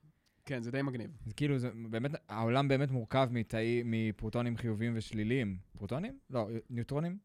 כן, 0.46 0.62
זה 0.64 0.72
די 0.72 0.82
מגניב. 0.82 1.12
זה 1.26 1.34
כאילו, 1.34 1.58
זה 1.60 1.70
באמת, 1.90 2.12
העולם 2.30 2.68
באמת 2.68 2.92
מורכב 2.92 3.28
מתאי, 3.32 3.82
מפרוטונים 3.86 4.58
חיוביים 4.58 4.94
ושליליים. 4.96 5.58
פרוטונים? 5.78 6.20
לא, 6.30 6.48
ניוטרונים? 6.70 7.18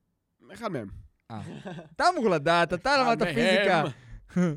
אחד 0.52 0.68
מהם. 0.68 0.88
אה. 1.30 1.40
אתה 1.96 2.04
אמור 2.14 2.30
לדעת, 2.30 2.72
אתה 2.72 2.90
למדת 3.02 3.22
פיזיקה. 3.34 3.84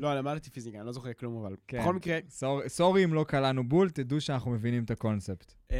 לא, 0.00 0.14
למדתי 0.14 0.50
פיזיקה, 0.50 0.78
אני 0.78 0.86
לא 0.86 0.92
זוכר 0.92 1.12
כלום, 1.12 1.44
אבל 1.44 1.56
כן. 1.68 1.80
בכל 1.80 1.94
מקרה, 1.94 2.18
סור- 2.28 2.68
סורי 2.68 3.04
אם 3.04 3.14
לא 3.14 3.24
קלענו 3.28 3.68
בול, 3.68 3.90
תדעו 3.90 4.20
שאנחנו 4.20 4.50
מבינים 4.50 4.84
את 4.84 4.90
הקונספט. 4.90 5.54
אמ, 5.70 5.76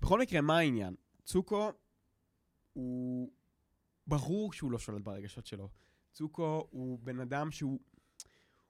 בכל 0.00 0.20
מקרה, 0.20 0.40
מה 0.40 0.58
העניין? 0.58 0.94
צוקו 1.24 1.70
הוא... 2.72 3.30
ברור 4.10 4.52
שהוא 4.52 4.72
לא 4.72 4.78
שולט 4.78 5.02
ברגשות 5.02 5.46
שלו. 5.46 5.68
צוקו 6.12 6.66
הוא 6.70 6.98
בן 7.02 7.20
אדם 7.20 7.50
שהוא... 7.50 7.80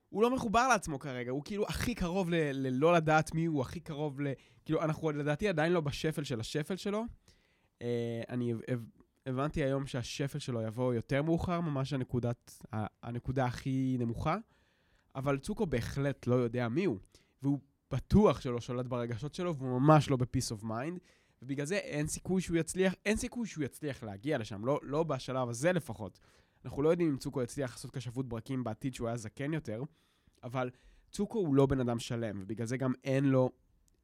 הוא 0.08 0.22
לא 0.22 0.34
מחובר 0.34 0.68
לעצמו 0.68 0.98
כרגע, 0.98 1.30
הוא 1.30 1.44
כאילו 1.44 1.66
הכי 1.68 1.94
קרוב 1.94 2.30
ל- 2.30 2.34
ללא 2.52 2.94
לדעת 2.94 3.34
מי 3.34 3.44
הוא, 3.44 3.62
הכי 3.62 3.80
קרוב 3.80 4.20
ל... 4.20 4.26
כאילו, 4.64 4.82
אנחנו 4.82 5.10
לדעתי 5.10 5.48
עדיין 5.48 5.72
לא 5.72 5.80
בשפל 5.80 6.24
של 6.24 6.40
השפל 6.40 6.76
שלו. 6.76 7.04
אה, 7.82 8.22
אני 8.28 8.52
הב- 8.52 8.60
הב- 8.68 8.84
הבנתי 9.26 9.64
היום 9.64 9.86
שהשפל 9.86 10.38
שלו 10.38 10.62
יבוא 10.62 10.94
יותר 10.94 11.22
מאוחר, 11.22 11.60
ממש 11.60 11.92
הנקודת, 11.92 12.66
הנקודה 13.02 13.44
הכי 13.46 13.96
נמוכה, 13.98 14.36
אבל 15.14 15.38
צוקו 15.38 15.66
בהחלט 15.66 16.26
לא 16.26 16.34
יודע 16.34 16.68
מי 16.68 16.84
הוא, 16.84 16.98
והוא 17.42 17.60
בטוח 17.90 18.40
שלא 18.40 18.60
שולט 18.60 18.86
ברגשות 18.86 19.34
שלו, 19.34 19.56
והוא 19.56 19.80
ממש 19.80 20.10
לא 20.10 20.16
ב-peace 20.16 20.60
of 20.60 20.64
mind, 20.64 20.98
ובגלל 21.42 21.66
זה 21.66 21.76
אין 21.76 22.06
סיכוי 22.06 22.42
שהוא 22.42 22.56
יצליח, 22.56 22.94
אין 23.04 23.16
סיכוי 23.16 23.46
שהוא 23.46 23.64
יצליח 23.64 24.02
להגיע 24.02 24.38
לשם, 24.38 24.64
לא, 24.64 24.80
לא 24.82 25.02
בשלב 25.02 25.48
הזה 25.48 25.72
לפחות. 25.72 26.20
אנחנו 26.64 26.82
לא 26.82 26.88
יודעים 26.88 27.10
אם 27.10 27.16
צוקו 27.16 27.42
יצליח 27.42 27.70
לעשות 27.70 27.90
כשפות 27.90 28.28
ברקים 28.28 28.64
בעתיד 28.64 28.94
שהוא 28.94 29.08
היה 29.08 29.16
זקן 29.16 29.52
יותר, 29.52 29.82
אבל 30.42 30.70
צוקו 31.10 31.38
הוא 31.38 31.54
לא 31.54 31.66
בן 31.66 31.80
אדם 31.80 31.98
שלם, 31.98 32.40
ובגלל 32.42 32.66
זה 32.66 32.76
גם 32.76 32.92
אין 33.04 33.24
לו, 33.24 33.50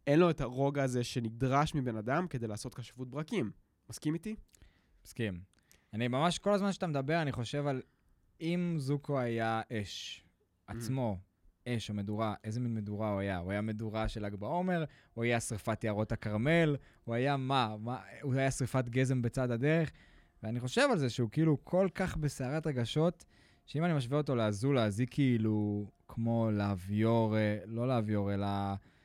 אין 0.07 0.19
לו 0.19 0.31
את 0.31 0.41
הרוגע 0.41 0.83
הזה 0.83 1.05
שנדרש 1.05 1.75
מבן 1.75 1.97
אדם 1.97 2.29
כדי 2.29 2.47
לעשות 2.47 2.75
כשפות 2.75 3.11
ברקים. 3.11 3.51
מסכים 3.91 4.15
איתי? 4.15 4.37
מסכים. 5.05 5.41
אני 5.93 6.09
ממש, 6.09 6.39
כל 6.39 6.53
הזמן 6.53 6.73
שאתה 6.73 6.87
מדבר, 6.87 7.23
אני 7.23 7.33
חושב 7.33 7.67
על 7.67 7.83
אם 8.41 8.75
זוקו 8.79 9.19
היה 9.19 9.63
אש, 9.73 10.25
עצמו, 10.67 11.19
אש 11.69 11.91
או 11.91 11.95
מדורה, 11.95 12.35
איזה 12.45 12.61
מין 12.61 12.75
מדורה 12.75 13.13
הוא 13.13 13.21
היה? 13.21 13.39
הוא 13.39 13.53
היה 13.53 13.61
מדורה 13.61 14.09
של 14.09 14.27
ל"ג 14.27 14.35
בעומר, 14.35 14.85
הוא 15.15 15.25
היה 15.25 15.41
שרפת 15.41 15.85
יערות 15.85 16.13
הכרמל, 16.13 16.77
הוא 17.05 17.15
היה 17.15 17.37
מה? 17.37 17.77
מה? 17.81 17.99
הוא 18.23 18.35
היה 18.35 18.51
שרפת 18.51 18.89
גזם 18.89 19.23
בצד 19.23 19.51
הדרך, 19.51 19.91
ואני 20.43 20.61
חושב 20.61 20.89
על 20.91 20.99
זה 20.99 21.11
שהוא 21.11 21.31
כאילו 21.31 21.65
כל 21.65 21.89
כך 21.95 22.17
בסערת 22.17 22.67
רגשות, 22.67 23.25
שאם 23.67 23.85
אני 23.85 23.95
משווה 23.95 24.19
אותו 24.19 24.37
לאזולה, 24.37 24.85
אז 24.85 25.01
היא 25.01 25.09
כאילו 25.11 25.87
כמו 26.09 26.51
לאביור, 26.53 27.37
אה, 27.37 27.59
לא 27.67 27.89
לאביור, 27.89 28.35
אלא 28.35 28.47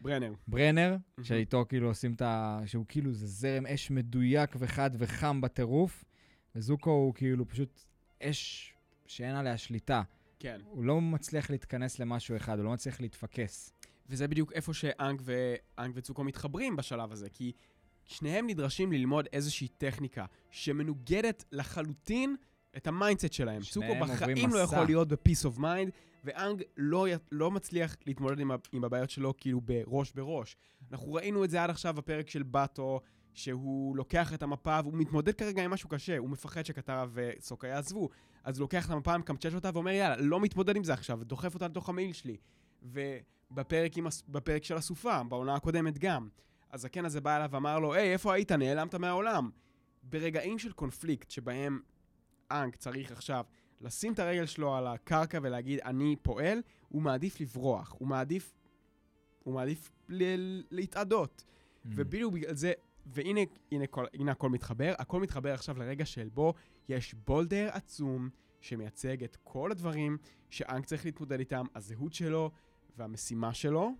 ברנר. 0.02 0.34
ברנר, 0.48 0.98
שאיתו 1.22 1.66
כאילו 1.70 1.88
עושים 1.88 2.14
את 2.14 2.22
ה... 2.22 2.60
שהוא 2.66 2.86
כאילו 2.88 3.14
זה 3.14 3.28
זרם 3.28 3.66
אש 3.66 3.92
מדויק 3.92 4.56
וחד 4.60 4.92
וחם 4.98 5.42
בטירוף, 5.42 6.04
וזוקו 6.56 6.90
הוא 6.90 7.14
כאילו 7.14 7.48
פשוט 7.48 7.82
אש 8.24 8.74
שאין 9.08 9.36
עליה 9.36 9.58
שליטה. 9.58 10.02
כן. 10.42 10.62
הוא 10.66 10.84
לא 10.84 11.02
מצליח 11.02 11.50
להתכנס 11.50 12.00
למשהו 12.00 12.36
אחד, 12.36 12.58
הוא 12.58 12.66
לא 12.66 12.72
מצליח 12.72 13.02
להתפקס. 13.02 13.74
וזה 14.10 14.28
בדיוק 14.28 14.52
איפה 14.54 14.74
שאנג, 14.74 15.22
ו... 15.26 15.56
אנג 15.80 15.92
וזוקו 15.96 16.24
מתחברים 16.24 16.76
בשלב 16.76 17.12
הזה, 17.12 17.30
כי 17.30 17.52
שניהם 18.06 18.48
נדרשים 18.48 18.92
ללמוד 18.92 19.28
איזושהי 19.34 19.68
טכניקה 19.68 20.26
שמנוגדת 20.52 21.44
לחלוטין 21.52 22.36
את 22.78 22.88
ה 22.88 22.93
mindset 22.93 23.34
שלהם. 23.34 23.62
זוקו 23.62 23.96
בחיים 24.02 24.50
לא. 24.50 24.60
יכול 24.60 24.86
להיות 24.86 25.08
ב-peace 25.08 25.46
of 25.56 25.60
mind, 25.60 25.92
ואנג 26.24 26.64
לא, 26.78 27.08
י- 27.10 27.14
לא 27.32 27.52
מצליח 27.52 27.96
להתמודד 28.06 28.40
עם, 28.40 28.52
עם 28.72 28.84
הבעיות 28.84 29.10
שלו 29.10 29.34
כאילו 29.38 29.62
בראש 29.62 30.12
בראש. 30.12 30.58
אנחנו 30.92 31.14
ראינו 31.14 31.44
את 31.44 31.50
זה 31.50 31.64
עד 31.64 31.70
עכשיו 31.70 31.94
בפרק 31.94 32.30
של 32.30 32.44
באטו, 32.44 33.00
שהוא 33.34 33.98
לוקח 33.98 34.34
את 34.34 34.44
המפה 34.44 34.80
והוא 34.84 34.94
מתמודד 34.94 35.36
כרגע 35.36 35.64
עם 35.64 35.72
משהו 35.72 35.90
קשה, 35.90 36.18
הוא 36.18 36.30
מפחד 36.30 36.66
שקטרה 36.66 37.06
וסוקה 37.14 37.68
יעזבו, 37.68 38.10
אז 38.44 38.58
הוא 38.58 38.64
לוקח 38.64 38.86
את 38.86 38.92
המפה, 38.92 39.18
מקמצ'ץ' 39.18 39.54
אותה 39.54 39.70
ואומר, 39.74 39.92
יאללה, 39.92 40.16
לא 40.20 40.40
מתמודד 40.40 40.76
עם 40.76 40.84
זה 40.84 40.94
עכשיו, 40.94 41.20
ודוחף 41.20 41.54
אותה 41.54 41.68
לתוך 41.68 41.90
המעיל 41.90 42.14
שלי. 42.14 42.38
ובפרק 42.84 43.92
הס... 44.06 44.24
בפרק 44.28 44.64
של 44.64 44.78
הסופה, 44.78 45.24
בעונה 45.24 45.56
הקודמת 45.56 45.98
גם, 45.98 46.30
הזקן 46.72 47.06
הזה 47.06 47.22
בא 47.22 47.36
אליו 47.36 47.50
ואמר 47.52 47.80
לו, 47.80 47.94
היי, 47.94 48.14
איפה 48.14 48.34
היית? 48.34 48.52
נעלמת 48.52 48.96
מהעולם. 48.96 49.50
ברגעים 50.04 50.60
של 50.60 50.72
קונפליקט 50.72 51.30
שבהם 51.30 51.80
אנק 52.52 52.76
צריך 52.76 53.12
עכשיו 53.12 53.46
לשים 53.82 54.14
את 54.14 54.20
הרגל 54.20 54.46
שלו 54.46 54.76
על 54.76 54.88
הקרקע 54.88 55.40
ולהגיד, 55.42 55.80
אני 55.80 56.16
פועל, 56.22 56.62
הוא 56.90 57.02
מעדיף 57.02 57.42
לברוח, 57.42 57.96
הוא 58.00 58.08
מעדיף, 58.08 58.54
הוא 59.44 59.54
מעדיף 59.54 59.92
ל- 60.10 60.62
להתאדות. 60.72 61.44
Mm. 61.46 61.88
ובדיוק 61.96 62.34
בגלל 62.34 62.56
זה, 62.56 62.74
והנה 63.12 63.40
הנה, 63.72 63.88
כל, 63.88 64.06
הנה 64.14 64.32
הכל 64.32 64.50
מתחבר, 64.50 64.94
הכל 64.98 65.20
מתחבר 65.20 65.54
עכשיו 65.54 65.80
לרגע 65.80 66.06
שבו 66.06 66.54
יש 66.90 67.14
boulder 67.14 67.70
עצום 67.72 68.30
שמייצג 68.62 69.24
את 69.24 69.38
כל 69.44 69.72
הדברים 69.72 70.18
שאנג 70.50 70.86
צריך 70.86 71.06
להתמודד 71.06 71.40
איתם, 71.40 71.66
הזהות 71.76 72.14
שלו 72.14 72.52
והמשימה 72.98 73.54
שלו, 73.54 73.92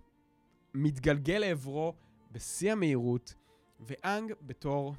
מתגלגל 0.74 1.38
לעברו 1.38 1.94
בשיא 2.32 2.72
המהירות, 2.72 3.34
ואנג 3.80 4.32
בתור, 4.42 4.94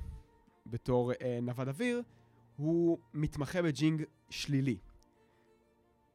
בתור 0.65 1.11
אה, 1.11 1.39
נווד 1.41 1.67
אוויר, 1.67 2.01
הוא 2.55 2.97
מתמחה 3.13 3.61
בג'ינג 3.61 4.03
שלילי. 4.29 4.77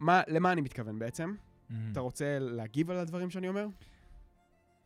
מה, 0.00 0.22
למה 0.26 0.52
אני 0.52 0.61
מתכוון 0.61 0.98
בעצם? 0.98 1.34
Mm. 1.34 1.74
אתה 1.92 2.00
רוצה 2.00 2.38
להגיב 2.38 2.90
על 2.90 2.96
הדברים 2.96 3.30
שאני 3.30 3.48
אומר? 3.48 3.66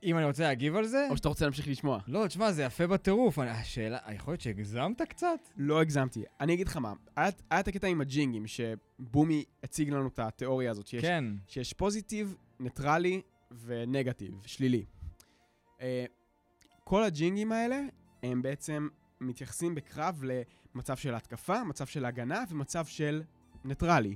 אם 0.03 0.17
אני 0.19 0.25
רוצה 0.25 0.43
להגיב 0.43 0.77
על 0.77 0.87
זה? 0.87 1.07
או 1.11 1.17
שאתה 1.17 1.29
רוצה 1.29 1.45
להמשיך 1.45 1.69
לשמוע? 1.69 1.99
לא, 2.07 2.27
תשמע, 2.27 2.53
זה 2.53 2.62
יפה 2.62 2.87
בטירוף. 2.87 3.38
אני- 3.38 3.51
השאלה, 3.51 3.99
יכול 4.15 4.33
להיות 4.33 4.41
שהגזמת 4.41 5.03
קצת? 5.03 5.38
לא 5.57 5.81
הגזמתי. 5.81 6.25
אני 6.41 6.55
אגיד 6.55 6.69
לך 6.69 6.77
מה, 6.77 6.93
היה, 7.17 7.29
את 7.61 7.69
הקטע 7.69 7.87
עם 7.87 8.01
הג'ינגים, 8.01 8.45
שבומי 8.47 9.45
הציג 9.65 9.91
לנו 9.91 10.07
את 10.09 10.19
התיאוריה 10.19 10.71
הזאת, 10.71 10.87
שיש, 10.87 11.03
כן. 11.03 11.25
שיש 11.47 11.73
פוזיטיב, 11.73 12.35
ניטרלי 12.61 13.23
ונגטיב, 13.65 14.35
שלילי. 14.47 14.85
Uh, 15.79 15.83
כל 16.85 17.03
הג'ינגים 17.05 17.53
האלה, 17.53 17.81
הם 18.23 18.43
בעצם 18.43 18.88
מתייחסים 19.21 19.75
בקרב 19.75 20.25
למצב 20.75 20.97
של 20.97 21.15
התקפה, 21.15 21.65
מצב 21.65 21.87
של 21.87 22.05
הגנה 22.05 22.45
ומצב 22.51 22.87
של 22.87 23.23
ניטרלי. 23.65 24.15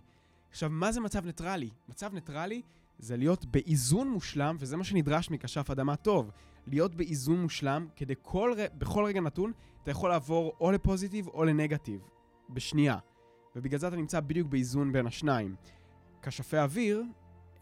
עכשיו, 0.51 0.71
מה 0.71 0.93
זה 0.93 1.01
מצב 1.01 1.27
ניטרלי? 1.27 1.71
מצב 1.89 2.15
ניטרלי 2.15 2.63
זה 2.99 3.17
להיות 3.17 3.45
באיזון 3.45 4.11
מושלם, 4.11 4.57
וזה 4.59 4.77
מה 4.77 4.85
שנדרש 4.85 5.31
מכשף 5.31 5.71
אדמה 5.71 5.97
טוב. 5.97 6.31
להיות 6.67 6.95
באיזון 6.95 7.43
מושלם, 7.43 7.89
כדי 7.97 8.15
כל, 8.23 8.53
בכל 8.79 9.05
רגע 9.05 9.21
נתון, 9.21 9.53
אתה 9.83 9.91
יכול 9.91 10.11
לעבור 10.11 10.53
או 10.61 10.73
ל 10.73 10.79
positive 10.79 11.29
או 11.29 11.45
לנגטיב, 11.45 12.01
בשנייה. 12.51 12.99
ובגלל 13.57 13.79
זה 13.79 13.89
אתה 13.89 13.97
נמצא 13.97 14.21
בדיוק 14.21 14.49
באיזון 14.49 14.93
בין 14.93 15.07
השניים. 15.07 15.55
כשפי 16.23 16.59
אוויר, 16.59 17.03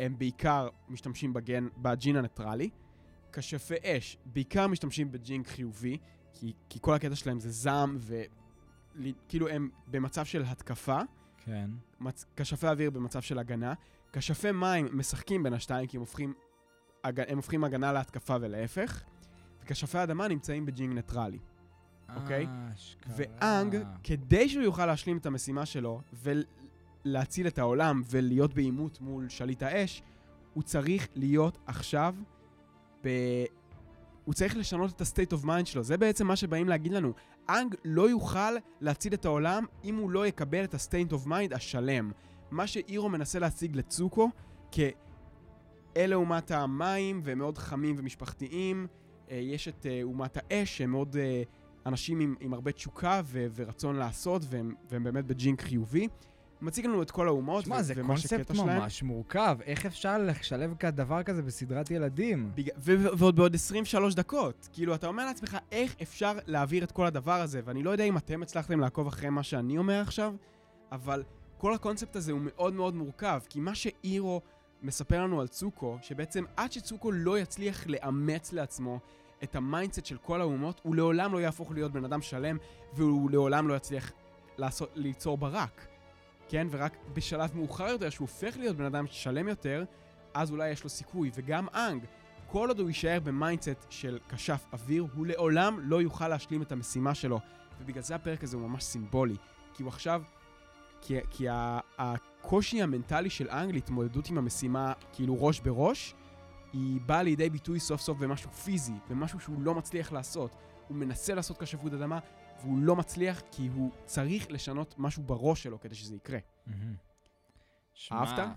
הם 0.01 0.19
בעיקר 0.19 0.69
משתמשים 0.89 1.33
בג'ינג, 1.33 1.69
בג'ינג 1.77 2.17
הניטרלי. 2.17 2.71
כשפי 3.33 3.75
אש, 3.85 4.19
בעיקר 4.27 4.67
משתמשים 4.67 5.13
בג'ינג 5.13 5.45
חיובי, 5.45 5.99
כי, 6.33 6.53
כי 6.69 6.79
כל 6.83 6.95
הקטע 6.95 7.15
שלהם 7.15 7.41
זה 7.41 7.51
זעם, 7.51 7.99
וכאילו 7.99 9.49
הם 9.49 9.71
במצב 9.87 10.25
של 10.25 10.43
התקפה. 10.47 10.99
כן. 11.45 11.71
מצ... 12.01 12.25
כשפי 12.37 12.67
אוויר 12.67 12.91
במצב 12.91 13.21
של 13.21 13.39
הגנה. 13.39 13.75
כשפי 14.17 14.53
מים 14.53 14.89
משחקים 14.93 15.43
בין 15.43 15.53
השתיים, 15.53 15.87
כי 15.87 15.97
הם 15.97 16.01
הופכים. 16.01 16.35
הם 17.05 17.37
הופכים 17.37 17.65
הגנה 17.65 17.93
להתקפה 17.93 18.37
ולהפך. 18.41 19.03
וכשפי 19.63 20.03
אדמה 20.03 20.29
נמצאים 20.29 20.67
בג'ינג 20.67 20.95
ניטרלי. 20.95 21.39
אוקיי? 22.17 22.47
ואנג, 23.07 23.77
כדי 24.03 24.49
שהוא 24.49 24.63
יוכל 24.63 24.87
להשלים 24.87 25.17
את 25.17 25.27
המשימה 25.27 25.67
שלו 25.67 26.01
ולהציל 27.05 27.47
את 27.47 27.59
העולם 27.59 28.03
ולהיות 28.11 28.55
בעימות 28.55 29.01
מול 29.01 29.29
שליט 29.29 29.63
האש, 29.63 30.03
הוא 30.55 30.63
צריך 30.63 31.09
להיות 31.15 31.59
עכשיו 31.67 32.15
ב... 33.05 33.09
הוא 34.25 34.35
צריך 34.35 34.57
לשנות 34.57 34.91
את 34.91 35.01
ה-state 35.01 35.33
of 35.33 35.45
mind 35.45 35.65
שלו. 35.65 35.83
זה 35.83 35.97
בעצם 35.97 36.27
מה 36.27 36.37
שבאים 36.37 36.69
להגיד 36.69 36.93
לנו. 36.93 37.13
אנג 37.49 37.75
לא 37.85 38.11
יוכל 38.11 38.55
להציל 38.81 39.15
את 39.15 39.25
העולם 39.25 39.65
אם 39.85 39.97
הוא 39.97 40.11
לא 40.11 40.27
יקבל 40.27 40.65
את 40.65 40.75
ה-state 40.75 41.13
of 41.13 41.27
mind 41.27 41.55
השלם. 41.55 42.11
מה 42.55 42.67
שאירו 42.67 43.09
מנסה 43.09 43.39
להציג 43.39 43.77
לצוקו 43.77 44.31
כאלה 44.71 46.15
אומת 46.15 46.51
המים 46.51 47.21
והם 47.25 47.39
מאוד 47.39 47.59
חמים 47.59 47.97
ומשפחתיים. 47.99 48.87
אה, 49.31 49.37
יש 49.37 49.69
את 49.69 49.87
אה, 49.87 50.01
אומת 50.03 50.39
האש 50.41 50.79
שהם 50.79 50.91
מאוד... 50.91 51.17
אה, 51.17 51.43
אנשים 51.87 52.21
עם, 52.21 52.35
עם 52.41 52.55
הרבה 52.55 52.73
תשוקה 52.73 53.21
ו- 53.25 53.47
ורצון 53.55 53.97
לעשות, 53.97 54.43
והם, 54.49 54.75
והם 54.91 55.05
באמת 55.05 55.27
בג'ינק 55.27 55.61
חיובי. 55.61 56.09
מציג 56.61 56.87
לנו 56.87 57.03
את 57.03 57.11
כל 57.11 57.29
האומות 57.29 57.65
שמע, 57.65 57.83
זה 57.83 57.95
ומה 57.97 58.07
קונספט 58.07 58.29
שקטע 58.29 58.55
שלהם. 58.55 58.81
ממש 58.81 59.03
מורכב. 59.03 59.59
איך 59.65 59.87
אפשר 59.87 60.19
לשלב 60.19 60.75
דבר 60.83 61.23
כזה 61.23 61.43
בסדרת 61.43 61.91
ילדים? 61.91 62.51
בג... 62.55 62.69
ו- 62.69 62.95
ו- 62.99 63.19
ועוד 63.19 63.37
בעוד 63.37 63.55
23 63.55 64.15
דקות. 64.15 64.69
כאילו, 64.73 64.95
אתה 64.95 65.07
אומר 65.07 65.27
לעצמך, 65.27 65.59
איך 65.73 65.97
אפשר 66.03 66.33
להעביר 66.47 66.85
את 66.85 66.93
כל 66.93 67.07
הדבר 67.07 67.41
הזה? 67.41 67.61
ואני 67.65 67.83
לא 67.83 67.91
יודע 67.91 68.05
אם 68.05 68.17
אתם 68.17 68.43
הצלחתם 68.43 68.81
לעקוב 68.81 69.07
אחרי 69.07 69.31
מה 69.31 69.43
שאני 69.43 69.79
אומר 69.79 70.01
עכשיו, 70.01 70.35
אבל 70.93 71.23
כל 71.59 71.75
הקונספט 71.75 72.17
הזה 72.17 72.33
הוא 72.33 72.41
מאוד 72.45 72.75
מאוד 72.75 72.95
מורכב, 72.95 73.41
כי 73.49 73.61
מה 73.61 73.75
שאירו 73.75 74.41
מספר 74.83 75.23
לנו 75.23 75.41
על 75.41 75.49
צוקו, 75.49 75.99
שבעצם 76.03 76.45
עד 76.57 76.73
שצוקו 76.73 77.13
לא 77.13 77.39
יצליח 77.39 77.87
לאמץ 77.87 78.53
לעצמו 78.53 79.01
את 79.43 79.57
ה 79.57 79.63
mindset 79.63 80.07
של 80.07 80.17
כל 80.17 80.41
האומות, 80.41 80.81
הוא 80.85 80.95
לעולם 80.95 81.33
לא 81.33 81.39
יהפוך 81.39 81.73
להיות 81.73 81.93
בן 81.93 82.05
אדם 82.05 82.23
שלם, 82.23 82.57
והוא 82.95 83.31
לעולם 83.31 83.69
לא 83.69 83.75
יצליח 83.75 84.13
לעשות, 84.59 84.91
ליצור 84.95 85.39
ברק. 85.39 85.87
כן? 86.49 86.67
ורק 86.71 86.97
בשלב 87.13 87.57
מאוחר 87.57 87.89
יותר, 87.89 88.11
שהוא 88.11 88.29
הופך 88.29 88.57
להיות 88.57 88.77
בן 88.77 88.85
אדם 88.85 89.07
שלם 89.07 89.49
יותר, 89.49 89.85
אז 90.35 90.51
אולי 90.51 90.71
יש 90.71 90.85
לו 90.85 90.91
סיכוי. 90.91 91.31
וגם 91.35 91.67
אנג, 91.75 92.05
כל 92.47 92.69
עוד 92.69 92.81
הוא 92.81 92.89
יישאר 92.89 93.19
ב 93.21 93.29
mindset 93.29 93.87
של 93.91 94.19
כשף 94.29 94.65
אוויר, 94.73 95.07
הוא 95.15 95.27
לעולם 95.27 95.79
לא 95.81 96.03
יוכל 96.03 96.29
להשלים 96.29 96.63
את 96.63 96.73
המשימה 96.73 97.15
שלו. 97.15 97.41
ובגלל 97.81 98.03
זה 98.03 98.15
הפרק 98.15 98.45
הזה 98.45 98.57
הוא 98.57 98.69
ממש 98.69 98.85
סימבולי. 98.85 99.37
כי 99.75 99.83
הוא 99.83 99.89
עכשיו... 99.89 100.23
כי, 101.05 101.15
כי 101.31 101.49
ה- 101.49 101.81
הקושי 101.99 102.83
המנטלי 102.83 103.31
של 103.31 103.51
אנג 103.51 103.73
להתמודדות 103.73 104.29
עם 104.31 104.39
המשימה, 104.39 104.93
כאילו 105.13 105.45
ראש 105.45 105.61
בראש, 105.61 106.15
היא 106.73 107.01
באה 107.01 107.23
לידי 107.23 107.51
ביטוי 107.51 107.81
סוף 107.81 108.01
סוף 108.01 108.19
במשהו 108.19 108.51
פיזי, 108.51 108.93
במשהו 109.11 109.41
שהוא 109.41 109.63
לא 109.63 109.75
מצליח 109.75 110.13
לעשות. 110.13 110.57
הוא 110.89 110.97
מנסה 110.97 111.35
לעשות 111.35 111.59
כשפות 111.63 111.93
אדמה, 111.93 112.19
והוא 112.61 112.79
לא 112.79 112.97
מצליח 112.97 113.43
כי 113.53 113.69
הוא 113.75 113.91
צריך 114.05 114.51
לשנות 114.51 114.95
משהו 114.99 115.23
בראש 115.23 115.63
שלו 115.63 115.81
כדי 115.81 115.95
שזה 115.95 116.17
יקרה. 116.17 116.39
מהמם. 116.67 116.95
שמע, 117.95 118.19
אהבת? 118.19 118.57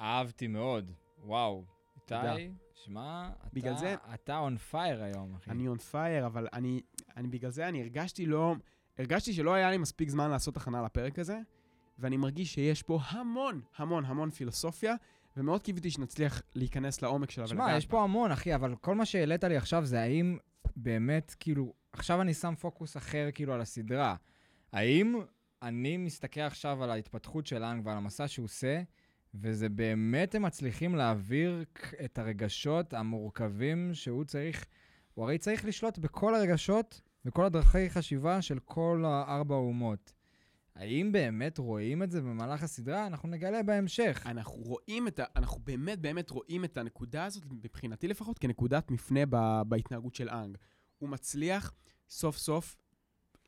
אהבתי 0.00 0.46
מאוד. 0.46 0.92
וואו. 1.24 1.64
איתי, 2.32 2.52
שמע, 2.74 3.28
אתה- 3.72 3.78
זה- 3.80 3.94
אתה 4.14 4.38
און 4.38 4.56
פייר 4.56 5.02
היום, 5.02 5.34
אחי. 5.34 5.50
אני 5.50 5.68
און 5.68 5.78
פייר, 5.78 6.26
אבל 6.26 6.48
אני, 6.52 6.80
אני 7.16 7.28
בגלל 7.28 7.50
זה 7.50 7.68
אני 7.68 7.80
הרגשתי 7.82 8.26
לא... 8.26 8.54
הרגשתי 8.98 9.32
שלא 9.32 9.54
היה 9.54 9.70
לי 9.70 9.78
מספיק 9.78 10.08
זמן 10.08 10.30
לעשות 10.30 10.56
הכנה 10.56 10.82
לפרק 10.82 11.18
הזה, 11.18 11.38
ואני 12.00 12.16
מרגיש 12.16 12.54
שיש 12.54 12.82
פה 12.82 13.00
המון, 13.08 13.60
המון, 13.76 14.04
המון 14.04 14.30
פילוסופיה, 14.30 14.94
ומאוד 15.36 15.62
קיוויתי 15.62 15.90
שנצליח 15.90 16.42
להיכנס 16.54 17.02
לעומק 17.02 17.30
שלה 17.30 17.46
שמע, 17.46 17.76
יש 17.76 17.86
פה 17.86 18.02
המון, 18.02 18.30
אחי, 18.30 18.54
אבל 18.54 18.74
כל 18.80 18.94
מה 18.94 19.04
שהעלית 19.04 19.44
לי 19.44 19.56
עכשיו 19.56 19.84
זה 19.84 20.00
האם 20.00 20.38
באמת, 20.76 21.34
כאילו, 21.40 21.72
עכשיו 21.92 22.20
אני 22.20 22.34
שם 22.34 22.54
פוקוס 22.54 22.96
אחר, 22.96 23.28
כאילו, 23.34 23.54
על 23.54 23.60
הסדרה. 23.60 24.16
האם 24.72 25.20
אני 25.62 25.96
מסתכל 25.96 26.40
עכשיו 26.40 26.84
על 26.84 26.90
ההתפתחות 26.90 27.46
של 27.46 27.62
אנג 27.62 27.86
ועל 27.86 27.96
המסע 27.96 28.28
שהוא 28.28 28.44
עושה, 28.44 28.82
וזה 29.34 29.68
באמת 29.68 30.34
הם 30.34 30.42
מצליחים 30.42 30.94
להעביר 30.94 31.64
את 32.04 32.18
הרגשות 32.18 32.94
המורכבים 32.94 33.90
שהוא 33.94 34.24
צריך, 34.24 34.64
הוא 35.14 35.24
הרי 35.24 35.38
צריך 35.38 35.64
לשלוט 35.64 35.98
בכל 35.98 36.34
הרגשות 36.34 37.00
וכל 37.24 37.44
הדרכי 37.44 37.90
חשיבה 37.90 38.42
של 38.42 38.58
כל 38.58 39.04
הארבע 39.06 39.54
האומות. 39.54 40.12
האם 40.80 41.12
באמת 41.12 41.58
רואים 41.58 42.02
את 42.02 42.10
זה 42.10 42.20
במהלך 42.20 42.62
הסדרה? 42.62 43.06
אנחנו 43.06 43.28
נגלה 43.28 43.62
בהמשך. 43.62 44.22
אנחנו 44.26 44.56
רואים 44.56 45.08
את 45.08 45.18
ה... 45.18 45.24
אנחנו 45.36 45.60
באמת 45.64 45.98
באמת 45.98 46.30
רואים 46.30 46.64
את 46.64 46.76
הנקודה 46.76 47.24
הזאת, 47.24 47.44
מבחינתי 47.50 48.08
לפחות, 48.08 48.38
כנקודת 48.38 48.90
מפנה 48.90 49.20
ב, 49.30 49.62
בהתנהגות 49.68 50.14
של 50.14 50.28
אנג. 50.28 50.56
הוא 50.98 51.08
מצליח 51.08 51.72
סוף 52.08 52.36
סוף 52.36 52.76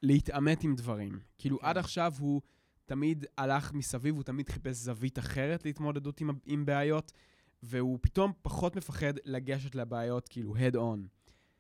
להתעמת 0.02 0.64
עם 0.64 0.74
דברים. 0.74 1.20
כאילו, 1.38 1.58
כן. 1.58 1.66
עד 1.66 1.78
עכשיו 1.78 2.12
הוא 2.18 2.40
תמיד 2.86 3.26
הלך 3.38 3.72
מסביב, 3.72 4.14
הוא 4.14 4.22
תמיד 4.22 4.48
חיפש 4.48 4.76
זווית 4.76 5.18
אחרת 5.18 5.64
להתמודדות 5.64 6.20
עם, 6.20 6.30
עם 6.46 6.64
בעיות, 6.64 7.12
והוא 7.62 7.98
פתאום 8.02 8.32
פחות 8.42 8.76
מפחד 8.76 9.14
לגשת 9.24 9.74
לבעיות, 9.74 10.28
כאילו, 10.28 10.56
head 10.56 10.74
on. 10.74 11.08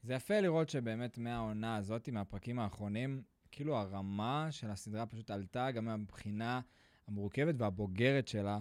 זה 0.02 0.14
יפה 0.14 0.40
לראות 0.40 0.68
שבאמת 0.68 1.18
מהעונה 1.18 1.76
הזאת, 1.76 2.08
מהפרקים 2.08 2.58
האחרונים, 2.58 3.22
כאילו 3.52 3.76
הרמה 3.76 4.46
של 4.50 4.70
הסדרה 4.70 5.06
פשוט 5.06 5.30
עלתה 5.30 5.70
גם 5.70 5.84
מהבחינה 5.84 6.60
המורכבת 7.08 7.54
והבוגרת 7.58 8.28
שלה. 8.28 8.58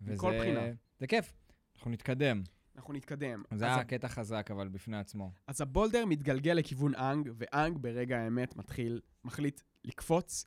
מכל 0.00 0.26
וזה- 0.26 0.38
בחינה. 0.38 0.60
זה 1.00 1.06
כיף, 1.06 1.32
אנחנו 1.76 1.90
נתקדם. 1.90 2.42
אנחנו 2.76 2.92
נתקדם. 2.94 3.42
זה 3.54 3.64
היה 3.64 3.84
קטע 3.84 4.08
חזק, 4.08 4.48
אבל 4.50 4.68
בפני 4.68 4.96
עצמו. 4.98 5.30
אז 5.46 5.60
הבולדר 5.60 6.06
מתגלגל 6.06 6.52
לכיוון 6.52 6.94
אנג, 6.94 7.30
ואנג 7.36 7.78
ברגע 7.80 8.18
האמת 8.18 8.56
מתחיל, 8.56 9.00
מחליט 9.24 9.60
לקפוץ 9.84 10.46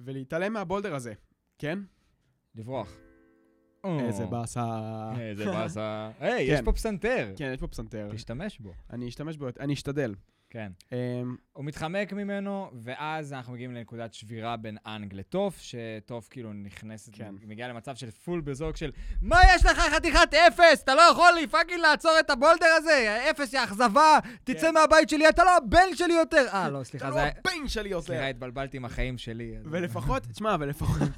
ולהתעלם 0.00 0.52
מה 0.52 0.61
boulder 0.61 0.94
הזה, 0.94 1.12
כן? 1.58 1.78
לברוח. 2.54 2.96
איזה 3.84 4.26
באסה. 4.26 4.66
איזה 5.20 5.44
באסה. 5.44 6.10
היי, 6.20 6.42
יש 6.42 6.58
כן. 6.58 6.64
פה 6.64 6.72
פסנתר. 6.72 7.32
כן, 7.36 7.50
יש 7.54 7.60
פה 7.60 7.66
פסנתר. 7.66 8.08
תשתמש 8.14 8.58
בו. 8.58 8.72
אני 8.90 9.08
אשתמש 9.08 9.36
בו, 9.36 9.46
אני 9.60 9.72
אשתדל. 9.74 10.14
כן. 10.50 10.72
אמ, 10.92 11.36
הוא 11.52 11.64
מתחמק 11.64 12.12
ממנו, 12.12 12.70
ואז 12.82 13.32
אנחנו 13.32 13.52
מגיעים 13.52 13.74
לנקודת 13.74 14.14
שבירה 14.14 14.56
בין 14.56 14.76
אנג 14.86 15.14
לטוף, 15.14 15.60
שטוף 15.60 16.28
כאילו 16.28 16.52
נכנסת, 16.52 17.14
כן. 17.14 17.34
מגיעה 17.42 17.68
למצב 17.68 17.94
של 17.94 18.10
full 18.10 18.40
בזוג 18.40 18.76
של 18.76 18.90
מה 19.22 19.40
יש 19.54 19.66
לך 19.66 19.78
חתיכת 19.78 20.34
אפס? 20.34 20.82
אתה 20.82 20.94
לא 20.94 21.02
יכול 21.12 21.32
לי 21.34 21.46
fucking 21.46 21.80
לעצור 21.80 22.12
את 22.20 22.30
ה 22.30 22.35
boulder 22.35 22.66
הזה? 22.76 23.26
אפס 23.30 23.52
יא 23.52 23.64
אכזבה, 23.64 24.18
תצא 24.44 24.60
כן. 24.60 24.74
מהבית 24.74 25.08
שלי, 25.08 25.28
אתה 25.28 25.44
לא 25.44 25.56
הבן 25.56 25.94
שלי 25.94 26.14
יותר. 26.14 26.46
אה, 26.52 26.68
לא, 26.68 26.84
סליחה, 26.84 27.08
אתה 27.08 27.14
זה 27.14 27.20
לא 27.20 27.24
היה... 27.24 27.32
הבן 27.38 27.68
שלי 27.68 27.88
יותר. 27.88 28.06
סליחה, 28.06 28.26
התבלבלתי 28.26 28.76
עם 28.76 28.84
החיים 28.84 29.18
שלי. 29.18 29.54
ולפחות, 29.64 30.26
תשמע, 30.32 30.56
ולפחות, 30.60 31.08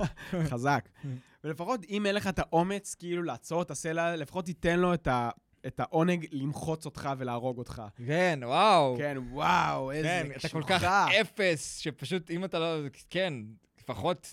חזק. 0.45 0.89
ולפחות 1.45 1.81
אם 1.89 2.07
אין 2.07 2.15
לך 2.15 2.29
את 2.29 2.39
האומץ 2.39 2.95
כאילו 2.95 3.23
לעצור 3.23 3.63
את 3.63 3.71
הסלע, 3.71 4.17
לפחות 4.17 4.45
תיתן 4.45 4.79
לו 4.79 4.95
את 4.95 5.07
ה... 5.07 5.31
את 5.67 5.81
העונג 5.81 6.27
למחוץ 6.33 6.85
אותך 6.85 7.11
ולהרוג 7.19 7.59
אותך. 7.59 7.83
כן, 8.07 8.41
וואו. 8.43 8.97
כן, 8.99 9.17
וואו, 9.31 9.91
איזה 9.91 10.09
כן, 10.09 10.31
אתה 10.37 10.49
כל 10.49 10.63
כך. 10.63 10.85
אפס, 11.21 11.79
שפשוט 11.79 12.31
אם 12.31 12.45
אתה 12.45 12.59
לא... 12.59 12.77
כן, 13.11 13.35
לפחות... 13.81 14.33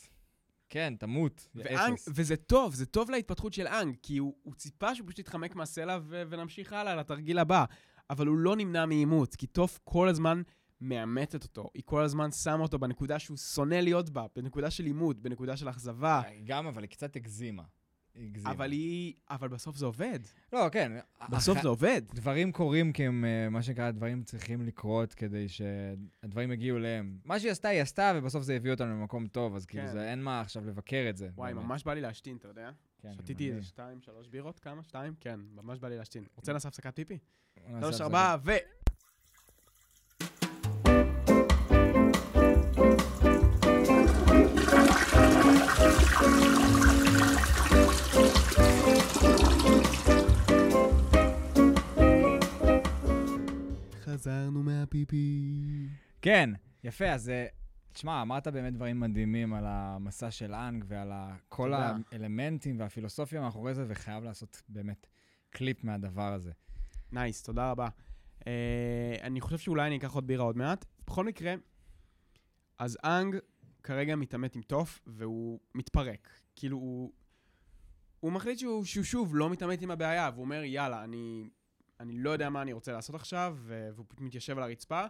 כן, 0.70 0.94
תמות. 1.00 1.48
ואנג. 1.56 1.98
וזה 2.08 2.36
טוב, 2.36 2.74
זה 2.74 2.86
טוב 2.86 3.10
להתפתחות 3.12 3.54
של 3.54 3.68
אנג, 3.68 3.96
כי 4.02 4.18
הוא, 4.18 4.36
הוא 4.44 4.54
ציפה 4.54 4.96
שהוא 4.96 5.08
פשוט 5.08 5.20
יתחמק 5.20 5.56
מהסלע 5.56 5.98
ו- 6.04 6.24
ונמשיך 6.30 6.74
הלאה 6.74 6.96
לתרגיל 6.96 7.40
הבא. 7.40 7.66
אבל 8.10 8.28
הוא 8.28 8.38
לא 8.38 8.56
נמנע 8.56 8.86
מאימוץ, 8.86 9.36
כי 9.36 9.48
טוף 9.48 9.80
כל 9.84 10.08
הזמן 10.08 10.42
מאמתת 10.82 11.44
אותו. 11.44 11.70
היא 11.74 11.84
כל 11.86 12.04
הזמן 12.04 12.32
שמה 12.32 12.64
אותו 12.64 12.80
בנקודה 12.80 13.20
שהוא 13.20 13.38
שונא 13.38 13.76
להיות 13.76 14.10
בה, 14.10 14.26
בנקודה 14.36 14.72
של 14.72 14.86
עימות, 14.86 15.20
בנקודה 15.20 15.58
של 15.58 15.70
אכזבה. 15.70 16.22
גם, 16.44 16.68
אבל 16.68 16.82
היא 16.82 16.90
קצת 16.90 17.16
הגזימה. 17.16 17.64
הגזימה. 18.20 18.52
אבל 18.52 18.72
היא... 18.72 19.14
אבל 19.30 19.48
בסוף 19.48 19.76
זה 19.78 19.86
עובד. 19.86 20.20
לא, 20.54 20.70
כן. 20.72 20.92
בסוף 21.30 21.58
אח- 21.58 21.64
זה 21.64 21.68
עובד. 21.70 22.02
דברים 22.14 22.52
קורים 22.52 22.94
כי 22.94 23.06
הם, 23.06 23.26
אה, 23.26 23.50
מה 23.50 23.62
שנקרא, 23.64 23.92
דברים 23.92 24.24
צריכים 24.24 24.62
לקרות 24.66 25.14
כדי 25.14 25.46
שהדברים 25.50 26.52
יגיעו 26.52 26.78
אליהם. 26.78 27.18
מה 27.26 27.40
שהיא 27.40 27.52
עשתה, 27.52 27.68
היא 27.68 27.82
עשתה, 27.82 28.12
ובסוף 28.16 28.44
זה 28.44 28.56
הביא 28.56 28.72
אותנו 28.72 28.88
למקום 29.00 29.28
טוב, 29.28 29.56
אז 29.56 29.66
כאילו, 29.66 29.86
כן. 29.86 29.92
זה, 29.92 30.12
אין 30.12 30.24
מה 30.24 30.42
עכשיו 30.42 30.66
לבקר 30.66 31.06
את 31.10 31.18
זה. 31.18 31.30
וואי, 31.36 31.54
באמת. 31.54 31.66
ממש 31.66 31.84
בא 31.84 31.94
לי 31.94 32.02
להשתין, 32.02 32.38
אתה 32.38 32.48
יודע? 32.48 32.72
כן, 33.02 33.14
שתיתי 33.14 33.50
איזה. 33.52 33.64
שתיים, 33.64 34.02
שלוש 34.02 34.28
בירות, 34.28 34.60
כמה? 34.60 34.84
שתיים? 34.84 35.14
כן, 35.20 35.40
ממש 35.56 35.80
בא 35.80 35.88
לי 35.88 35.98
להשתין. 35.98 36.24
רוצה 36.36 36.54
לעשות 36.54 36.68
הפסקת 36.74 36.96
פיפי? 36.96 37.18
שלוש. 37.80 38.02
ארבע, 38.02 38.36
ו... 38.44 38.52
חזרנו 54.14 54.64
מהפיפי. 54.64 55.88
כן, 56.22 56.50
יפה, 56.84 57.06
אז 57.06 57.30
אה, 57.30 57.46
תשמע, 57.94 58.22
אמרת 58.22 58.48
באמת 58.48 58.74
דברים 58.74 59.00
מדהימים 59.00 59.54
על 59.54 59.64
המסע 59.68 60.32
של 60.32 60.54
אנג 60.54 60.86
ועל 60.88 61.12
כל. 61.50 61.74
האלמנטים 61.74 62.80
והפילוסופיה 62.80 63.42
מאחורי 63.42 63.74
זה, 63.74 63.86
וחייב 63.88 64.24
לעשות 64.24 64.62
באמת 64.70 65.08
קליפ 65.50 65.84
מהדבר 65.84 66.34
הזה. 66.34 66.52
nice, 67.12 67.44
תודה 67.44 67.72
רבה. 67.72 67.88
Uh, 68.40 68.44
אני 69.22 69.42
חושב 69.42 69.58
שאולי 69.58 69.88
אני 69.88 69.98
אקח 69.98 70.14
עוד 70.14 70.28
בירה 70.28 70.44
עוד 70.44 70.58
מעט. 70.58 70.86
בכל 71.08 71.26
מקרה, 71.26 71.54
אז 72.80 72.98
אנג 73.04 73.36
כרגע 73.84 74.16
מתעמת 74.16 74.56
עם 74.56 74.62
טוף, 74.62 75.00
והוא 75.08 75.60
מתפרק. 75.76 76.30
כאילו, 76.56 76.78
הוא, 76.78 77.12
הוא 78.20 78.32
מחליט 78.32 78.60
שהוא, 78.60 78.86
שהוא 78.86 79.04
שוב 79.04 79.36
לא 79.36 79.50
מתעמת 79.50 79.82
עם 79.82 79.92
הבעיה, 79.92 80.30
והוא 80.34 80.44
אומר, 80.44 80.64
יאללה, 80.64 81.04
אני, 81.04 81.50
אני 82.00 82.18
לא 82.18 82.30
יודע 82.30 82.50
מה 82.50 82.62
אני 82.62 82.74
רוצה 82.74 82.92
לעשות 82.92 83.16
עכשיו, 83.16 83.56
ו- 83.60 83.90
והוא 83.94 84.06
מתיישב 84.18 84.58
על 84.58 84.64
הרצפה. 84.64 85.06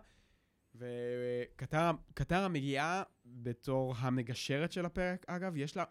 וקטרה 0.76 2.48
מגיעה 2.50 3.04
בתור 3.26 3.96
המגשרת 3.98 4.72
של 4.72 4.86
הפרק, 4.86 5.26
אגב, 5.28 5.58
יש 5.58 5.78
לה... 5.78 5.84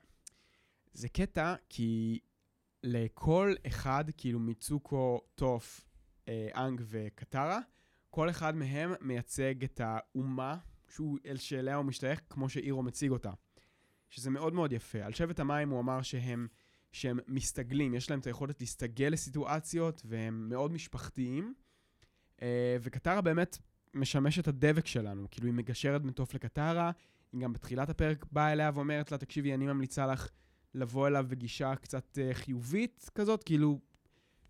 זה 0.93 1.09
קטע, 1.09 1.55
כי 1.69 2.19
לכל 2.83 3.55
אחד, 3.67 4.05
כאילו 4.17 4.39
מיצוקו, 4.41 5.21
טוף, 5.35 5.85
אה, 6.29 6.49
אנג 6.55 6.83
וקטרה, 6.85 7.61
כל 8.11 8.31
אחד 8.31 8.57
מהם 8.57 8.93
מייצג 9.01 9.65
את 9.65 9.81
האומה 9.85 10.57
שהוא, 10.89 11.19
אל 11.27 11.37
שאליה 11.37 11.77
הוא 11.77 11.85
משתייך, 11.85 12.21
כמו 12.31 12.49
שאירו 12.49 12.83
מציג 12.83 13.11
אותה. 13.11 13.33
שזה 14.11 14.31
מאוד 14.31 14.55
מאוד 14.55 14.73
יפה. 14.73 14.99
על 15.05 15.13
שבט 15.13 15.41
המים 15.41 15.71
הוא 15.71 15.81
אמר 15.81 16.03
שהם, 16.03 16.49
שהם 16.93 17.19
מסתגלים, 17.29 17.95
יש 17.95 18.11
להם 18.11 18.21
את 18.21 18.27
היכולת 18.27 18.61
להסתגל 18.61 19.09
לסיטואציות, 19.13 20.03
והם 20.05 20.49
מאוד 20.49 20.73
משפחתיים. 20.73 21.55
אה, 22.43 22.77
וקטרה 22.81 23.21
באמת 23.21 23.59
משמשת 23.95 24.49
הדבק 24.49 24.87
שלנו, 24.87 25.27
כאילו 25.31 25.47
היא 25.47 25.55
מגשרת 25.55 26.03
בין 26.03 26.13
טוף 26.13 26.35
לקטרה, 26.35 26.91
היא 27.33 27.41
גם 27.41 27.53
בתחילת 27.53 27.89
הפרק 27.89 28.27
באה 28.33 28.53
אליה 28.53 28.71
ואומרת 28.75 29.13
לה, 29.13 29.19
תקשיבי, 29.19 29.55
אני 29.55 29.67
ממליצה 29.67 30.07
לך 30.07 30.29
לבוא 30.75 31.07
אליו 31.07 31.27
בגישה 31.29 31.75
קצת 31.77 32.19
uh, 32.19 32.35
חיובית 32.35 33.11
כזאת, 33.15 33.45
כאילו, 33.45 33.81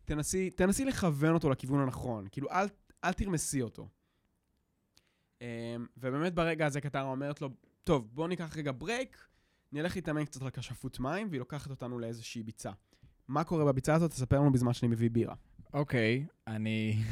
תנסי, 0.05 0.51
תנסי 0.51 0.85
לכוון 0.85 1.35
אותו 1.35 1.51
לכיוון 1.51 1.81
הנכון, 1.81 2.27
כאילו, 2.33 2.51
אל, 2.51 2.67
אל 3.05 3.13
תרמסי 3.13 3.63
אותו. 3.63 3.89
Um, 5.39 5.43
ובאמת 5.97 6.35
ברגע 6.35 6.67
הזה 6.67 6.81
קטרה 6.81 7.03
אומרת 7.03 7.41
לו, 7.41 7.49
טוב, 7.85 8.09
בוא 8.13 8.29
ניקח 8.29 8.57
רגע 8.57 8.73
ברייק, 8.79 9.29
נלך 9.73 9.97
להתאמן 9.97 10.25
קצת 10.25 10.43
על 10.43 10.51
כשפות 10.51 11.01
מים, 11.01 11.29
והיא 11.29 11.39
לוקחת 11.39 11.71
אותנו 11.71 11.99
לאיזושהי 11.99 12.43
ביצה. 12.43 12.71
מה 13.29 13.45
קורה 13.45 13.65
בביצה 13.65 13.95
הזאת? 13.95 14.11
תספר 14.11 14.41
לנו 14.41 14.53
בזמן 14.53 14.73
שאני 14.73 14.93
מביא 14.93 15.11
בירה. 15.11 15.35
אוקיי, 15.73 16.27
אני... 16.47 17.03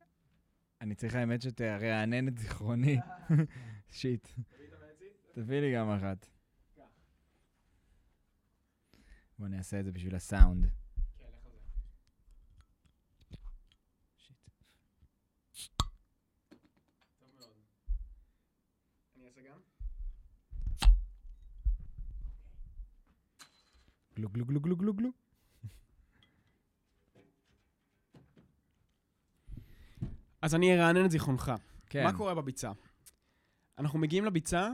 אני 0.80 0.94
צריך 0.94 1.14
האמת 1.14 1.42
שתרענן 1.42 2.28
את 2.28 2.38
זיכרוני. 2.38 2.98
שיט. 3.88 4.28
תביא 5.32 5.60
לי 5.60 5.74
גם 5.74 5.90
אחת. 5.90 6.26
בוא 9.38 9.48
נעשה 9.48 9.80
את 9.80 9.84
זה 9.84 9.92
בשביל 9.92 10.14
הסאונד. 10.14 10.66
גלו 24.16 24.28
גלו 24.28 24.44
גלו 24.44 24.60
גלו 24.60 24.76
גלו 24.76 24.94
גלו. 24.94 25.10
אז 30.42 30.54
אני 30.54 30.74
ארענן 30.74 31.04
את 31.04 31.10
זיכרונך. 31.10 31.52
כן. 31.86 32.04
מה 32.04 32.12
קורה 32.12 32.34
בביצה? 32.34 32.72
אנחנו 33.78 33.98
מגיעים 33.98 34.24
לביצה, 34.24 34.70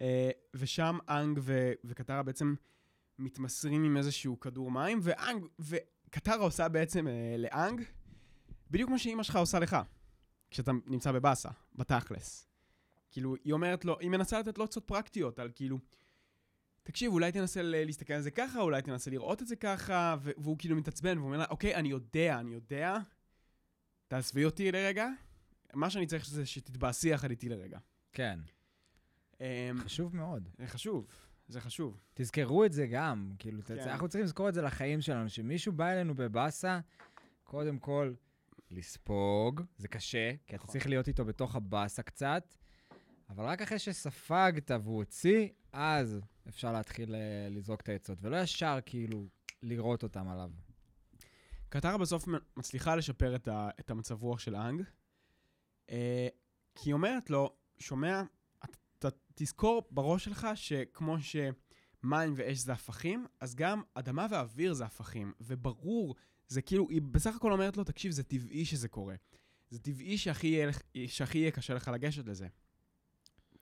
אה, 0.00 0.30
ושם 0.54 0.98
אנג 1.08 1.38
ו- 1.42 1.72
וקטרה 1.84 2.22
בעצם 2.22 2.54
מתמסרים 3.18 3.84
עם 3.84 3.96
איזשהו 3.96 4.40
כדור 4.40 4.70
מים, 4.70 4.98
ואנג, 5.02 5.44
וקטרה 5.58 6.44
עושה 6.44 6.68
בעצם 6.68 7.08
אה, 7.08 7.34
לאנג 7.38 7.82
בדיוק 8.70 8.90
מה 8.90 8.98
שאימא 8.98 9.22
שלך 9.22 9.36
עושה 9.36 9.58
לך, 9.58 9.76
כשאתה 10.50 10.72
נמצא 10.86 11.12
בבאסה, 11.12 11.48
בתכלס. 11.74 12.48
כאילו, 13.10 13.34
היא 13.44 13.52
אומרת 13.52 13.84
לו, 13.84 13.98
היא 13.98 14.10
מנסה 14.10 14.38
לתת 14.38 14.58
לו 14.58 14.64
עצות 14.64 14.84
פרקטיות 14.86 15.38
על 15.38 15.50
כאילו, 15.54 15.78
תקשיב, 16.82 17.12
אולי 17.12 17.32
תנסה 17.32 17.60
להסתכל 17.62 18.12
על 18.12 18.22
זה 18.22 18.30
ככה, 18.30 18.60
אולי 18.60 18.82
תנסה 18.82 19.10
לראות 19.10 19.42
את 19.42 19.46
זה 19.46 19.56
ככה, 19.56 20.16
והוא 20.22 20.58
כאילו 20.58 20.76
מתעצבן, 20.76 21.18
והוא 21.18 21.26
אומר 21.26 21.38
לה, 21.38 21.44
אוקיי, 21.50 21.74
אני 21.74 21.88
יודע, 21.88 22.40
אני 22.40 22.54
יודע, 22.54 22.98
תעזבי 24.08 24.44
אותי 24.44 24.72
לרגע, 24.72 25.08
מה 25.74 25.90
שאני 25.90 26.06
צריך 26.06 26.26
זה 26.26 26.46
שתתבאסי 26.46 27.08
יחד 27.08 27.30
איתי 27.30 27.48
לרגע. 27.48 27.78
כן. 28.12 28.38
אמ, 29.40 29.46
חשוב 29.78 30.16
מאוד. 30.16 30.48
זה 30.58 30.66
חשוב, 30.66 31.06
זה 31.48 31.60
חשוב. 31.60 32.00
תזכרו 32.14 32.64
את 32.64 32.72
זה 32.72 32.86
גם, 32.86 33.32
כאילו, 33.38 33.62
כן. 33.62 33.76
כן. 33.76 33.88
אנחנו 33.88 34.08
צריכים 34.08 34.24
לזכור 34.24 34.48
את 34.48 34.54
זה 34.54 34.62
לחיים 34.62 35.00
שלנו, 35.00 35.28
שמישהו 35.28 35.72
בא 35.72 35.88
אלינו 35.88 36.14
בבאסה, 36.14 36.80
קודם 37.44 37.78
כל, 37.78 38.14
לספוג, 38.70 39.62
זה 39.76 39.88
קשה, 39.88 40.32
כי 40.46 40.56
אתה 40.56 40.64
נכון. 40.64 40.72
צריך 40.72 40.86
להיות 40.86 41.08
איתו 41.08 41.24
בתוך 41.24 41.56
הבאסה 41.56 42.02
קצת, 42.02 42.56
אבל 43.30 43.44
רק 43.44 43.62
אחרי 43.62 43.78
שספגת 43.78 44.70
והוא 44.70 44.96
הוציא, 44.96 45.48
אז 45.72 46.20
אפשר 46.48 46.72
להתחיל 46.72 47.14
אה, 47.14 47.48
לזרוק 47.50 47.80
את 47.80 47.88
העצות, 47.88 48.18
ולא 48.20 48.36
ישר 48.36 48.78
כאילו 48.86 49.28
לראות 49.62 50.02
אותם 50.02 50.28
עליו. 50.28 50.50
קטרה 51.68 51.98
בסוף 51.98 52.24
מצליחה 52.56 52.96
לשפר 52.96 53.34
את, 53.34 53.48
ה, 53.48 53.68
את 53.80 53.90
המצב 53.90 54.22
רוח 54.22 54.38
של 54.38 54.56
אנג, 54.56 54.82
אה, 55.90 56.28
כי 56.74 56.88
היא 56.88 56.94
אומרת 56.94 57.30
לו, 57.30 57.56
שומע, 57.78 58.22
אתה 58.98 59.08
תזכור 59.34 59.82
בראש 59.90 60.24
שלך 60.24 60.48
שכמו 60.54 61.16
שמים 61.20 62.32
ואש 62.36 62.58
זה 62.58 62.72
הפכים, 62.72 63.26
אז 63.40 63.54
גם 63.54 63.82
אדמה 63.94 64.26
ואוויר 64.30 64.72
זה 64.72 64.84
הפכים, 64.84 65.32
וברור, 65.40 66.14
זה 66.48 66.62
כאילו, 66.62 66.90
היא 66.90 67.02
בסך 67.02 67.36
הכל 67.36 67.52
אומרת 67.52 67.76
לו, 67.76 67.84
תקשיב, 67.84 68.12
זה 68.12 68.22
טבעי 68.22 68.64
שזה 68.64 68.88
קורה. 68.88 69.14
זה 69.70 69.78
טבעי 69.78 70.18
שהכי 70.18 70.46
יהיה, 70.46 70.70
שהכי 71.06 71.38
יהיה 71.38 71.50
קשה 71.50 71.74
לך 71.74 71.88
לגשת 71.88 72.26
לזה. 72.26 72.48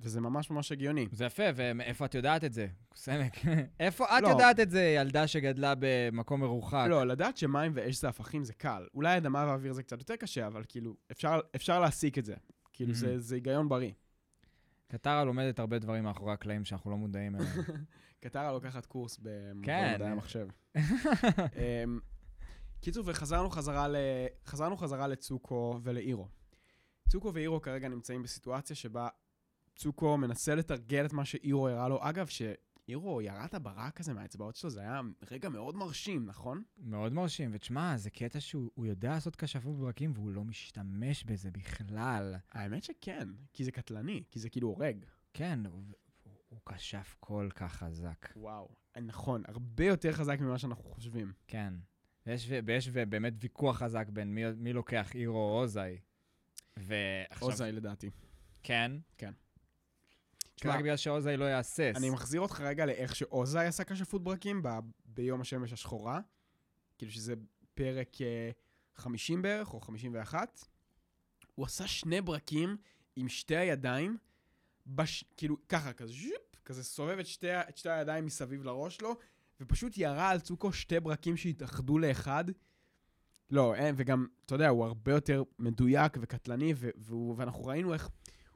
וזה 0.03 0.21
ממש 0.21 0.51
ממש 0.51 0.73
הגיוני. 0.73 1.09
זה 1.13 1.25
יפה, 1.25 1.43
ואיפה 1.57 2.05
את 2.05 2.15
יודעת 2.15 2.45
את 2.45 2.53
זה? 2.53 2.67
סמק. 2.95 3.33
איפה 3.81 4.05
את 4.19 4.23
לא. 4.23 4.29
יודעת 4.29 4.61
את 4.61 4.71
זה, 4.71 4.83
ילדה 4.83 5.27
שגדלה 5.27 5.75
במקום 5.79 6.41
מרוחק? 6.41 6.87
לא, 6.91 7.07
לדעת 7.07 7.37
שמים 7.37 7.73
ואש 7.75 8.01
זה 8.01 8.09
הפכים 8.09 8.45
זה 8.45 8.53
קל. 8.53 8.87
אולי 8.95 9.17
אדמה 9.17 9.45
ואוויר 9.49 9.73
זה 9.73 9.83
קצת 9.83 9.99
יותר 9.99 10.17
קשה, 10.17 10.47
אבל 10.47 10.65
כאילו, 10.69 10.97
אפשר, 11.13 11.41
אפשר 11.57 11.81
להסיק 11.81 12.19
את 12.19 12.25
זה. 12.25 12.35
כאילו, 12.73 12.95
זה, 12.95 13.15
Mhm. 13.15 13.19
זה 13.19 13.35
היגיון 13.35 13.69
בריא. 13.69 13.93
קטרה 14.89 15.25
לומדת 15.25 15.59
הרבה 15.59 15.79
דברים 15.79 16.05
מאחורי 16.05 16.33
הקלעים 16.33 16.65
שאנחנו 16.65 16.91
לא 16.91 16.97
מודעים 16.97 17.37
אליהם. 17.37 17.51
קטרה 18.25 18.53
לוקחת 18.53 18.87
קורס 18.87 19.21
כן. 19.63 19.95
מדעי 19.95 20.09
המחשב. 20.11 20.47
אמ, 20.77 20.81
קיצור, 22.81 23.05
וחזרנו 23.07 23.51
חזרה, 23.51 23.89
ל... 23.89 23.97
חזרנו 24.47 24.77
חזרה 24.77 25.07
לצוקו 25.09 25.79
ולאירו. 25.83 26.29
צוקו 27.09 27.35
ואירו 27.35 27.61
כרגע 27.61 27.89
נמצאים 27.89 28.23
בסיטואציה 28.23 28.77
שבה 28.77 29.09
צוקו 29.81 30.17
מנסה 30.19 30.55
לתרגל 30.55 31.07
את 31.07 31.13
מה 31.13 31.25
שאירו 31.25 31.69
הראה 31.69 31.89
לו. 31.89 31.99
אגב, 32.03 32.27
שאירו 32.27 33.23
ירה 33.23 33.45
את 33.45 33.55
הברק 33.55 34.01
הזה 34.01 34.15
מהאצבעות 34.15 34.57
שלו, 34.57 34.71
זה 34.71 34.81
היה 34.81 35.01
רגע 35.31 35.49
מאוד 35.49 35.77
מרשים, 35.77 36.27
נכון? 36.27 36.63
מאוד 36.79 37.13
מרשים, 37.13 37.51
ותשמע, 37.55 37.97
זה 37.97 38.11
קטע 38.11 38.41
שהוא 38.41 38.71
הוא 38.75 38.87
יודע 38.87 39.11
לעשות 39.11 39.37
כשפות 39.37 39.77
ברקים 39.77 40.13
והוא 40.15 40.31
לא 40.31 40.45
משתמש 40.45 41.25
בזה 41.25 41.51
בכלל. 41.51 42.37
האמת 42.53 42.85
שכן, 42.85 43.29
כי 43.53 43.65
זה 43.65 43.73
קטלני, 43.73 44.23
כי 44.31 44.39
זה 44.39 44.49
כאילו 44.49 44.69
הורג. 44.69 45.05
כן, 45.35 45.67
הוא, 45.67 45.83
הוא, 46.49 46.59
כשף 46.67 47.17
כל 47.21 47.49
כך 47.55 47.73
חזק. 47.73 48.29
וואו, 48.37 48.69
נכון, 49.03 49.43
הרבה 49.49 49.85
יותר 49.85 50.13
חזק 50.13 50.41
ממה 50.41 50.59
שאנחנו 50.59 50.85
חושבים. 50.85 51.33
כן. 51.47 51.75
יש, 52.27 52.51
ויש 52.65 52.89
ו- 52.93 53.07
באמת 53.09 53.33
ויכוח 53.41 53.77
חזק 53.77 54.09
בין 54.09 54.35
מי, 54.35 54.43
מי 54.57 54.73
לוקח, 54.73 55.15
אירו 55.15 55.39
או 55.39 55.61
אוזאי. 55.61 55.99
ועכשיו... 56.77 57.49
אוזאי 57.49 57.73
לדעתי. 57.73 58.11
כן. 58.63 58.93
כן. 59.19 59.33
רק 60.69 60.73
תשמע, 60.73 60.83
בגלל 60.83 60.97
שאוזאי 60.97 61.37
לא 61.37 61.45
יהסס. 61.45 61.93
אני 61.97 62.11
מחזיר 62.11 62.41
אותך 62.41 62.61
רגע 62.61 62.87
לאיך 62.87 63.17
שאוזאי 63.17 63.67
עשה 63.67 63.85
כשפות 63.85 64.25
ברקים 64.25 64.63
ב- 64.63 64.79
ביום 65.05 65.41
השמש 65.41 65.73
השחורה. 65.73 66.21
כאילו 66.99 67.13
שזה 67.13 67.35
פרק 67.75 68.21
אה, 68.21 68.51
50 68.95 69.43
בערך, 69.43 69.75
או 69.75 69.81
51. 69.81 70.61
הוא 71.55 71.67
עשה 71.67 71.87
שני 71.87 72.21
ברקים 72.21 72.77
עם 73.17 73.29
שתי 73.29 73.57
הידיים, 73.57 74.17
בש... 74.87 75.25
כאילו 75.37 75.57
ככה, 75.69 75.93
כזה 75.93 76.13
ז'ופ, 76.13 76.61
כזה 76.65 76.85
סובב 76.85 77.19
את 77.19 77.27
שתי, 77.27 77.61
את 77.61 77.77
שתי 77.77 77.91
הידיים 77.91 78.27
מסביב 78.27 78.63
לראש 78.65 78.97
שלו, 78.97 79.17
ופשוט 79.61 79.99
ירה 79.99 80.29
על 80.29 80.41
צוקו 80.41 80.73
שתי 80.73 81.01
ברקים 81.01 81.37
שהתאחדו 81.37 81.99
לאחד. 81.99 82.45
לא, 83.51 83.75
אין, 83.75 83.95
וגם, 83.99 84.27
אתה 84.47 84.55
יודע, 84.55 84.69
הוא 84.69 84.85
הרבה 84.85 85.13
יותר 85.13 85.43
מדויק 85.59 86.17
וקטלני, 86.21 86.75
ו- 86.77 86.91
והוא, 86.97 87.35
ואנחנו 87.39 87.65
ראינו 87.65 87.93
איך 87.95 88.11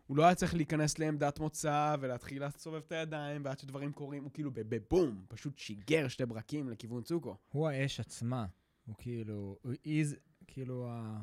הוא 0.07 0.17
לא 0.17 0.25
היה 0.25 0.35
צריך 0.35 0.55
להיכנס 0.55 0.99
לעמדת 0.99 1.39
מוצא 1.39 1.97
ולהתחיל 2.01 2.45
לסובב 2.47 2.83
את 2.87 2.93
הידיים, 2.93 3.45
ועד 3.45 3.59
שדברים 3.59 3.93
קורים, 3.93 4.25
הוא 4.25 4.31
כאילו 4.35 4.51
בבום, 4.55 5.25
פשוט 5.29 5.59
שיגר 5.59 6.09
שתי 6.09 6.27
ברקים 6.27 6.69
לכיוון 6.71 7.03
צוקו. 7.03 7.37
הוא 7.53 7.69
האש 7.69 8.01
עצמה. 8.01 8.47
הוא 8.87 8.95
כאילו... 8.99 9.59
הוא 9.63 9.73
איז... 9.87 10.17
כאילו 10.47 10.87
ה... 10.91 11.21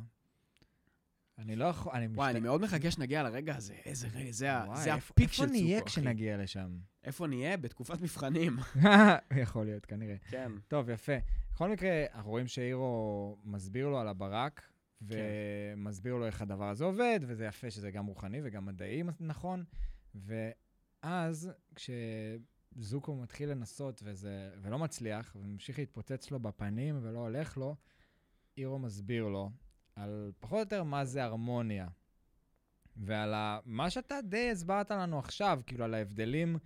אני 1.37 1.55
לא 1.55 1.65
יכול... 1.65 1.93
אני 1.95 2.07
וואי, 2.07 2.31
אני 2.31 2.39
מאוד 2.39 2.61
מחכה 2.61 2.91
שנגיע 2.91 3.23
לרגע 3.23 3.55
הזה, 3.55 3.73
איזה 3.85 4.07
רגע, 4.13 4.31
זה, 4.31 4.47
וואי, 4.65 4.83
זה 4.83 4.93
איפה- 4.95 5.13
הפיק 5.13 5.31
של 5.31 5.43
איפה 5.43 5.53
צוקו, 5.53 5.63
נהיה 5.63 5.77
אחי. 5.79 5.85
כשנגיע 5.85 6.37
לשם? 6.37 6.77
איפה 7.03 7.27
נהיה? 7.27 7.57
בתקופת 7.57 8.01
מבחנים. 8.01 8.57
יכול 9.43 9.65
להיות, 9.65 9.85
כנראה. 9.85 10.15
כן. 10.29 10.51
טוב, 10.67 10.89
יפה. 10.89 11.11
בכל 11.53 11.69
מקרה, 11.69 12.05
אנחנו 12.13 12.31
רואים 12.31 12.47
שאירו 12.47 13.37
מסביר 13.43 13.87
לו 13.89 13.99
על 13.99 14.07
הברק, 14.07 14.61
ומסביר 15.01 16.15
לו 16.15 16.25
איך 16.25 16.41
הדבר 16.41 16.69
הזה 16.69 16.85
עובד, 16.85 17.19
וזה 17.27 17.45
יפה 17.45 17.71
שזה 17.71 17.91
גם 17.91 18.05
רוחני 18.05 18.39
וגם 18.43 18.65
מדעי 18.65 19.03
נכון. 19.19 19.63
ואז, 20.15 21.51
כשזוקו 21.75 23.15
מתחיל 23.15 23.49
לנסות 23.49 24.01
וזה, 24.03 24.51
ולא 24.61 24.79
מצליח, 24.79 25.35
וממשיך 25.39 25.79
להתפוצץ 25.79 26.31
לו 26.31 26.39
בפנים 26.39 26.99
ולא 27.01 27.19
הולך 27.19 27.57
לו, 27.57 27.75
אירו 28.57 28.79
מסביר 28.79 29.27
לו 29.27 29.51
על 29.95 30.31
פחות 30.39 30.55
או 30.55 30.59
יותר 30.59 30.83
מה 30.83 31.05
זה 31.05 31.23
הרמוניה. 31.23 31.87
ועל 32.95 33.33
ה... 33.33 33.59
מה 33.65 33.89
שאתה 33.89 34.19
די 34.21 34.51
הסברת 34.51 34.91
לנו 34.91 35.19
עכשיו, 35.19 35.61
כאילו 35.65 35.85
על 35.85 35.93
ההבדלים 35.93 36.57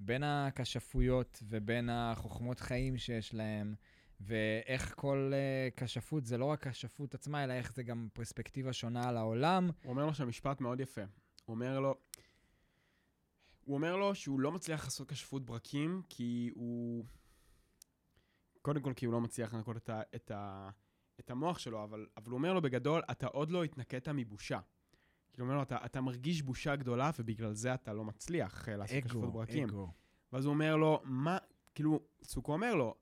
בין 0.00 0.22
הכשפויות 0.22 1.42
ובין 1.48 1.88
החוכמות 1.90 2.60
חיים 2.60 2.98
שיש 2.98 3.34
להם, 3.34 3.74
ואיך 4.20 4.94
כל 4.96 5.32
uh, 5.32 5.80
כשפות 5.84 6.26
זה 6.26 6.38
לא 6.38 6.44
רק 6.44 6.68
כשפות 6.68 7.14
עצמה, 7.14 7.44
אלא 7.44 7.52
איך 7.52 7.72
זה 7.72 7.82
גם 7.82 8.08
פרספקטיבה 8.12 8.72
שונה 8.72 9.08
על 9.08 9.16
העולם. 9.16 9.70
הוא 9.84 9.90
אומר 9.90 10.06
לו 10.06 10.14
שם 10.14 10.28
משפט 10.28 10.60
מאוד 10.60 10.80
יפה. 10.80 11.00
הוא 11.44 11.54
אומר 11.54 11.80
לו... 11.80 11.94
הוא 13.64 13.74
אומר 13.74 13.96
לו 13.96 14.14
שהוא 14.14 14.40
לא 14.40 14.52
מצליח 14.52 14.84
לעשות 14.84 15.08
כשפות 15.08 15.44
ברקים, 15.44 16.02
כי 16.08 16.50
הוא... 16.54 17.04
קודם 18.62 18.82
כל 18.82 18.92
כי 18.96 19.06
הוא 19.06 19.12
לא 19.12 19.20
מצליח 19.20 19.54
לנקות 19.54 19.76
את, 19.76 19.90
ה... 19.90 20.02
את, 20.14 20.30
ה... 20.30 20.70
את 21.20 21.30
המוח 21.30 21.58
שלו, 21.58 21.84
אבל... 21.84 22.06
אבל 22.16 22.30
הוא 22.30 22.38
אומר 22.38 22.52
לו 22.52 22.62
בגדול, 22.62 23.02
אתה 23.10 23.26
עוד 23.26 23.50
לא 23.50 23.64
התנקית 23.64 24.08
מבושה. 24.08 24.60
כאילו, 25.32 25.44
הוא 25.44 25.50
אומר 25.50 25.56
לו, 25.56 25.62
אתה, 25.62 25.78
אתה 25.84 26.00
מרגיש 26.00 26.42
בושה 26.42 26.76
גדולה, 26.76 27.10
ובגלל 27.18 27.52
זה 27.52 27.74
אתה 27.74 27.92
לא 27.92 28.04
מצליח 28.04 28.68
אה, 28.68 28.76
לעשות 28.76 29.04
כשפות 29.04 29.22
אגו, 29.22 29.32
ברקים. 29.32 29.68
אגו. 29.68 29.92
ואז 30.32 30.44
הוא 30.44 30.54
אומר 30.54 30.76
לו, 30.76 31.00
מה, 31.04 31.38
כאילו, 31.74 32.00
סוכו 32.22 32.52
אומר 32.52 32.74
לו, 32.74 32.94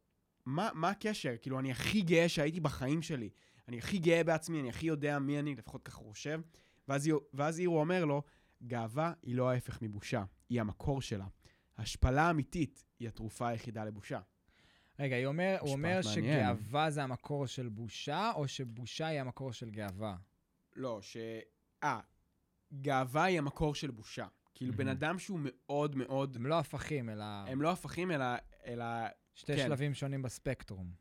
מה, 0.49 0.71
מה 0.75 0.91
הקשר? 0.91 1.35
כאילו, 1.43 1.59
אני 1.59 1.71
הכי 1.71 2.03
גאה 2.03 2.29
שהייתי 2.29 2.61
בחיים 2.61 3.03
שלי. 3.03 3.31
אני 3.69 3.79
הכי 3.79 3.99
גאה 3.99 4.25
בעצמי, 4.25 4.61
אני 4.61 4.69
הכי 4.69 4.87
יודע 4.87 5.19
מי 5.19 5.39
אני, 5.39 5.55
לפחות 5.55 5.83
ככה 5.83 5.99
הוא 5.99 6.11
חושב. 6.11 6.41
ואז, 6.89 7.11
ואז 7.35 7.61
אירו 7.61 7.81
אומר 7.81 8.05
לו, 8.05 8.23
גאווה 8.67 9.13
היא 9.23 9.35
לא 9.35 9.51
ההפך 9.51 9.83
מבושה, 9.83 10.25
היא 10.49 10.61
המקור 10.61 11.03
שלה. 11.03 11.27
השפלה 11.79 12.23
האמיתית 12.23 12.85
היא 12.99 13.09
התרופה 13.09 13.49
היחידה 13.49 13.85
לבושה. 13.85 14.21
רגע, 14.99 15.17
היא 15.17 15.27
אומר, 15.27 15.57
הוא 15.61 15.73
אומר 15.73 16.01
מעניין. 16.05 16.49
שגאווה 16.49 16.91
זה 16.91 17.03
המקור 17.03 17.47
של 17.47 17.69
בושה, 17.69 18.33
או 18.35 18.49
שבושה 18.49 19.07
היא 19.07 19.21
המקור 19.21 19.53
של 19.53 19.71
גאווה? 19.71 20.17
לא, 20.77 20.99
ש... 21.03 21.17
אה, 21.83 22.01
גאווה 22.81 23.25
היא 23.25 23.39
המקור 23.39 23.75
של 23.75 23.91
בושה. 23.91 24.27
כאילו, 24.55 24.73
בן 24.73 24.87
מהמם. 24.87 24.97
אדם 24.97 25.19
שהוא 25.19 25.41
מאוד 25.43 25.97
מאוד... 25.97 26.37
הם 26.37 26.47
לא 26.47 26.59
הפכים, 26.59 27.11
אלא 27.11 27.25
הם 27.25 27.63
לא 27.63 27.71
הפכים, 27.71 28.11
אלא... 28.11 28.27
אלא 28.67 28.85
שתי 29.39 29.57
כן. 29.57 29.67
שלבים 29.67 29.95
שונים 29.95 30.23
בספקטרום. 30.23 30.93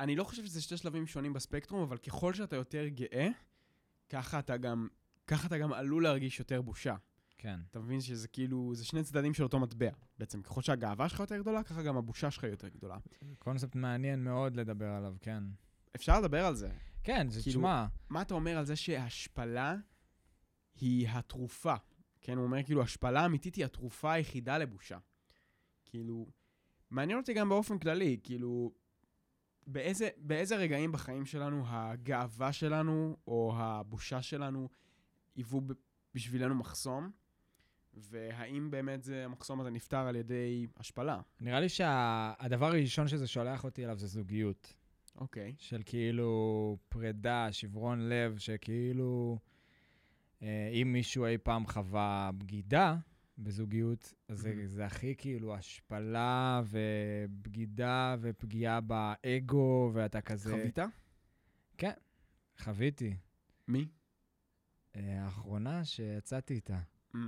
אני 0.00 0.16
לא 0.16 0.24
חושב 0.24 0.44
שזה 0.44 0.62
שתי 0.62 0.76
שלבים 0.76 1.06
שונים 1.06 1.32
בספקטרום, 1.32 1.82
אבל 1.82 1.96
ככל 1.96 2.34
שאתה 2.34 2.56
יותר 2.56 2.88
גאה, 2.88 3.28
ככה 4.08 4.38
אתה 4.38 4.56
גם, 4.56 4.88
ככה 5.26 5.46
אתה 5.46 5.58
גם 5.58 5.72
עלול 5.72 6.02
להרגיש 6.02 6.38
יותר 6.38 6.62
בושה. 6.62 6.96
כן. 7.38 7.60
אתה 7.70 7.80
מבין 7.80 8.00
שזה 8.00 8.28
כאילו, 8.28 8.74
זה 8.74 8.84
שני 8.84 9.02
צדדים 9.02 9.34
של 9.34 9.42
אותו 9.42 9.60
מטבע. 9.60 9.90
בעצם 10.18 10.42
ככל 10.42 10.62
שהגאווה 10.62 11.08
שלך 11.08 11.20
יותר 11.20 11.38
גדולה, 11.38 11.62
ככה 11.62 11.82
גם 11.82 11.96
הבושה 11.96 12.30
שלך 12.30 12.44
יותר 12.44 12.68
גדולה. 12.68 12.98
קונספט 13.38 13.74
מעניין 13.74 14.24
מאוד 14.24 14.56
לדבר 14.56 14.88
עליו, 14.88 15.14
כן. 15.20 15.44
אפשר 15.96 16.20
לדבר 16.20 16.44
על 16.44 16.54
זה. 16.54 16.70
כן, 17.04 17.30
זה 17.30 17.42
כאילו- 17.42 17.60
תשמע, 17.60 17.86
מה 18.08 18.22
אתה 18.22 18.34
אומר 18.34 18.58
על 18.58 18.64
זה 18.64 18.76
שהשפלה 18.76 19.76
היא 20.80 21.08
התרופה? 21.08 21.74
כן, 22.20 22.36
הוא 22.36 22.44
אומר 22.44 22.62
כאילו, 22.62 22.82
השפלה 22.82 23.26
אמיתית 23.26 23.54
היא 23.54 23.64
התרופה 23.64 24.12
היחידה 24.12 24.58
לבושה. 24.58 24.98
כאילו, 25.84 26.26
מעניין 26.92 27.18
אותי 27.18 27.34
גם 27.34 27.48
באופן 27.48 27.78
כללי, 27.78 28.18
כאילו, 28.22 28.72
באיזה, 29.66 30.08
באיזה 30.16 30.56
רגעים 30.56 30.92
בחיים 30.92 31.26
שלנו 31.26 31.62
הגאווה 31.66 32.52
שלנו 32.52 33.16
או 33.26 33.52
הבושה 33.56 34.22
שלנו 34.22 34.68
היוו 35.36 35.60
בשבילנו 36.14 36.54
מחסום, 36.54 37.10
והאם 37.94 38.70
באמת 38.70 39.02
זה, 39.02 39.24
המחסום 39.24 39.60
הזה 39.60 39.70
נפתר 39.70 39.96
על 39.98 40.16
ידי 40.16 40.66
השפלה? 40.76 41.20
נראה 41.40 41.60
לי 41.60 41.68
שהדבר 41.68 42.66
הראשון 42.66 43.08
שזה 43.08 43.26
שולח 43.26 43.64
אותי 43.64 43.84
אליו 43.84 43.98
זה 43.98 44.06
זוגיות. 44.06 44.74
אוקיי. 45.16 45.54
של 45.58 45.82
כאילו 45.84 46.76
פרידה, 46.88 47.52
שברון 47.52 48.08
לב, 48.08 48.38
שכאילו 48.38 49.38
אה, 50.42 50.68
אם 50.82 50.92
מישהו 50.92 51.26
אי 51.26 51.38
פעם 51.38 51.66
חווה 51.66 52.30
בגידה 52.38 52.96
בזוגיות, 53.44 54.14
אז 54.28 54.38
זה, 54.38 54.50
Mhm. 54.52 54.66
זה 54.66 54.84
הכי 54.86 55.14
כאילו 55.18 55.54
השפלה 55.54 56.62
ובגידה 56.66 58.16
ופגיעה 58.20 58.80
באגו, 58.80 59.90
ואתה 59.94 60.20
כזה... 60.20 60.50
חווית? 60.50 60.78
חוויתי. 62.58 63.16
מי? 63.68 63.88
אה, 64.96 65.24
האחרונה 65.24 65.84
שיצאתי 65.84 66.54
איתה. 66.54 66.80
Mm. 67.14 67.18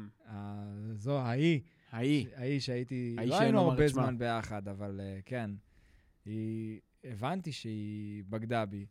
זו, 0.95 1.19
ההיא. 1.19 1.61
ההיא. 1.91 2.27
ההיא 2.37 2.61
שהייתי... 2.61 3.15
ההיא 3.19 3.31
לא 3.31 3.41
היינו 3.41 3.59
הרבה. 3.61 3.89
זמן 3.89 4.19
ביחד, 4.19 4.69
אבל 4.69 5.01
אה, 5.01 5.21
כן. 5.25 5.51
היא... 6.25 6.81
הבנתי 7.05 7.53
שהיא 7.53 8.25
בגדה 8.29 8.67
בי, 8.67 8.87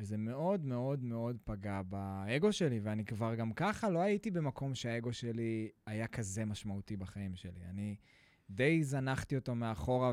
וזה 0.00 0.16
מאוד 0.16 0.64
מאוד 0.64 1.04
מאוד 1.04 1.36
פגע 1.44 1.82
באגו 1.82 2.52
שלי, 2.52 2.80
ואני 2.80 3.04
כבר 3.04 3.34
גם 3.34 3.52
ככה 3.52 3.90
לא 3.90 3.98
הייתי 3.98 4.30
במקום 4.30 4.74
שהאגו 4.74 5.12
שלי 5.12 5.70
היה 5.86 6.06
כזה 6.06 6.44
משמעותי 6.44 6.96
בחיים 6.96 7.36
שלי. 7.36 7.60
אני 7.70 7.96
די 8.50 8.84
זנחתי 8.84 9.36
אותו 9.36 9.54
מאחורה 9.54 10.12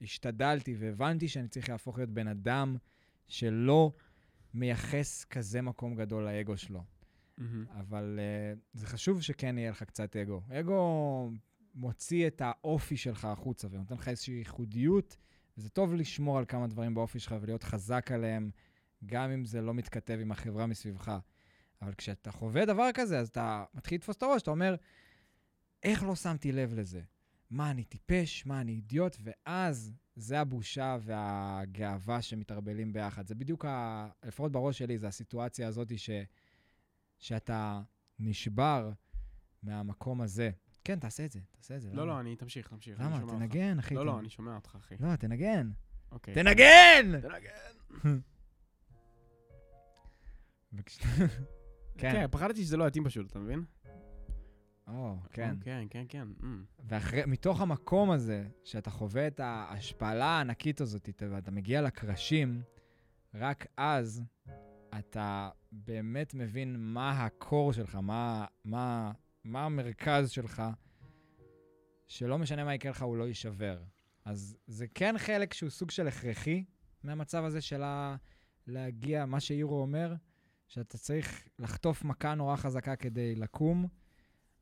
והשתדלתי, 0.00 0.74
והבנתי 0.78 1.28
שאני 1.28 1.48
צריך 1.48 1.68
להפוך 1.68 1.98
להיות 1.98 2.10
בן 2.10 2.28
אדם 2.28 2.76
שלא 3.28 3.92
מייחס 4.54 5.24
כזה 5.24 5.62
מקום 5.62 5.94
גדול 5.94 6.24
לאגו 6.24 6.56
שלו. 6.56 6.84
מהמם. 7.38 7.64
אבל 7.70 8.18
uh, 8.18 8.58
זה 8.72 8.86
חשוב 8.86 9.22
שכן 9.22 9.58
יהיה 9.58 9.70
לך 9.70 9.82
קצת 9.82 10.16
אגו. 10.16 10.42
אגו 10.50 11.30
מוציא 11.74 12.26
את 12.26 12.42
האופי 12.44 12.96
שלך 12.96 13.24
החוצה 13.24 13.68
ונותן 13.70 13.94
לך 13.94 14.08
איזושהי 14.08 14.34
ייחודיות, 14.34 15.16
וזה 15.58 15.70
טוב 15.70 15.94
לשמור 15.94 16.38
על 16.38 16.44
כמה 16.44 16.66
דברים 16.66 16.94
באופי 16.94 17.18
שלך 17.18 17.34
ולהיות 17.40 17.62
חזק 17.62 18.10
עליהם, 18.12 18.50
גם 19.06 19.30
אם 19.30 19.44
זה 19.44 19.60
לא 19.60 19.74
מתכתב 19.74 20.18
עם 20.20 20.32
החברה 20.32 20.66
מסביבך. 20.66 21.18
אבל 21.82 21.94
כשאתה 21.94 22.32
חווה 22.32 22.64
דבר 22.64 22.88
כזה, 22.94 23.18
אז 23.18 23.28
אתה 23.28 23.64
מתחיל 23.74 23.98
לתפוס 23.98 24.16
את 24.16 24.22
הראש, 24.22 24.42
אתה 24.42 24.50
אומר, 24.50 24.74
איך 25.82 26.02
לא 26.02 26.16
שמתי 26.16 26.52
לב 26.52 26.74
לזה? 26.74 27.00
מה, 27.50 27.70
אני 27.70 27.84
טיפש? 27.84 28.46
מה, 28.46 28.60
אני 28.60 28.72
אידיוט? 28.72 29.16
ואז 29.20 29.92
זה 30.16 30.40
הבושה 30.40 30.96
והגאווה 31.00 32.22
שמתערבלים 32.22 32.92
ביחד. 32.92 33.26
זה 33.26 33.34
בדיוק, 33.34 33.64
ה... 33.64 34.08
לפחות 34.24 34.52
בראש 34.52 34.78
שלי, 34.78 34.98
זה 34.98 35.08
הסיטואציה 35.08 35.68
הזאת 35.68 35.98
ש... 35.98 36.10
שאתה 37.18 37.82
נשבר 38.18 38.90
מהמקום 39.62 40.20
הזה. 40.20 40.50
כן, 40.84 40.98
תעשה 40.98 41.24
את 41.24 41.32
זה, 41.32 41.40
תעשה 41.50 41.76
את 41.76 41.80
זה. 41.80 41.88
לא, 41.88 42.02
למה? 42.02 42.04
לא, 42.12 42.20
אני, 42.20 42.36
תמשיך, 42.36 42.68
תמשיך. 42.68 43.00
למה? 43.00 43.20
תנגן, 43.28 43.78
אחי. 43.78 43.94
לא, 43.94 44.06
לא, 44.06 44.18
אני 44.18 44.30
שומע 44.30 44.54
אותך, 44.54 44.76
אחי. 44.80 44.94
לא, 45.00 45.16
תנגן. 45.16 45.70
אוקיי. 46.12 46.34
תנגן! 46.34 47.20
תנגן. 47.20 48.18
כן. 51.98 52.12
כן, 52.12 52.26
פחדתי 52.30 52.62
שזה 52.62 52.76
לא 52.76 52.88
יתאים 52.88 53.04
פשוט, 53.04 53.30
אתה 53.30 53.38
מבין? 53.38 53.64
או, 54.86 55.16
כן. 55.32 55.56
כן, 55.60 55.86
כן, 55.90 56.04
כן. 56.08 56.28
אמ. 56.42 56.64
ומתוך 56.88 57.60
המקום 57.60 58.10
הזה, 58.10 58.48
שאתה 58.64 58.90
חווה 58.90 59.26
את 59.26 59.40
ההשפלה 59.40 60.24
הענקית 60.26 60.80
הזאת, 60.80 61.08
אתה- 61.08 61.26
ואתה 61.30 61.50
מגיע 61.50 61.82
לקרשים, 61.82 62.62
רק 63.34 63.66
אז 63.76 64.22
אתה 64.98 65.50
באמת 65.72 66.34
מבין 66.34 66.76
מה 66.78 67.24
הקור 67.24 67.72
שלך, 67.72 67.94
מה, 67.94 68.44
מה, 68.64 69.12
מה 69.44 69.64
המרכז 69.64 70.30
שלך, 70.30 70.62
שלא 72.06 72.38
משנה 72.38 72.64
מה 72.64 72.74
יקרה 72.74 72.90
לך, 72.90 73.02
הוא 73.02 73.16
לא 73.16 73.28
יישבר. 73.28 73.82
אז 74.24 74.56
זה 74.66 74.86
כן 74.94 75.14
חלק 75.18 75.54
שהוא 75.54 75.70
סוג 75.70 75.90
של 75.90 76.08
הכרחי 76.08 76.64
מהמצב 77.02 77.44
הזה 77.44 77.60
של 77.60 77.82
ה... 77.82 78.16
להגיע, 78.66 79.26
מה 79.26 79.40
שאירו 79.40 79.80
אומר, 79.80 80.14
שאתה 80.68 80.98
צריך 80.98 81.48
לחטוף 81.58 82.04
מכה 82.04 82.34
נורא 82.34 82.56
חזקה 82.56 82.96
כדי 82.96 83.34
לקום. 83.34 83.86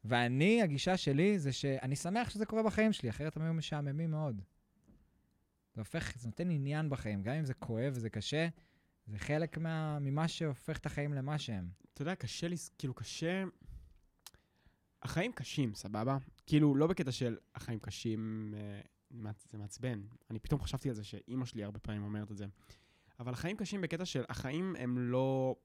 ואני, 0.05 0.63
הגישה 0.63 0.97
שלי 0.97 1.39
זה 1.39 1.53
שאני 1.53 1.97
שמח 1.97 2.31
שזה 2.31 2.47
קורה 2.47 2.63
בחיים 2.63 2.93
שלי, 2.93 3.11
אחרת 3.11 3.37
הם 3.37 3.43
היו 3.43 3.55
משעממים 3.55 4.11
מאוד. 4.11 4.43
זה 5.75 5.81
הופך, 5.81 6.13
זה 6.19 6.29
נותן 6.29 6.51
עניין 6.51 6.91
בחיים, 6.91 7.23
גם 7.23 7.35
אם 7.35 7.45
זה 7.45 7.55
כואב 7.55 7.93
וזה 7.97 8.11
קשה, 8.11 8.49
זה 9.07 9.19
חלק 9.19 9.59
מה, 9.59 9.99
ממה 9.99 10.29
שהופך 10.29 10.79
את 10.79 10.87
החיים 10.87 11.13
למה 11.13 11.39
שהם. 11.39 11.69
אתה 11.95 12.03
יודע, 12.03 12.15
קשה 12.15 12.49
לי, 12.49 12.57
כאילו, 12.79 12.95
קשה... 12.95 13.45
החיים 15.03 15.33
קשים, 15.33 15.75
סבבה? 15.75 16.17
כאילו, 16.47 16.75
לא 16.75 16.87
בקטע 16.87 17.13
של 17.13 17.37
החיים 17.55 17.79
קשים, 17.79 18.55
אה, 18.57 19.31
זה 19.51 19.59
מעצבן. 19.59 20.03
אני 20.31 20.39
פתאום 20.39 20.61
חשבתי 20.61 20.89
על 20.89 20.95
זה 20.95 21.05
שאימא 21.05 21.45
שלי 21.45 21.65
הרבה 21.65 21.79
פעמים 21.79 22.03
אומרת 22.03 22.31
את 22.31 22.37
זה. 22.37 22.47
אבל 23.21 23.33
החיים 23.33 23.57
קשים 23.57 23.81
בקטע 23.81 24.05
של 24.05 24.25
החיים 24.29 24.77
הם 24.79 24.99
לא... 24.99 25.57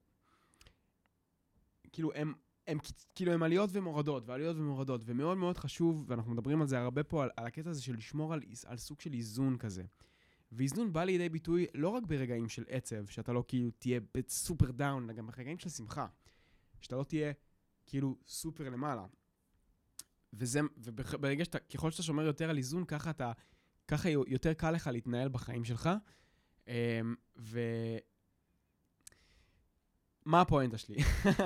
כאילו, 1.92 2.12
הם, 2.14 2.34
הם 2.66 2.78
כאילו, 3.14 3.32
הם 3.32 3.42
עליות 3.42 3.70
ומורדות, 3.72 4.26
ועליות 4.26 4.56
ומורדות, 4.56 5.00
ומאוד 5.04 5.38
מאוד 5.38 5.58
חשוב, 5.58 6.04
ואנחנו 6.08 6.32
מדברים 6.32 6.60
על 6.60 6.66
זה 6.66 6.78
הרבה 6.78 7.02
פה, 7.02 7.22
על, 7.22 7.30
על 7.36 7.46
הקטע 7.46 7.70
הזה 7.70 7.82
של 7.82 7.96
לשמור 7.96 8.32
על, 8.32 8.40
על 8.66 8.76
סוג 8.76 9.00
של 9.00 9.12
איזון 9.12 9.58
כזה. 9.58 9.82
ואיזון 10.52 10.92
בא 10.92 11.04
לידי 11.04 11.28
ביטוי 11.28 11.66
לא 11.74 11.88
רק 11.88 12.02
ברגעים 12.06 12.48
של 12.48 12.64
עצב, 12.68 13.06
שאתה 13.06 13.32
לא 13.32 13.44
כאילו 13.48 13.70
תהיה 13.70 14.00
ב 14.14 14.23
super 14.23 14.70
down, 14.70 15.04
אלא 15.04 15.12
גם 15.12 15.26
ברגעים 15.26 15.58
של 15.58 15.68
שמחה. 15.68 16.06
שאתה 16.80 16.96
לא 16.96 17.04
תהיה 17.04 17.32
כאילו 17.86 18.16
סופר 18.26 18.68
למעלה. 18.68 19.06
וזה, 20.32 20.60
וברגע 20.76 21.44
שאתה, 21.44 21.58
ככל 21.58 21.90
שאתה 21.90 22.02
שומר 22.02 22.24
יותר 22.24 22.50
על 22.50 22.56
איזון, 22.56 22.84
ככה 22.84 23.10
אתה, 23.10 23.32
ככה 23.88 24.10
יותר 24.10 24.52
קל 24.52 24.70
לך 24.70 24.86
להתנהל 24.86 25.28
בחיים 25.28 25.64
שלך. 25.64 25.90
אמ, 26.68 27.14
ו... 27.38 27.60
מה 30.24 30.40
הפואנטה 30.40 30.78
שלי? 30.78 30.96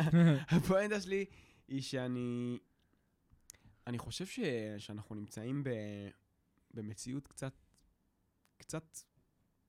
הפואנטה 0.57 1.01
שלי 1.01 1.25
היא 1.69 1.83
שאני... 1.83 2.59
אני 3.87 3.99
חושב 3.99 4.27
ש... 4.27 4.41
שאנחנו 4.79 5.15
נמצאים 5.15 5.65
ב... 5.65 5.71
במציאות 6.75 7.29
קצת... 7.29 7.53
קצת... 8.59 8.99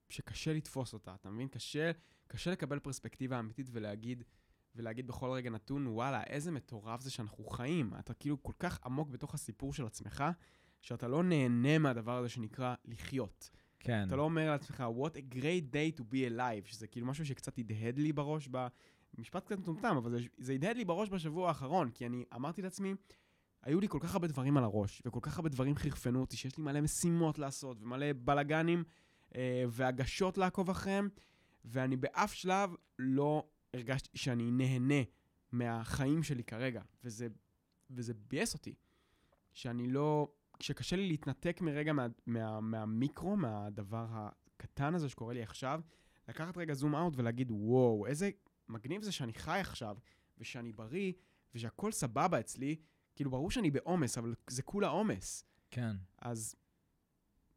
שקשה 0.10 0.54
לתפוס 0.54 0.94
אותה, 0.94 1.16
אתה 1.16 1.30
מבין? 1.30 1.48
קשה, 1.48 1.92
קשה 2.28 2.52
לקבל 2.52 2.80
פרספקטיבה 2.80 3.40
אמיתית 3.40 3.68
ולהגיד, 3.72 4.24
ולהגיד 4.76 5.08
בכל 5.08 5.30
רגע 5.30 5.50
נתון, 5.50 5.88
וואלה, 5.88 6.24
איזה 6.24 6.52
מטורף 6.52 7.02
זה 7.02 7.12
שאנחנו 7.12 7.46
חיים. 7.46 7.94
אתה 8.00 8.14
כאילו 8.14 8.44
כל 8.44 8.54
כך 8.60 8.80
עמוק 8.86 9.10
בתוך 9.10 9.34
הסיפור 9.34 9.74
של 9.74 9.86
עצמך, 9.86 10.24
שאתה 10.82 11.08
לא 11.08 11.24
נהנה 11.24 11.78
מהדבר 11.78 12.18
הזה 12.18 12.30
שנקרא 12.30 12.76
לחיות. 12.86 13.50
כן. 13.80 14.08
אתה 14.08 14.16
לא 14.16 14.22
אומר 14.22 14.52
לעצמך, 14.52 14.84
what 15.00 15.12
a 15.12 15.36
great 15.36 15.74
day 15.74 16.00
to 16.00 16.02
be 16.02 16.32
alive, 16.32 16.66
שזה 16.66 16.88
כאילו 16.88 17.08
משהו 17.08 17.26
שקצת 17.26 17.60
הדהד 17.60 18.00
לי 18.00 18.14
בראש, 18.14 18.48
ב... 18.52 18.68
משפט 19.18 19.46
קצת 19.46 19.60
מטומטם, 19.60 19.98
אבל 19.98 20.12
זה, 20.12 20.20
זה 20.38 20.54
הדהד 20.54 20.78
לי 20.78 20.86
בראש 20.86 21.10
בשבוע 21.10 21.48
האחרון, 21.48 21.92
כי 21.92 22.06
אני 22.06 22.26
אמרתי 22.36 22.62
לעצמי, 22.62 22.94
היו 23.62 23.80
לי 23.80 23.88
כל 23.88 24.00
כך 24.02 24.14
הרבה 24.14 24.28
דברים 24.28 24.58
על 24.58 24.64
הראש, 24.64 25.02
וכל 25.06 25.20
כך 25.22 25.38
הרבה 25.38 25.50
דברים 25.50 25.76
חרפנו 25.76 26.22
אותי, 26.22 26.38
שיש 26.38 26.58
לי 26.58 26.64
מלא 26.64 26.82
משימות 26.82 27.40
לעשות, 27.40 27.82
ומלא 27.82 28.06
בלאגנים, 28.18 28.84
אה, 29.36 29.64
והגשות 29.70 30.38
לעקוב 30.38 30.70
אחריהם, 30.70 31.10
ואני 31.66 31.98
באף 31.98 32.34
שלב 32.34 32.76
לא 33.00 33.48
הרגשתי 33.74 34.18
שאני 34.18 34.52
נהנה 34.52 35.04
מהחיים 35.52 36.24
שלי 36.24 36.44
כרגע, 36.44 36.82
וזה, 37.04 37.28
וזה 37.90 38.14
ביאס 38.14 38.54
אותי, 38.54 38.76
שאני 39.54 39.88
לא... 39.88 40.28
שקשה 40.60 40.96
לי 40.96 41.08
להתנתק 41.08 41.62
מרגע 41.62 41.94
מה, 41.94 42.08
מה, 42.26 42.60
מהמיקרו, 42.60 43.36
מהדבר 43.36 44.06
הקטן 44.10 44.96
הזה 44.96 45.10
שקורה 45.10 45.34
לי 45.34 45.44
עכשיו, 45.44 45.82
לקחת 46.28 46.58
רגע 46.58 46.74
זום 46.74 46.96
אאוט 46.96 47.14
ולהגיד, 47.18 47.52
וואו, 47.52 48.06
איזה 48.06 48.30
מגניב 48.70 49.02
זה 49.04 49.12
שאני 49.12 49.34
חי 49.34 49.60
עכשיו, 49.60 49.98
ושאני 50.38 50.72
בריא, 50.72 51.14
ושהכול 51.56 51.92
סבבה 51.92 52.40
אצלי. 52.40 52.76
כאילו, 53.16 53.32
ברור 53.32 53.52
שאני 53.52 53.72
בעומס, 53.72 54.18
אבל 54.18 54.36
זה 54.50 54.64
כולה 54.64 54.88
עומס. 54.88 55.44
כן. 55.72 55.96
אז 56.22 56.56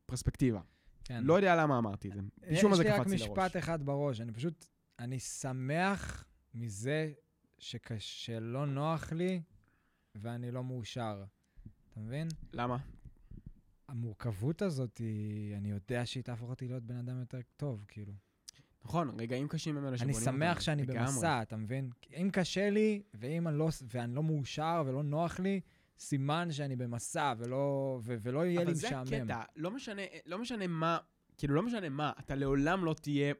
פרספקטיבה. 0.07 0.61
כן. 1.05 1.25
לא 1.25 1.35
יודע 1.35 1.57
למה 1.57 1.79
אמרתי 1.79 2.09
את 2.09 2.15
זה. 2.15 2.21
משום 2.53 2.71
מה 2.71 2.77
זה 2.77 2.83
יש 2.83 2.89
לי 2.89 2.93
קפץ 2.95 3.01
רק 3.01 3.07
לי 3.07 3.17
לראש. 3.17 3.29
משפט 3.31 3.57
אחד 3.57 3.83
בראש, 3.87 4.21
אני 4.21 4.33
פשוט, 4.33 4.67
אני 4.99 5.19
שמח 5.19 6.25
מזה 6.55 7.13
שקש- 7.59 7.99
שלא 8.25 8.67
נוח 8.67 9.13
לי 9.13 9.43
ואני 10.15 10.51
לא 10.51 10.65
מאושר. 10.65 11.25
אתה 11.91 12.01
מבין? 12.01 12.29
למה? 12.53 12.77
המורכבות 13.89 14.63
הזאת, 14.63 14.99
היא, 14.99 15.57
אני 15.57 15.71
יודע 15.71 16.07
שהיא 16.07 16.23
תהפוך 16.25 16.51
אותי 16.51 16.69
להיות 16.69 16.83
בן 16.83 16.97
אדם 16.97 17.21
יותר 17.21 17.39
טוב, 17.57 17.85
כאילו. 17.89 18.13
נכון, 18.85 19.21
רגעים 19.21 19.49
קשים 19.49 19.77
הם 19.77 19.83
אלה 19.83 19.89
אני 19.91 19.99
שבונים 19.99 20.21
שמח 20.21 20.49
אותנו, 20.51 20.61
שאני 20.65 20.83
לגמרי. 20.83 21.01
במסע, 21.01 21.43
אתה 21.43 21.57
מבין? 21.57 21.91
אם 22.17 22.29
קשה 22.33 22.71
לי, 22.71 23.03
ואם 23.15 23.49
אני 23.49 23.59
לא, 23.59 23.69
ואני 23.93 24.15
לא 24.15 24.23
מאושר 24.23 24.83
ולא 24.87 25.03
נוח 25.03 25.41
לי, 25.41 25.61
סימן 25.99 26.53
שאני 26.53 26.77
במסע 26.77 27.33
ולא, 27.39 27.57
ו, 28.03 28.17
ולא 28.23 28.47
יהיה 28.47 28.61
לי 28.61 28.65
אבל 28.67 28.75
זה 28.75 28.87
משעמם. 28.87 29.03
הקטע, 29.31 29.43
לא 29.57 29.71
משנה, 29.71 30.03
לא 30.27 30.39
משנה 30.39 30.67
מה, 30.67 30.99
כאילו, 31.37 31.55
לא 31.55 31.63
משנה 31.63 31.89
מה, 31.89 32.13
אתה 32.21 32.35
לעולם 32.35 32.85
לא 32.85 32.95
תהיה... 32.95 33.35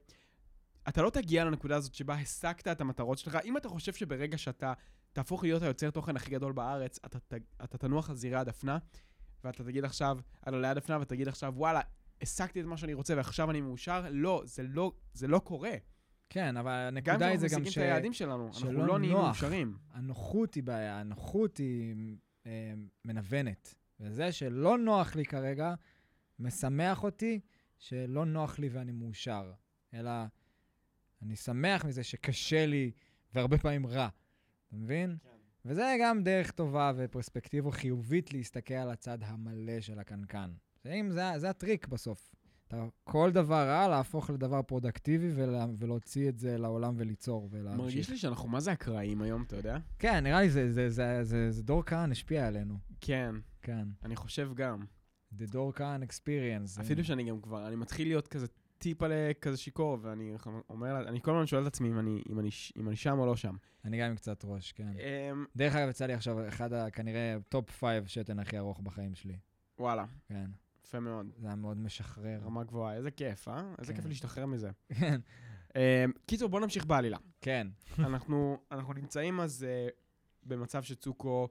אתה 0.89 1.03
לא 1.03 1.11
תגיע 1.11 1.45
לנקודה 1.45 1.77
הזאת 1.77 1.95
שבה 1.95 2.15
השגת 2.15 2.69
את 2.69 2.81
המטרות 2.81 3.19
שלך. 3.19 3.39
אם 3.45 3.57
אתה 3.57 3.69
חושב 3.69 3.93
שברגע 3.93 4.39
שאתה 4.39 4.73
תהפוך 5.13 5.43
להיות 5.43 5.63
היוצר 5.63 5.91
תוכן 5.91 6.17
הכי 6.17 6.31
גדול 6.31 6.53
בארץ, 6.53 6.99
אתה, 7.05 7.19
ת- 7.19 7.35
אתה 7.65 7.79
תנוח 7.79 8.11
על 8.11 8.17
זירי 8.17 8.37
הדפנה, 8.37 8.79
ואתה 9.45 9.65
תגיד 9.65 9.85
עכשיו, 9.85 10.19
על 10.43 10.55
עלי 10.55 10.69
הדפנה, 10.69 10.99
ותגיד 11.01 11.29
עכשיו, 11.29 11.53
וואלה, 11.57 11.81
השגתי 12.23 12.61
את 12.61 12.67
מה 12.67 12.77
שאני 12.77 12.95
רוצה 12.95 13.17
ועכשיו 13.17 13.51
אני 13.51 13.61
מאושר, 13.61 14.07
לא, 14.11 14.43
זה 14.45 14.63
לא, 14.63 14.93
זה 15.13 15.29
לא 15.29 15.39
קורה. 15.39 15.75
כן, 16.31 16.57
אבל 16.57 16.73
גם 16.73 16.97
הנקודה 16.97 17.27
היא 17.27 17.39
זה 17.39 17.47
גם 17.47 17.63
משיגים 17.63 17.73
ש... 17.73 17.79
את 17.79 17.83
היעדים 17.83 18.13
שלנו, 18.13 18.47
אנחנו 18.47 18.73
לא 18.73 18.99
נהיים. 18.99 19.17
מאושרים. 19.17 19.77
הנוחות 19.91 20.55
היא 20.55 20.63
בעיה, 20.63 21.01
הנוחות 21.01 21.59
היא 21.59 21.95
אה, 22.47 22.73
מנוונת. 23.05 23.75
וזה 24.01 24.33
שלא 24.33 24.79
נוח 24.79 25.17
לי 25.17 25.25
כרגע, 25.25 25.75
משמח 26.39 27.05
אותי 27.05 27.41
שלא 27.79 28.27
נוח 28.27 28.59
לי 28.59 28.69
ואני 28.69 28.93
מאושר. 28.93 29.53
אלא 29.95 30.11
אני 31.23 31.37
שמח 31.37 31.85
מזה 31.85 32.05
שקשה 32.05 32.67
לי 32.67 32.91
והרבה 33.35 33.59
פעמים 33.59 33.87
רע. 33.87 34.09
אתה 34.69 34.77
מבין? 34.77 35.17
כן. 35.23 35.29
וזה 35.65 35.97
גם 36.03 36.23
דרך 36.23 36.51
טובה 36.51 36.93
ופרספקטיבה 36.97 37.71
חיובית 37.71 38.33
להסתכל 38.33 38.75
על 38.75 38.91
הצד 38.91 39.19
המלא 39.23 39.81
של 39.81 39.99
הקנקן. 39.99 40.51
אם 40.87 41.11
זה, 41.11 41.23
זה 41.37 41.51
הטריק 41.51 41.87
בסוף. 41.87 42.35
אתה, 42.69 42.85
כל 43.05 43.31
דבר 43.33 43.69
רע 43.69 43.89
להפוך 43.89 44.31
לדבר 44.31 44.63
פרודקטיבי 44.63 45.31
ולה, 45.35 45.67
ולהוציא 45.79 46.29
את 46.29 46.39
זה 46.39 46.59
לעולם 46.59 46.95
וליצור 46.97 47.49
ולהמשיך. 47.51 47.81
מרגיש 47.81 48.11
לי 48.11 48.17
שאנחנו 48.17 48.49
מה 48.49 48.61
זה 48.61 48.73
אקראיים 48.73 49.23
היום, 49.23 49.43
אתה 49.43 49.57
יודע? 49.57 49.79
כן, 49.99 50.25
נראה 50.25 50.41
לי 50.41 50.51
זה, 50.51 50.73
זה, 50.73 50.91
זה, 50.91 51.25
זה, 51.25 51.51
זה 51.51 51.63
דור 51.63 51.83
כהן 51.87 52.13
השפיע 52.13 52.47
עלינו. 52.47 52.79
כן, 53.01 53.35
כן. 53.63 53.89
אני 54.05 54.17
חושב 54.17 54.51
גם. 54.55 54.85
The 55.39 55.53
דור 55.53 55.73
כהן 55.73 56.03
experience. 56.03 56.81
אפילו 56.81 57.05
שאני 57.05 57.25
גם 57.25 57.41
כבר, 57.41 57.69
אני 57.69 57.77
מתחיל 57.77 58.09
להיות 58.09 58.29
כזה 58.29 58.47
טיפה 58.79 59.07
כזה 59.41 59.57
שיכור, 59.57 59.99
ואני 60.03 60.33
אומר, 60.69 61.09
אני 61.09 61.21
כל 61.21 61.31
הזמן 61.31 61.47
שואל 61.47 61.63
את 61.63 61.67
עצמי 61.67 61.89
אם 61.89 61.99
אני, 61.99 62.23
אם 62.31 62.39
אני, 62.39 62.49
אם 62.77 62.89
אני 62.89 62.97
שם 62.97 63.19
או 63.19 63.27
לא 63.27 63.37
שם. 63.37 63.57
אני 63.85 64.01
גם 64.01 64.11
עם 64.11 64.17
קצת 64.17 64.45
ראש, 64.45 64.73
כן. 64.73 64.89
אמ, 64.89 65.45
דרך 65.57 65.75
אגב, 65.75 65.89
יצא 65.89 66.07
לי 66.07 66.13
עכשיו 66.13 66.49
אחד, 66.49 66.89
כנראה, 66.91 67.37
top 67.49 67.71
five 67.71 68.07
שתן 68.07 68.39
הכי 68.39 68.59
ארוך 68.59 68.81
בחיים 68.81 69.15
שלי. 69.15 69.37
וואלה, 69.79 70.05
כן. 70.29 70.51
יפה 70.91 71.01
מאוד. 71.01 71.27
זה 71.37 71.47
היה 71.47 71.57
מאוד 71.57 71.77
משחרר. 71.77 72.41
רמה 72.45 72.65
גבוהה, 72.65 72.95
איזה 72.95 73.11
כיף, 73.11 73.49
אה? 73.49 73.75
איזה 73.79 73.93
כן. 73.93 73.97
כיף 73.97 74.07
להשתחרר 74.09 74.47
מזה. 74.47 74.71
כן. 75.01 75.21
אמ, 75.77 76.13
קיצור, 76.27 76.49
בוא 76.49 76.61
נמשיך 76.61 76.87
בעלילה. 76.87 77.19
כן. 77.41 77.67
אנחנו, 77.99 78.59
אנחנו 78.71 78.93
נמצאים 78.93 79.41
אז 79.41 79.67
uh, 79.67 79.93
במצב 80.43 80.83
שצוקו 80.83 81.49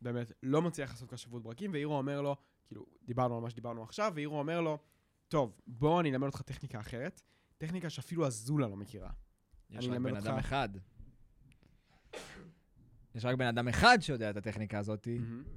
באמת 0.00 0.32
לא 0.42 0.62
מצליח 0.62 0.90
לעשות 0.90 1.12
כשפות 1.12 1.42
ברקים, 1.42 1.72
ואירו 1.72 1.96
אומר 1.96 2.20
לו, 2.20 2.36
כאילו, 2.66 2.86
דיברנו 3.04 3.36
על 3.36 3.42
מה 3.42 3.50
שדיברנו 3.50 3.82
עכשיו, 3.82 4.12
ואירו 4.14 4.38
אומר 4.38 4.60
לו, 4.60 4.78
טוב, 5.28 5.60
בוא 5.66 6.00
אני 6.00 6.10
אלמד 6.10 6.26
אותך 6.26 6.42
טכניקה 6.42 6.80
אחרת, 6.80 7.22
טכניקה 7.58 7.90
שאפילו 7.90 8.26
אזולה 8.26 8.68
לא 8.68 8.76
מכירה. 8.76 9.10
יש 9.70 9.88
רק 9.88 9.98
בן 9.98 10.16
אותך. 10.16 10.26
אדם 10.26 10.38
אחד. 10.38 10.68
יש 13.14 13.24
רק 13.24 13.36
בן 13.36 13.46
אדם 13.46 13.68
אחד 13.68 13.98
שיודע 14.00 14.30
את 14.30 14.36
הטכניקה 14.36 14.78
הזאת, 14.78 15.08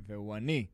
והוא 0.07 0.37
אני. 0.37 0.67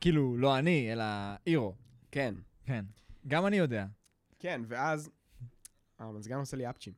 כאילו, 0.00 0.36
לא 0.36 0.58
אני, 0.58 0.92
אלא 0.92 1.04
אירו. 1.46 1.74
כן, 2.10 2.34
כן. 2.64 2.84
גם 3.26 3.46
אני 3.46 3.56
יודע. 3.56 3.86
כן, 4.38 4.60
ואז 4.68 5.10
המזגן 5.98 6.36
עושה 6.36 6.56
לי 6.56 6.70
אפצ'ים. 6.70 6.92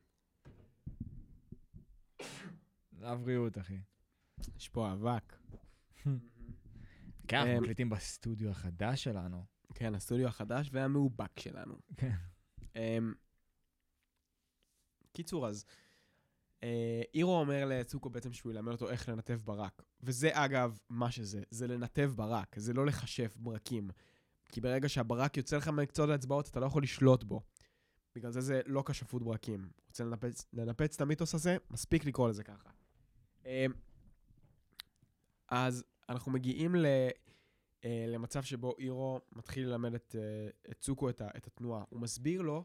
לבריאות, 2.99 3.57
אחי. 3.57 3.79
יש 4.57 4.69
פה 4.69 4.93
אבק. 4.93 5.35
כן, 7.27 7.37
אנחנו 7.37 7.57
אמ, 7.57 7.61
מקליטים 7.63 7.89
בסטודיו 7.89 8.49
החדש 8.49 9.03
שלנו. 9.03 9.45
כן, 9.73 9.95
הסטודיו 9.95 10.27
החדש 10.27 10.69
והמאובק 10.71 11.39
שלנו. 11.39 11.75
כן. 11.97 12.15
אמ, 12.75 13.13
קיצור, 15.13 15.47
אז 15.47 15.65
אירו 17.13 17.39
אומר 17.39 17.65
לצוקו 17.65 18.09
בעצם 18.09 18.33
שהוא 18.33 18.51
ילמד 18.51 18.71
אותו 18.71 18.89
איך 18.89 19.09
לנתב 19.09 19.39
ברק. 19.45 19.81
וזה 20.01 20.29
אגב 20.33 20.79
מה 20.89 21.11
שזה, 21.11 21.41
זה 21.51 21.67
לנתב 21.67 22.11
ברק, 22.15 22.59
זה 22.59 22.73
לא 22.73 22.85
לחשף 22.85 23.37
ברקים. 23.37 23.89
כי 24.51 24.61
ברגע 24.61 24.89
שהברק 24.89 25.37
יוצא 25.37 25.57
לך 25.57 25.67
מקצות 25.67 26.09
האצבעות, 26.09 26.47
אתה 26.47 26.59
לא 26.59 26.65
יכול 26.65 26.83
לשלוט 26.83 27.23
בו. 27.23 27.41
בגלל 28.15 28.31
זה 28.31 28.41
זה 28.41 28.61
לא 28.65 28.83
כשפות 28.85 29.23
ברקים. 29.23 29.69
רוצה 29.87 30.03
לנפץ, 30.03 30.45
לנפץ 30.53 30.95
את 30.95 31.01
המיתוס 31.01 31.35
הזה? 31.35 31.57
מספיק 31.71 32.05
לקרוא 32.05 32.29
לזה 32.29 32.43
ככה. 32.43 32.69
אמ, 33.45 33.71
אז 35.47 35.83
אנחנו 36.09 36.31
מגיעים 36.31 36.75
ל, 36.75 36.85
אה, 37.85 38.05
למצב 38.07 38.43
שבו 38.43 38.75
אירו 38.79 39.21
מתחיל 39.31 39.67
ללמד 39.67 39.93
את, 39.93 40.15
אה, 40.19 40.71
את 40.71 40.79
צוקו 40.79 41.09
את, 41.09 41.21
את 41.37 41.47
התנועה. 41.47 41.83
הוא 41.89 42.01
מסביר 42.01 42.41
לו 42.41 42.63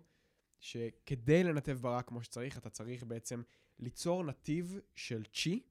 שכדי 0.65 1.45
לנתב 1.45 1.79
ברק 1.81 2.09
כמו 2.09 2.23
שצריך, 2.23 2.59
אתה 2.59 2.71
צריך 2.71 3.05
בעצם 3.05 3.43
ליצור 3.79 4.25
נתיב 4.25 4.81
של 4.95 5.25
צ'י 5.25 5.63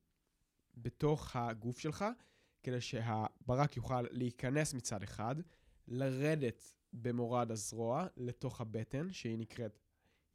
בתוך 0.77 1.35
הגוף 1.35 1.79
שלך, 1.79 2.05
כדי 2.63 2.81
שהברק 2.81 3.77
יוכל 3.77 4.01
להיכנס 4.11 4.73
מצד 4.73 5.03
אחד, 5.03 5.35
לרדת 5.87 6.73
במורד 6.93 7.51
הזרוע 7.51 8.07
לתוך 8.17 8.61
הבטן, 8.61 9.11
שהיא 9.11 9.39
נקראת 9.39 9.79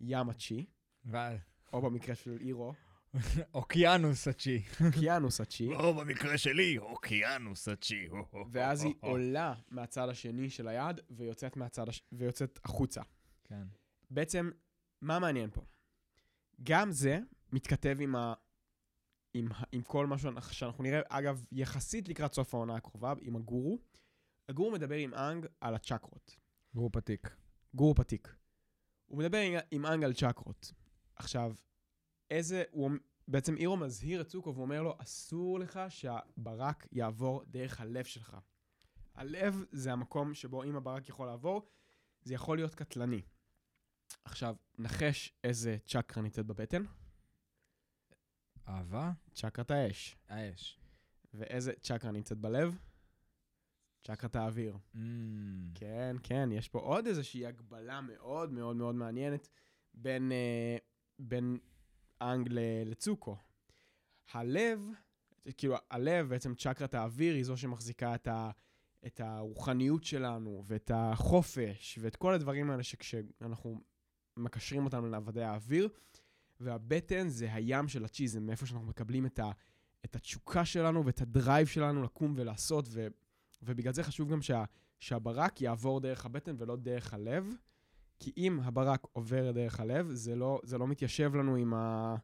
ים 0.01 0.29
הצ'י, 0.31 0.67
ו- 1.05 1.37
או 1.73 1.83
במקרה 1.83 2.15
של 2.15 2.39
אירו, 2.41 2.73
אוקיינוס 3.55 4.29
הצ'י. 4.29 4.63
קיאנוס 4.93 5.41
הצ'י, 5.41 5.75
או 5.75 5.95
במקרה 5.95 6.39
שלי, 6.39 6.79
אוקיינוס 6.79 7.69
הצ'י. 7.69 8.09
ואז 8.53 8.85
היא 8.85 8.95
עולה 9.11 9.55
מהצד 9.71 10.09
השני 10.09 10.51
של 10.51 10.69
היד 10.69 11.01
ויוצאת, 11.11 11.57
מהצד 11.57 11.89
הש... 11.89 12.03
ויוצאת 12.13 12.59
החוצה. 12.65 13.03
כן. 13.45 13.67
בעצם, 14.11 14.51
מה 15.01 15.19
מעניין 15.19 15.51
פה? 15.51 15.63
גם 16.63 16.93
זה 16.93 17.21
מתכתב 17.53 17.97
עם, 18.01 18.17
ה... 18.17 18.35
עם. 19.35 19.49
עם 19.73 19.83
כל 19.83 20.07
מה 20.07 20.19
שאנחנו- 20.19 20.85
נראה, 20.85 21.01
אגב, 21.09 21.45
יחסית 21.53 22.09
לקראת 22.09 22.33
סוף 22.33 22.55
העונה 22.55 22.77
הקרובה, 22.77 23.15
עם 23.21 23.37
הגורו. 23.37 23.79
הגורו 24.49 24.71
מדבר 24.71 24.95
עם 24.95 25.15
אנג 25.15 25.47
על 25.61 25.75
הצ'קרות. 25.75 26.37
גורו 26.75 26.97
פתיק. 26.97 27.37
גורו 27.75 27.95
פתיק. 27.95 28.35
הוא 29.07 29.19
מדבר 29.19 29.39
עם, 29.39 29.55
עם 29.71 29.87
אנג 29.87 30.05
על 30.05 30.13
צ'קרות. 30.13 30.73
עכשיו, 31.17 31.55
איזה, 32.31 32.65
הוא 32.71 32.91
בעצם 33.29 33.57
אירו 33.57 33.77
מזהיר 33.77 34.21
את 34.21 34.29
צוקו 34.29 34.55
ואומר 34.55 34.83
לו, 34.83 34.95
אסור 34.99 35.59
לך 35.59 35.81
שהברק 35.89 36.87
יעבור 36.93 37.43
דרך 37.47 37.81
הלב 37.81 38.05
שלך. 38.05 38.37
הלב 39.15 39.65
זה 39.73 39.93
המקום 39.93 40.35
שבו 40.35 40.65
אם 40.65 40.77
הברק 40.77 41.09
יכול 41.09 41.27
לעבור, 41.27 41.69
זה 42.23 42.35
יכול 42.35 42.57
להיות 42.59 42.75
קטלני. 42.75 43.23
עכשיו, 44.25 44.57
נחש 44.79 45.33
איזה 45.45 45.77
צ'קרה 45.87 46.23
נמצאת 46.23 46.47
בבטן? 46.47 46.83
אהבה? 48.69 49.13
צ'קרת 49.35 49.71
האש. 49.71 50.17
האש. 50.29 50.81
ואיזה 51.35 51.73
צ'קרה 51.81 52.11
נמצאת 52.11 52.39
בלב? 52.39 52.79
צ'קרת 54.07 54.37
האוויר. 54.37 54.77
Mm. 54.95 54.99
כן, 55.75 56.17
כן, 56.23 56.49
יש 56.53 56.69
פה 56.69 56.79
עוד 56.79 57.07
איזושהי 57.07 57.47
הגבלה 57.47 58.01
מאוד 58.01 58.53
מאוד 58.53 58.77
מאוד 58.77 58.95
מעניינת 58.95 59.49
בין, 59.95 60.33
אה, 60.33 60.77
בין 61.19 61.59
אנג 62.21 62.49
לצוקו. 62.87 63.37
הלב, 64.33 64.81
כאילו, 65.57 65.77
הלב, 65.91 66.29
בעצם 66.29 66.55
צ'קרת 66.55 66.95
האוויר, 66.95 67.35
היא 67.35 67.45
זו 67.45 67.57
שמחזיקה 67.57 68.15
את, 68.15 68.29
ה, 68.29 68.51
את 69.07 69.21
הרוחניות 69.21 70.05
שלנו, 70.05 70.63
ואת 70.67 70.91
החופש, 70.95 71.99
ואת 72.03 72.17
כל 72.17 72.35
הדברים 72.35 72.71
האלה 72.71 72.83
שכשאנחנו 72.83 73.81
מקשרים 74.39 74.85
אותם 74.85 75.11
לעבדי 75.11 75.43
האוויר. 75.43 75.89
והבטן 76.61 77.29
זה 77.29 77.55
הים 77.55 77.89
של 77.89 78.05
הצ'י, 78.05 78.29
זה 78.29 78.41
מאיפה 78.41 78.67
שאנחנו 78.67 78.87
מקבלים 78.87 79.27
את, 79.27 79.39
ה, 79.39 79.51
את 80.05 80.17
התשוקה 80.17 80.65
שלנו 80.65 81.07
ואת 81.07 81.21
הדרייב 81.21 81.67
שלנו 81.67 82.03
לקום 82.03 82.35
ולעשות, 82.37 82.89
ו, 82.91 83.07
ובגלל 83.63 83.93
זה 83.93 84.03
חשוב 84.03 84.33
גם 84.33 84.43
שה, 84.43 84.65
שהברק 85.01 85.61
יעבור 85.61 86.01
דרך 86.01 86.27
הבטן 86.27 86.57
ולא 86.59 86.77
דרך 86.77 87.15
הלב, 87.15 87.47
כי 88.19 88.33
אם 88.37 88.61
הברק 88.61 89.07
עובר 89.13 89.53
דרך 89.53 89.81
הלב, 89.81 90.11
זה 90.13 90.37
לא, 90.37 90.61
זה 90.65 90.79
לא 90.79 90.87
מתיישב 90.87 91.35
לנו 91.35 91.57
עם 91.57 91.75
ה... 91.75 92.17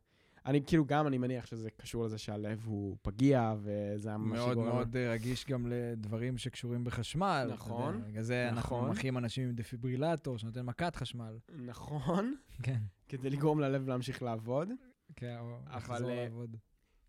אני 0.46 0.64
כאילו 0.66 0.84
גם, 0.84 1.06
אני 1.06 1.18
מניח 1.18 1.46
שזה 1.46 1.70
קשור 1.70 2.04
לזה 2.04 2.18
שהלב 2.18 2.62
הוא 2.66 2.96
פגיע, 3.02 3.54
וזה 3.58 4.10
מה 4.10 4.18
מאוד 4.18 4.52
שגורם... 4.52 4.66
מאוד 4.66 4.96
אה, 4.96 5.12
רגיש 5.12 5.46
גם 5.46 5.66
לדברים 5.66 6.38
שקשורים 6.38 6.84
בחשמל. 6.84 7.50
נכון. 7.52 8.02
בגלל 8.06 8.22
זה 8.22 8.48
אנחנו 8.48 8.76
נכון. 8.76 8.90
מחיים 8.90 9.18
אנשים 9.18 9.48
עם 9.48 9.54
דפיברילטור 9.54 10.38
שנותן 10.38 10.62
מכת 10.62 10.96
חשמל. 10.96 11.38
נכון, 11.48 12.34
כן. 12.62 12.80
כדי 13.08 13.30
לגרום 13.30 13.60
ללב 13.60 13.88
להמשיך 13.88 14.22
לעבוד. 14.22 14.68
כן, 15.16 15.38
או 15.40 15.58
לחזור 15.76 16.10
אה, 16.10 16.24
לעבוד. 16.24 16.56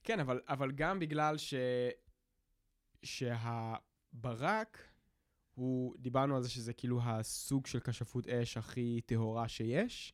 כן, 0.04 0.20
אבל, 0.20 0.42
אבל 0.48 0.72
גם 0.72 1.00
בגלל 1.00 1.38
ש... 1.38 1.54
שהברק, 3.04 4.88
הוא, 5.54 5.96
דיברנו 6.00 6.36
על 6.36 6.44
זה 6.44 6.50
שזה 6.50 6.74
כאילו 6.74 7.00
הסוג 7.04 7.68
של 7.68 7.80
כשפות 7.80 8.28
אש 8.28 8.58
הכי 8.58 9.02
טהורה 9.06 9.48
שיש. 9.48 10.14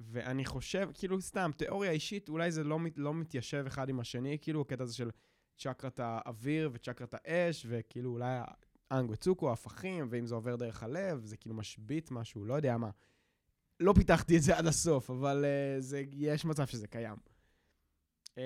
ואני 0.00 0.44
חושב, 0.44 0.90
כאילו 0.94 1.20
סתם, 1.20 1.50
תיאוריה 1.56 1.90
אישית, 1.90 2.28
אולי 2.28 2.50
זה 2.52 2.64
לא, 2.64 2.78
לא 2.96 3.14
מתיישב 3.14 3.64
אחד 3.66 3.88
עם 3.88 4.00
השני, 4.00 4.38
כאילו 4.40 4.60
הקטע 4.60 4.82
הזה 4.84 4.94
של 4.94 5.10
צ'קרת 5.58 6.00
האוויר 6.00 6.70
וצ'קרת 6.72 7.14
האש, 7.14 7.66
וכאילו 7.68 8.10
אולי 8.10 8.40
האנג 8.90 9.10
וצוקו, 9.10 9.52
הפכים, 9.52 10.06
ואם 10.10 10.26
זה 10.26 10.34
עובר 10.34 10.56
דרך 10.56 10.82
הלב, 10.82 11.24
זה 11.24 11.36
כאילו 11.36 11.54
משבית 11.54 12.10
משהו, 12.10 12.44
לא 12.44 12.54
יודע 12.54 12.76
מה. 12.76 12.90
לא 13.80 13.92
פיתחתי 13.92 14.36
את 14.36 14.42
זה 14.42 14.58
עד 14.58 14.66
הסוף, 14.66 15.10
אבל 15.10 15.44
uh, 15.44 15.80
זה, 15.80 16.02
יש 16.12 16.44
מצב 16.44 16.66
שזה 16.66 16.86
קיים. 16.86 17.16
Um, 18.34 18.38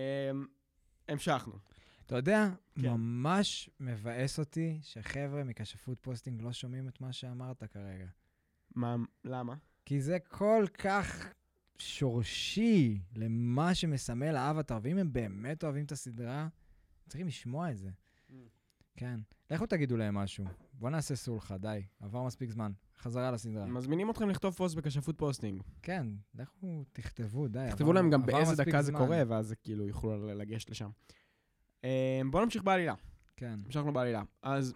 המשכנו. 1.09 1.59
אתה 2.07 2.17
יודע, 2.17 2.49
כן. 2.75 2.91
ממש 2.91 3.71
מבאס 3.81 4.39
אותי 4.39 4.79
שחבר'ה 4.83 5.45
מכשפות 5.45 5.99
posting 6.01 6.43
לא 6.43 6.53
שומעים 6.53 6.89
את 6.89 7.01
מה 7.01 7.13
שאמרת 7.13 7.65
כרגע. 7.65 8.07
מה, 8.75 8.97
למה? 9.25 9.55
כי 9.85 10.01
זה 10.01 10.19
כל 10.19 10.65
כך 10.79 11.27
שורשי 11.79 13.01
למה 13.17 13.75
שמסמל 13.75 14.37
האבטר, 14.37 14.79
ואם 14.83 14.99
הם 14.99 15.13
באמת 15.13 15.65
אוהבים 15.65 15.85
את 15.85 15.93
הסדרה, 15.93 16.49
צריכים 17.09 17.27
לשמוע 17.27 17.71
את 17.71 17.79
זה. 17.79 17.91
כן. 18.97 19.21
לכו 19.51 19.67
תגידו 19.67 19.97
להם 19.97 20.15
משהו. 20.15 20.45
בוא 20.73 20.91
נעשה 20.91 21.17
סולחה, 21.17 21.59
די. 21.59 21.83
עבר 22.01 22.23
מספיק 22.25 22.51
זמן. 22.51 22.73
חזרה 22.99 23.31
לסדרה. 23.31 23.67
מזמינים 23.67 24.11
אתכם 24.11 24.31
לכתוב 24.31 24.55
פוסט 24.55 24.77
בכשפות 24.77 25.19
posting. 25.19 25.63
כן, 25.83 26.07
לכו 26.35 26.85
תכתבו, 26.93 27.49
די. 27.49 27.67
תכתבו 27.71 27.85
עבר- 27.85 27.93
להם 28.01 28.11
גם 28.11 28.27
באיזה 28.27 28.65
דקה 28.65 28.83
זה 28.83 28.91
זמן. 28.91 28.99
קורה, 28.99 29.23
ואז 29.29 29.47
זה 29.47 29.57
כאילו 29.57 29.87
יוכלו 29.87 30.27
לגשת 30.35 30.71
לשם. 30.71 30.91
Um, 31.83 31.85
בואו 32.31 32.45
נמשיך 32.45 32.63
בעלילה. 32.63 32.95
כן. 33.37 33.61
המשכנו 33.65 33.93
בעלילה. 33.93 34.23
אז 34.43 34.75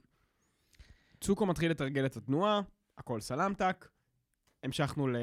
צוקו 1.21 1.47
מתחיל 1.47 1.71
לתרגל 1.71 2.07
את 2.07 2.17
התנועה, 2.17 2.61
הכל 2.99 3.21
סלמטק. 3.21 3.89
המשכנו 4.63 5.09
ל... 5.09 5.17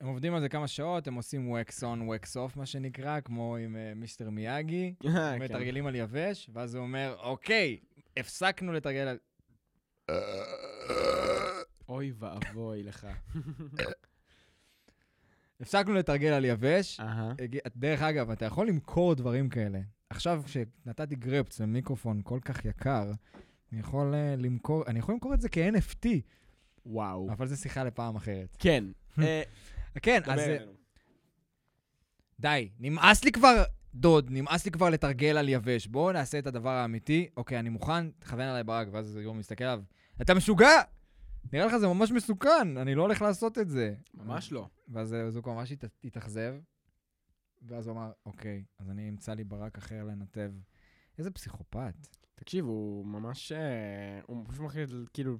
הם 0.00 0.08
עובדים 0.08 0.34
על 0.34 0.40
זה 0.40 0.48
כמה 0.48 0.68
שעות, 0.68 1.08
הם 1.08 1.14
עושים 1.14 1.56
wax 1.56 1.70
on, 1.70 1.82
wax 1.82 2.36
off, 2.36 2.56
מה 2.56 2.66
שנקרא, 2.66 3.20
כמו 3.20 3.56
עם 3.56 3.76
אה, 3.76 3.92
מיסטר 3.96 4.30
מיאגי. 4.30 4.94
כן. 5.02 5.42
מתרגלים 5.42 5.86
על 5.86 5.94
יבש, 5.94 6.50
ואז 6.52 6.74
הוא 6.74 6.82
אומר, 6.82 7.16
אוקיי, 7.20 7.78
הפסקנו 8.16 8.72
לתרגל 8.72 9.08
על... 9.08 9.18
אוי 11.88 12.12
ואבוי 12.18 12.82
לך. 12.82 13.06
הפסקנו 15.60 15.94
לתרגל 15.94 16.32
על 16.32 16.44
יבש. 16.44 17.00
דרך 17.76 18.02
אגב, 18.02 18.30
אתה 18.30 18.44
יכול 18.44 18.68
למכור 18.68 19.14
דברים 19.14 19.48
כאלה. 19.48 19.80
עכשיו, 20.10 20.42
כשנתתי 20.44 21.16
גרפס 21.16 21.60
למיקרופון 21.60 22.20
כל 22.24 22.38
כך 22.42 22.64
יקר, 22.64 23.10
אני 23.72 23.80
יכול 23.80 24.14
אה, 24.14 24.34
למכור, 24.38 24.84
אני 24.86 24.98
יכול 24.98 25.14
למכור 25.14 25.34
את 25.34 25.40
זה 25.40 25.48
כ-NFT, 25.48 26.06
וואו. 26.88 27.30
אבל 27.32 27.46
זו 27.46 27.56
שיחה 27.56 27.84
לפעם 27.84 28.16
אחרת. 28.16 28.56
כן. 28.58 28.84
אה, 29.22 29.42
כן, 30.02 30.20
אז. 30.26 30.40
די, 32.40 32.68
נמאס 32.78 33.24
לי 33.24 33.32
כבר, 33.32 33.62
דוד, 33.94 34.26
נמאס 34.30 34.64
לי 34.64 34.70
כבר 34.70 34.90
לתרגל 34.90 35.36
על 35.36 35.48
יבש. 35.48 35.86
בואו 35.86 36.12
נעשה 36.12 36.38
את 36.38 36.46
הדבר 36.46 36.70
האמיתי. 36.70 37.28
אוקיי, 37.36 37.58
אני 37.58 37.68
מוכן, 37.68 38.10
תכוון 38.10 38.40
עליי 38.46 38.64
ברק, 38.64 38.88
ואז 38.92 39.16
יום 39.16 39.38
מסתכל 39.38 39.64
עליו. 39.64 39.82
אתה 40.22 40.34
משוגע! 40.34 40.82
נראה 41.52 41.66
לך 41.66 41.76
זה 41.76 41.86
ממש 41.88 42.10
מסוכן, 42.12 42.76
אני 42.76 42.94
לא 42.94 43.02
הולך 43.02 43.22
לעשות 43.22 43.58
את 43.58 43.68
זה. 43.68 43.94
ממש 44.14 44.52
לא. 44.52 44.68
ואז 44.88 45.14
אה, 45.14 45.30
זוקו 45.30 45.54
ממש 45.54 45.72
הת- 45.72 45.84
התאכזב, 46.04 46.54
ואז 47.62 47.86
הוא 47.86 47.96
אמר, 47.96 48.10
אוקיי, 48.26 48.64
אז 48.78 48.90
אני 48.90 49.08
אמצא 49.08 49.34
לי 49.34 49.44
ברק 49.44 49.78
אחר 49.78 50.04
לנתב. 50.04 50.50
איזה 51.18 51.30
פסיכופת. 51.30 51.94
תקשיב, 52.34 52.64
הוא 52.64 53.06
ממש... 53.06 53.52
אה, 53.52 54.20
הוא 54.26 54.44
פשוט 54.48 54.60
מחליט, 54.60 54.90
כאילו... 55.12 55.38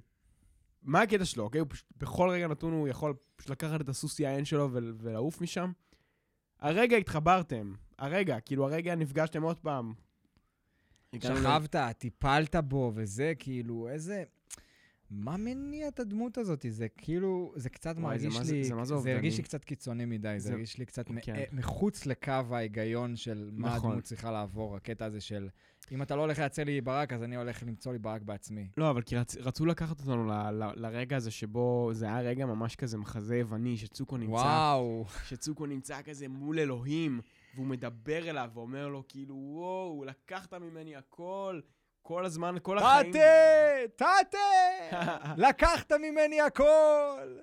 מה 0.83 1.01
הקטע 1.01 1.25
שלו, 1.25 1.43
אוקיי? 1.43 1.59
הוא 1.61 1.67
פשוט, 1.69 1.85
בכל 1.97 2.29
רגע 2.29 2.47
נתון 2.47 2.73
הוא 2.73 2.87
יכול 2.87 3.13
פשוט 3.35 3.51
לקחת 3.51 3.81
את 3.81 3.89
הסוס 3.89 4.19
יען 4.19 4.45
שלו 4.45 4.69
ול- 4.71 4.95
ולעוף 4.99 5.41
משם. 5.41 5.71
הרגע 6.59 6.97
התחברתם. 6.97 7.73
הרגע, 7.99 8.39
כאילו 8.39 8.65
הרגע 8.65 8.95
נפגשתם 8.95 9.43
עוד 9.43 9.57
פעם. 9.59 9.93
שכבת, 11.65 11.75
טיפלת 11.97 12.55
בו, 12.55 12.91
וזה 12.95 13.33
כאילו, 13.39 13.89
איזה... 13.89 14.23
מה 15.11 15.37
מניע 15.37 15.87
את 15.87 15.99
הדמות 15.99 16.37
הזאת? 16.37 16.65
זה 16.69 16.87
כאילו, 16.97 17.53
זה 17.55 17.69
קצת 17.69 17.95
וואי, 17.97 18.19
זה 18.19 18.27
מרגיש 18.29 18.47
זה- 18.47 18.53
לי, 18.53 18.63
זה 18.63 18.75
מה 18.75 18.85
זה 18.85 18.97
זה 18.97 19.11
הרגיש. 19.13 19.37
לי 19.37 19.43
קצת 19.43 19.63
קיצוני 19.65 20.05
מדי, 20.05 20.33
זה 20.37 20.47
זה- 20.47 20.53
הרגיש 20.53 20.77
לי 20.77 20.85
קצת 20.85 21.07
כן. 21.21 21.35
אה, 21.35 21.43
מחוץ 21.51 22.05
לקו 22.05 22.31
ההיגיון 22.51 23.15
של 23.15 23.49
מה 23.53 23.75
נכון. 23.75 23.89
הדמות 23.89 24.03
צריכה 24.03 24.31
לעבור, 24.31 24.75
הקטע 24.75 25.05
הזה 25.05 25.21
של, 25.21 25.49
אם 25.91 26.01
אתה 26.01 26.15
לא 26.15 26.21
הולך 26.21 26.39
לייצר 26.39 26.63
לי 26.63 26.81
ברק, 26.81 27.13
אז 27.13 27.23
אני 27.23 27.35
הולך 27.35 27.63
למצוא 27.63 27.93
לי 27.93 27.99
ברק 27.99 28.21
בעצמי. 28.21 28.67
לא, 28.77 28.89
אבל 28.89 29.01
כי 29.01 29.17
רצ, 29.17 29.37
רצו 29.37 29.65
לקחת 29.65 29.99
אותנו 29.99 30.27
ל, 30.27 30.31
ל, 30.31 30.71
לרגע 30.75 31.15
הזה 31.17 31.31
שבו 31.31 31.89
זה 31.93 32.05
היה 32.05 32.19
רגע 32.21 32.45
ממש 32.45 32.75
כזה 32.75 32.97
מחזה 32.97 33.37
יווני, 33.37 33.77
שצוקו 33.77 34.17
נמצא, 34.17 34.31
וואו. 34.31 35.05
שצוקו 35.27 35.65
נמצא 35.65 36.01
כזה 36.01 36.27
מול 36.27 36.59
אלוהים, 36.59 37.19
והוא 37.55 37.65
מדבר 37.67 38.29
אליו 38.29 38.49
ואומר 38.53 38.87
לו 38.87 39.03
כאילו, 39.07 39.35
וואו, 39.35 40.03
לקחת 40.07 40.53
ממני 40.53 40.95
הכל, 40.95 41.59
כל 42.01 42.25
הזמן, 42.25 42.55
כל 42.61 42.77
החיים. 42.77 43.11
תתה! 43.11 44.13
תתה! 44.29 44.37
לקחת 45.47 45.91
ממני 45.91 46.41
הכל! 46.41 47.37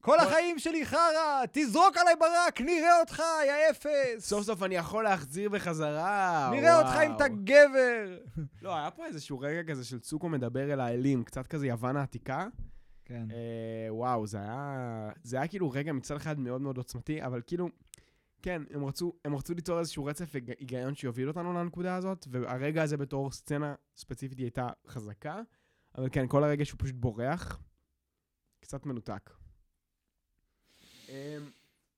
כל 0.00 0.18
החיים 0.18 0.58
שלי 0.58 0.86
חרא! 0.86 1.44
תזרוק 1.52 1.96
עליי 1.96 2.14
ברק, 2.20 2.60
נראה 2.60 3.00
אותך, 3.00 3.22
יא 3.46 3.70
אפס! 3.70 4.28
סוף 4.28 4.44
סוף 4.44 4.62
אני 4.62 4.74
יכול 4.74 5.04
להחזיר 5.04 5.48
בחזרה. 5.48 6.50
נראה 6.52 6.78
אותך 6.78 6.94
אם 6.94 7.10
וואו. 7.10 7.16
אתה 7.16 7.28
גבר! 7.28 8.18
לא, 8.62 8.76
היה 8.76 8.90
פה 8.90 9.06
איזשהו 9.06 9.40
רגע 9.40 9.62
כזה 9.62 9.84
של 9.84 9.98
צוקו 9.98 10.28
מדבר 10.28 10.72
אל 10.72 10.80
האלים, 10.80 11.24
קצת 11.24 11.46
כזה 11.46 11.66
יוון 11.66 11.96
העתיקה. 11.96 12.46
כן. 13.04 13.24
אה, 13.30 13.94
וואו, 13.94 14.26
זה 14.26 14.38
היה, 14.38 15.08
זה 15.22 15.36
היה 15.36 15.48
כאילו 15.48 15.70
רגע 15.70 15.92
מצד 15.92 16.16
אחד 16.16 16.38
מאוד 16.38 16.60
מאוד 16.60 16.76
עוצמתי, 16.76 17.22
אבל 17.24 17.40
כאילו, 17.46 17.68
כן, 18.42 18.62
הם 18.70 18.84
רצו, 18.84 19.12
הם 19.24 19.34
רצו 19.36 19.54
ליצור 19.54 19.78
איזשהו 19.78 20.04
רצף 20.04 20.34
היג- 20.34 20.54
היגיון 20.58 20.94
שיוביל 20.94 21.28
אותנו 21.28 21.52
לנקודה 21.52 21.96
הזאת, 21.96 22.26
והרגע 22.30 22.82
הזה 22.82 22.96
בתור 22.96 23.30
סצנה 23.32 23.74
ספציפית 23.96 24.38
היא 24.38 24.44
הייתה 24.44 24.68
חזקה, 24.86 25.40
אבל 25.98 26.08
כן, 26.12 26.26
כל 26.28 26.44
הרגע 26.44 26.64
שהוא 26.64 26.78
פשוט 26.82 26.94
בורח, 26.94 27.62
קצת 28.60 28.86
מנותק. 28.86 29.30
אה, 31.08 31.38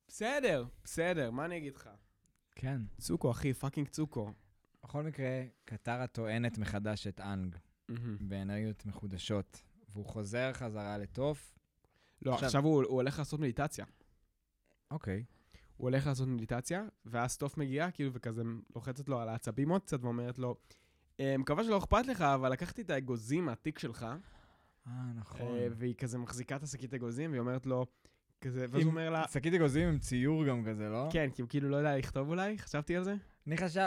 בסדר, 0.09 0.65
בסדר, 0.85 1.31
מה 1.31 1.45
אני 1.45 1.57
אגיד 1.57 1.75
לך? 1.75 1.91
כן. 2.55 2.81
צוקו, 2.99 3.31
אחי, 3.31 3.53
fucking 3.55 3.89
צוקו. 3.89 4.33
בכל 4.85 5.03
מקרה, 5.03 5.27
קטרה 5.65 6.07
טוענת 6.07 6.59
מחדש 6.59 7.07
את 7.07 7.21
אנג 7.21 7.57
באנרגיות 8.21 8.87
מחודשות, 8.87 9.63
והוא 9.93 10.07
חוזר 10.07 10.53
חזרה 10.53 10.99
לטוף. 10.99 11.59
לא, 12.23 12.35
עכשיו- 12.35 12.65
הוא 12.65 12.85
הולך 12.85 13.19
לעשות 13.19 13.41
מדיטציה. 13.41 13.85
אוקיי. 14.91 15.25
הוא 15.83 15.91
הולך 15.91 16.07
לעשות 16.07 16.29
מדיטציה, 16.29 16.85
ואז 17.07 17.31
טוף 17.31 17.57
מגיעה, 17.57 17.91
כאילו, 17.91 18.11
וכזה 18.13 18.43
לוחצת 18.75 19.09
לו 19.09 19.21
על 19.21 19.29
העצבים 19.29 19.69
עוד 19.69 19.83
קצת, 19.83 20.05
ואומרת 20.05 20.39
לו, 20.39 20.57
"אה, 21.21 21.39
מקווה 21.39 21.65
שלא 21.65 21.79
אכפת 21.79 22.07
לך, 22.07 22.21
אבל 22.21 22.53
לקחתי 22.53 22.83
את 22.83 22.91
האגוזים 22.91 23.45
מהתיק 23.45 23.79
שלך, 23.79 24.07
אה, 24.87 24.93
נכון. 25.15 25.41
אה, 25.41 25.67
והיא 25.77 25.95
כזה 25.95 26.19
מחזיקה 26.19 26.57
את 26.57 26.63
השקית 26.63 26.95
אגוזים, 26.95 27.31
והיא 27.31 27.41
אומרת 27.41 27.67
לו, 27.67 27.87
כזה, 28.41 28.67
ואז 28.71 28.83
הוא 28.83 28.91
אומר 28.91 29.11
לה, 29.11 29.25
שקית 29.33 29.55
אגוזים 29.55 29.89
עם 29.89 29.99
ציור 29.99 30.45
גם 30.45 30.65
כזה, 30.65 30.89
לא? 30.89 31.09
כן, 31.13 31.31
כי 31.35 31.43
הוא 31.43 31.49
כאילו 31.49 31.69
לא 31.69 31.77
יודע 31.77 31.97
לכתוב 31.99 32.29
אולי, 32.29 32.59
חשבתי 32.59 32.97
על 32.97 33.05
זה. 33.05 33.15
אני 33.47 33.57
חשב... 33.57 33.87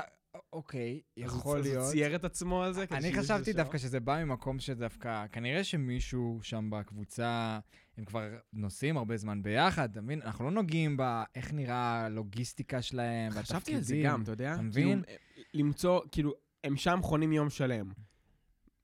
אוקיי, 0.54 1.02
אז 1.24 1.32
הוא- 1.32 1.40
יכול 1.40 1.60
אז 1.60 1.66
להיות. 1.66 1.84
הוא 1.84 1.92
צייר 1.92 2.16
את 2.16 2.26
עצמו 2.26 2.64
על 2.64 2.74
זה. 2.74 2.86
אני 2.92 3.14
חשבתי 3.14 3.54
דווקא. 3.54 3.78
שזה 3.78 4.00
בא 4.00 4.24
ממקום 4.24 4.60
שדווקא, 4.60 5.26
כנראה 5.32 5.64
שמישהו 5.64 6.40
שם 6.44 6.70
בקבוצה, 6.72 7.60
הם 7.98 8.06
כבר 8.06 8.22
נוסעים 8.54 8.98
הרבה 8.98 9.18
זמן 9.18 9.44
ביחד, 9.44 9.92
אתה 9.92 10.02
מבין? 10.02 10.22
אנחנו 10.22 10.46
לא 10.46 10.52
נוגעים 10.52 10.98
באיך 10.98 11.54
נראה 11.54 12.06
הלוגיסטיקה 12.06 12.82
שלהם, 12.82 13.32
והתפקידים. 13.36 13.44
חשבתי 13.60 13.76
על 13.76 13.82
זה 13.82 14.02
גם, 14.06 14.22
אתה 14.24 14.32
יודע? 14.32 14.48
אתה 14.54 14.58
כאילו, 14.58 14.68
מבין? 14.70 15.04
אה, 15.08 15.16
למצוא, 15.54 16.02
כאילו, 16.12 16.34
הם 16.64 16.78
שם 16.78 17.00
חונים 17.04 17.32
יום 17.34 17.50
שלם. 17.50 17.92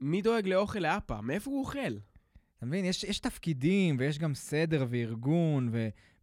מי 0.02 0.22
דואג 0.22 0.48
לאוכל 0.48 0.80
לאפה? 0.80 1.22
מאיפה 1.22 1.52
הוא 1.52 1.60
אוכל? 1.60 1.80
אתה 2.58 2.66
מבין? 2.66 2.86
יש, 2.86 3.04
יש 3.04 3.20
תפקידים, 3.20 3.96
ויש 4.00 4.20
גם 4.20 4.36
סדר 4.36 4.86
וארגון, 4.90 5.70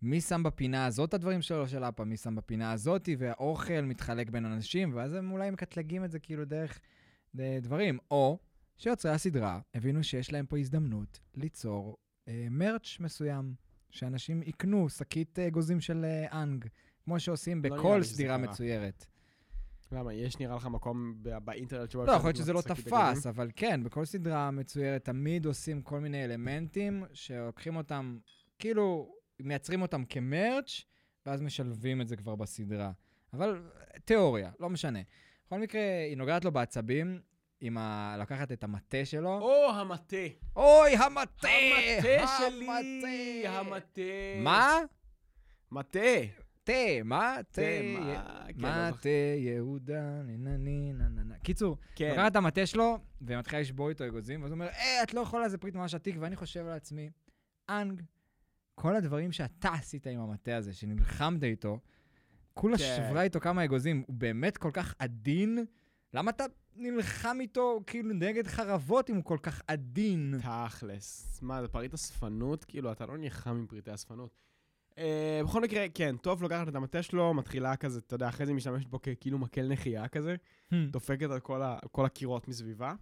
ומי 0.03 0.21
שם 0.21 0.43
בפינה 0.43 0.87
הזאת 0.87 1.09
את 1.09 1.15
הדברים 1.15 1.43
שלו 1.43 1.69
של 1.69 1.85
אפה, 1.85 2.05
מי 2.05 2.17
שם 2.17 2.35
בפינה 2.35 2.73
הזאתי, 2.73 3.17
והאוכל 3.19 3.81
מתחלק 3.81 4.31
בין 4.31 4.45
אנשים, 4.45 4.93
ואז 4.95 5.15
הם 5.15 5.31
אולי 5.33 5.51
מקטלגים 5.51 6.05
את 6.05 6.11
זה 6.11 6.19
כאילו 6.19 6.45
דרך 6.45 6.81
אה, 7.41 7.59
דברים. 7.63 7.99
או 8.11 8.39
שיוצרי 8.79 9.13
הסדרה 9.13 9.61
הבינו 9.75 10.05
שיש 10.05 10.33
להם 10.33 10.47
פה 10.47 10.59
הזדמנות 10.59 11.21
ליצור 11.35 11.97
אה, 12.29 12.47
מרץ' 12.51 12.97
מסוים, 13.01 13.55
שאנשים 13.91 14.43
יקנו 14.43 14.89
שקית 14.89 15.39
אה, 15.39 15.47
אגוזים 15.47 15.81
של 15.81 16.05
אה, 16.05 16.43
אנג, 16.43 16.65
כמו 17.05 17.21
שעושים 17.21 17.63
לא 17.65 17.77
בכל 17.77 18.03
שזה 18.03 18.15
סדירה. 18.15 18.37
מצוירת. 18.37 19.07
למה, 19.93 20.15
יש 20.15 20.39
נראה 20.39 20.57
לך 20.57 20.67
מקום 20.67 21.15
ב- 21.23 21.39
באינטרנט 21.39 21.91
שבו... 21.91 22.05
לא, 22.05 22.13
יכול 22.13 22.29
להיות 22.29 22.37
שזה 22.37 22.53
לא 22.53 22.61
תפס? 22.61 23.27
אבל 23.27 23.51
כן, 23.57 23.85
בכל 23.85 24.05
סדרה 24.05 24.51
מצוירת 24.51 25.05
תמיד 25.05 25.47
עושים 25.47 25.83
כל 25.83 26.01
מיני 26.01 26.25
אלמנטים 26.25 27.05
שלוקחים 27.13 27.77
אותם, 27.77 28.19
כאילו, 28.59 29.15
מייצרים 29.41 29.83
אותם 29.83 30.05
כמרץ', 30.05 30.85
ואז 31.27 31.41
משלבים 31.41 32.01
את 32.01 32.09
זה 32.09 32.17
כבר 32.17 32.37
בסדרה. 32.37 32.93
אבל 33.33 33.63
תיאוריה, 34.05 34.51
לא 34.61 34.71
משנה. 34.71 34.99
בכל 35.47 35.59
מקרה, 35.59 35.81
היא 36.09 36.17
נוגעת 36.17 36.45
לו 36.45 36.53
בעצבים, 36.53 37.21
עם 37.61 37.79
ה... 37.79 38.17
לקחת 38.21 38.53
את 38.53 38.65
המטה 38.65 39.05
שלו. 39.05 39.39
או, 39.39 39.71
המטה. 39.71 40.17
אוי, 40.57 40.97
המטה! 40.97 41.49
המטה 41.49 42.27
שלי! 42.39 43.47
המטה! 43.47 43.59
המטה. 43.59 44.03
מה? 44.43 44.79
מטה. 45.73 46.01
תה, 46.65 46.73
מה? 47.05 47.37
תה. 47.51 47.61
מה? 47.85 48.45
כן, 48.49 48.53
לא 48.57 48.69
מה 48.69 48.89
זוכר. 48.91 49.03
תה 49.03 49.09
יהודה, 49.39 50.23
נה 50.23 50.37
נה 50.37 50.93
נה 50.93 51.09
נה 51.09 51.23
נה. 51.23 51.39
קיצור, 51.39 51.77
כן. 51.95 52.09
לוקחת 52.11 52.31
את 52.31 52.37
המטה 52.37 52.67
שלו, 52.67 52.99
ומתחילה 53.21 53.61
לשבור 53.61 53.89
איתו 53.89 54.07
אגוזים, 54.07 54.43
ואז 54.43 54.51
הוא 54.51 54.57
אומר, 54.57 54.69
אה, 54.69 55.03
את 55.03 55.15
לא 55.15 55.21
יכולה, 55.21 55.49
זה 55.49 55.59
פריט 55.59 55.75
ממש 55.75 55.95
עתיק, 55.95 56.17
ואני 56.21 56.37
חושב 56.37 56.67
לעצמי, 56.67 57.11
אנג, 57.69 58.03
כל 58.81 58.97
הדברים 58.97 59.33
שאתה 59.33 59.69
עשית 59.69 60.07
עם 60.07 60.21
המטה 60.21 60.57
הזה, 60.57 60.75
שנלחמת 60.75 61.45
איתו, 61.45 61.79
כולה 62.55 62.79
כן. 62.79 62.97
שברה 62.97 63.23
איתו 63.23 63.41
כמה 63.41 63.65
אגוזים, 63.65 64.05
הוא 64.07 64.17
באמת 64.17 64.57
כל 64.57 64.71
כך 64.73 64.95
עדין, 64.99 65.59
למה 66.15 66.31
אתה 66.31 66.45
נלחם 66.77 67.37
איתו 67.41 67.81
כאילו 67.87 68.15
נגד 68.15 68.47
חרבות 68.47 69.11
אם 69.11 69.17
הוא 69.17 69.25
כל 69.25 69.39
כך 69.43 69.63
עדין? 69.67 70.35
תכלס. 70.43 71.39
מה, 71.43 71.63
זה 71.63 71.69
פריט 71.69 71.95
אספנות? 71.95 72.65
כאילו, 72.65 72.93
אתה 72.93 73.07
לא 73.07 73.19
נלחם 73.19 73.51
עם 73.51 73.67
פריטי 73.67 73.95
אספנות. 73.95 74.31
אה, 74.99 75.41
בכל 75.45 75.61
מקרה, 75.61 75.87
כן, 75.95 76.17
טוף 76.17 76.43
לוקחת 76.43 76.69
את 76.69 76.75
המטה 76.75 77.03
שלו, 77.03 77.35
מתחילה 77.35 77.77
כזה, 77.77 77.99
אתה 77.99 78.15
יודע, 78.15 78.29
אחרי 78.29 78.47
זה 78.47 78.53
משתמשת 78.53 78.89
בו 78.89 78.99
כאילו 79.21 79.39
מקל 79.39 79.69
נחייה 79.69 80.09
כזה, 80.09 80.37
דופקת 80.91 81.31
על 81.31 81.41
כל, 81.41 81.63
ה, 81.63 81.79
כל 81.93 82.07
הקירות 82.07 82.49
מסביבה. 82.49 82.95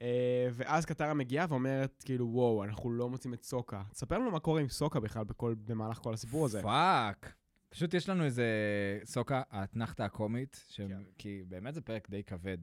אה, 0.00 0.48
ואז 0.52 0.84
קטרה 0.84 1.14
מגיעה 1.14 1.46
ואומרת, 1.48 2.02
כאילו, 2.04 2.28
וואו, 2.28 2.64
אנחנו 2.64 2.90
לא 2.90 3.08
מוצאים 3.08 3.34
את 3.34 3.42
סוקה. 3.42 3.82
תספר 3.92 4.18
לנו 4.18 4.30
מה 4.30 4.40
קורה 4.40 4.60
עם 4.60 4.68
סוקה 4.68 5.00
בכלל 5.00 5.24
בכל, 5.24 5.54
במהלך 5.64 5.98
כל 5.98 6.14
הסיפור 6.14 6.44
הזה. 6.44 6.62
fuck. 6.62 7.34
פשוט 7.68 7.94
יש 7.94 8.08
לנו 8.08 8.24
איזה 8.24 8.46
סוקה, 9.04 9.42
האתנחתא 9.50 10.02
הקומית, 10.02 10.64
ש... 10.68 10.80
כן. 10.80 11.02
כי 11.18 11.42
באמת 11.48 11.74
זה 11.74 11.80
פרק 11.80 12.10
די 12.10 12.22
כבד. 12.22 12.58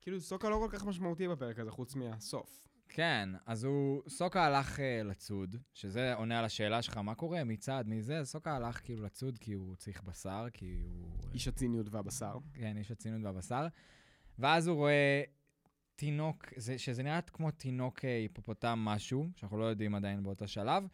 כאילו, 0.00 0.20
סוקה 0.20 0.48
לא 0.48 0.56
כל 0.56 0.78
כך 0.78 0.84
משמעותי 0.84 1.28
בפרק 1.28 1.58
הזה, 1.58 1.70
חוץ 1.70 1.94
מהסוף. 1.94 2.68
כן, 2.88 3.28
אז 3.46 3.64
הוא, 3.64 4.02
סוקה 4.08 4.44
הלך 4.44 4.78
uh, 4.78 4.82
לצוד, 5.04 5.56
שזה 5.74 6.14
עונה 6.14 6.38
על 6.38 6.44
השאלה 6.44 6.82
שלך, 6.82 6.96
מה 6.96 7.14
קורה, 7.14 7.44
מי 7.44 7.56
צד, 7.56 7.84
מי 7.86 8.02
זה, 8.02 8.20
סוקה 8.24 8.56
הלך 8.56 8.80
כאילו 8.84 9.04
לצוד 9.04 9.38
כי 9.38 9.52
הוא 9.52 9.76
צריך 9.76 10.02
בשר, 10.02 10.46
כי 10.52 10.80
הוא... 10.84 11.08
איש 11.34 11.48
הציניות 11.48 11.86
והבשר. 11.90 12.38
כן, 12.54 12.76
איש 12.76 12.90
הציניות 12.90 13.24
והבשר. 13.24 13.66
ואז 14.38 14.66
הוא 14.66 14.76
רואה 14.76 15.22
תינוק, 15.98 16.44
זה, 16.56 16.78
שזה 16.78 17.02
נראה 17.02 17.20
כמו 17.20 17.50
תינוק 17.50 18.04
אה, 18.04 18.16
היפופוטם 18.16 18.78
משהו, 18.78 19.28
שאנחנו 19.36 19.58
לא 19.58 19.64
יודעים 19.64 19.94
עדיין 19.94 20.22
באותו 20.22 20.48
שלב, 20.48 20.84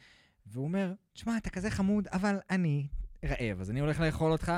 והוא 0.47 0.65
אומר, 0.65 0.93
תשמע, 1.13 1.37
אתה 1.37 1.51
כזה 1.51 1.71
חמוד, 1.71 2.09
אבל 2.09 2.37
אני 2.51 2.87
רעב, 3.25 3.61
אז 3.61 3.71
אני 3.71 3.81
הולך 3.81 4.01
לאכול 4.01 4.33
אותך, 4.33 4.53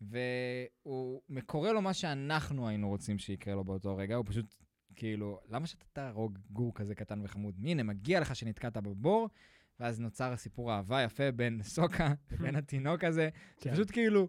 והוא 0.00 1.20
קורא 1.46 1.72
לו 1.72 1.82
מה 1.82 1.94
שאנחנו 1.94 2.68
היינו 2.68 2.88
רוצים 2.88 3.18
שיקרה 3.18 3.54
לו 3.54 3.64
באותו 3.64 3.96
רגע, 3.96 4.14
הוא 4.14 4.24
פשוט, 4.28 4.54
כאילו, 4.96 5.40
למה 5.48 5.66
שאתה 5.66 5.84
תהרוג 5.92 6.38
גור 6.50 6.74
כזה 6.74 6.94
קטן 6.94 7.20
וחמוד? 7.24 7.54
הנה, 7.62 7.82
מגיע 7.82 8.20
לך 8.20 8.36
שנתקעת 8.36 8.76
בבור, 8.76 9.28
ואז 9.80 10.00
נוצר 10.00 10.32
הסיפור 10.32 10.72
האהבה 10.72 11.02
יפה 11.02 11.32
בין 11.32 11.62
סוקה 11.62 12.12
לבין 12.30 12.56
התינוק 12.60 13.04
הזה, 13.04 13.28
כן. 13.60 13.70
שפשוט 13.70 13.90
כאילו, 13.90 14.28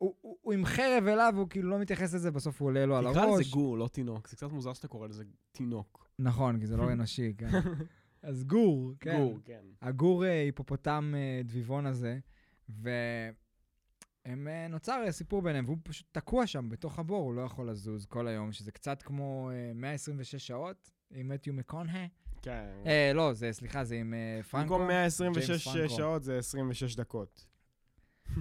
הוא, 0.00 0.14
הוא, 0.20 0.36
הוא 0.40 0.52
עם 0.52 0.64
חרב 0.64 1.06
אליו, 1.06 1.34
הוא 1.36 1.48
כאילו 1.48 1.70
לא 1.70 1.78
מתייחס 1.78 2.14
לזה, 2.14 2.30
בסוף 2.30 2.60
הוא 2.60 2.66
עולה 2.66 2.86
לו 2.86 2.96
על 2.96 3.06
הראש. 3.06 3.16
תקרא 3.16 3.30
לזה 3.30 3.42
גור, 3.50 3.78
לא 3.78 3.88
תינוק. 3.88 4.28
זה 4.28 4.36
קצת 4.36 4.52
מוזר 4.52 4.72
שאתה 4.72 4.88
קורא 4.88 5.08
לזה 5.08 5.24
תינוק. 5.52 6.10
נכון, 6.18 6.60
כי 6.60 6.66
זה 6.66 6.76
לא 6.76 6.90
אנושי, 6.92 7.34
כן. 7.38 7.50
אז 8.22 8.44
גור, 8.44 8.92
כן. 9.00 9.16
גור, 9.16 9.38
כן. 9.44 9.60
הגור 9.82 10.24
אה, 10.24 10.42
היפופוטם 10.42 11.14
אה, 11.16 11.42
דביבון 11.44 11.86
הזה, 11.86 12.18
והם 12.68 14.48
אה, 14.48 14.68
נוצר 14.68 15.04
סיפור 15.10 15.42
ביניהם, 15.42 15.64
והוא 15.64 15.78
פשוט 15.82 16.06
תקוע 16.12 16.46
שם 16.46 16.68
בתוך 16.68 16.98
הבור, 16.98 17.24
הוא 17.24 17.34
לא 17.34 17.42
יכול 17.42 17.70
לזוז 17.70 18.06
כל 18.06 18.28
היום, 18.28 18.52
שזה 18.52 18.72
קצת 18.72 19.02
כמו 19.02 19.50
אה, 19.52 19.72
126 19.74 20.46
שעות 20.46 20.90
עם 21.10 21.28
מתיו 21.28 21.54
מקונה. 21.54 22.06
כן. 22.42 22.64
אה, 22.86 23.12
לא, 23.14 23.32
זה, 23.32 23.52
סליחה, 23.52 23.84
זה 23.84 23.94
עם 23.94 24.14
פרנקו. 24.50 24.74
במקום 24.74 24.88
126 24.88 25.46
ג'יימס 25.48 25.64
פרנקו. 25.68 25.94
שעות 25.96 26.22
זה 26.22 26.38
26 26.38 26.96
דקות. 26.96 27.46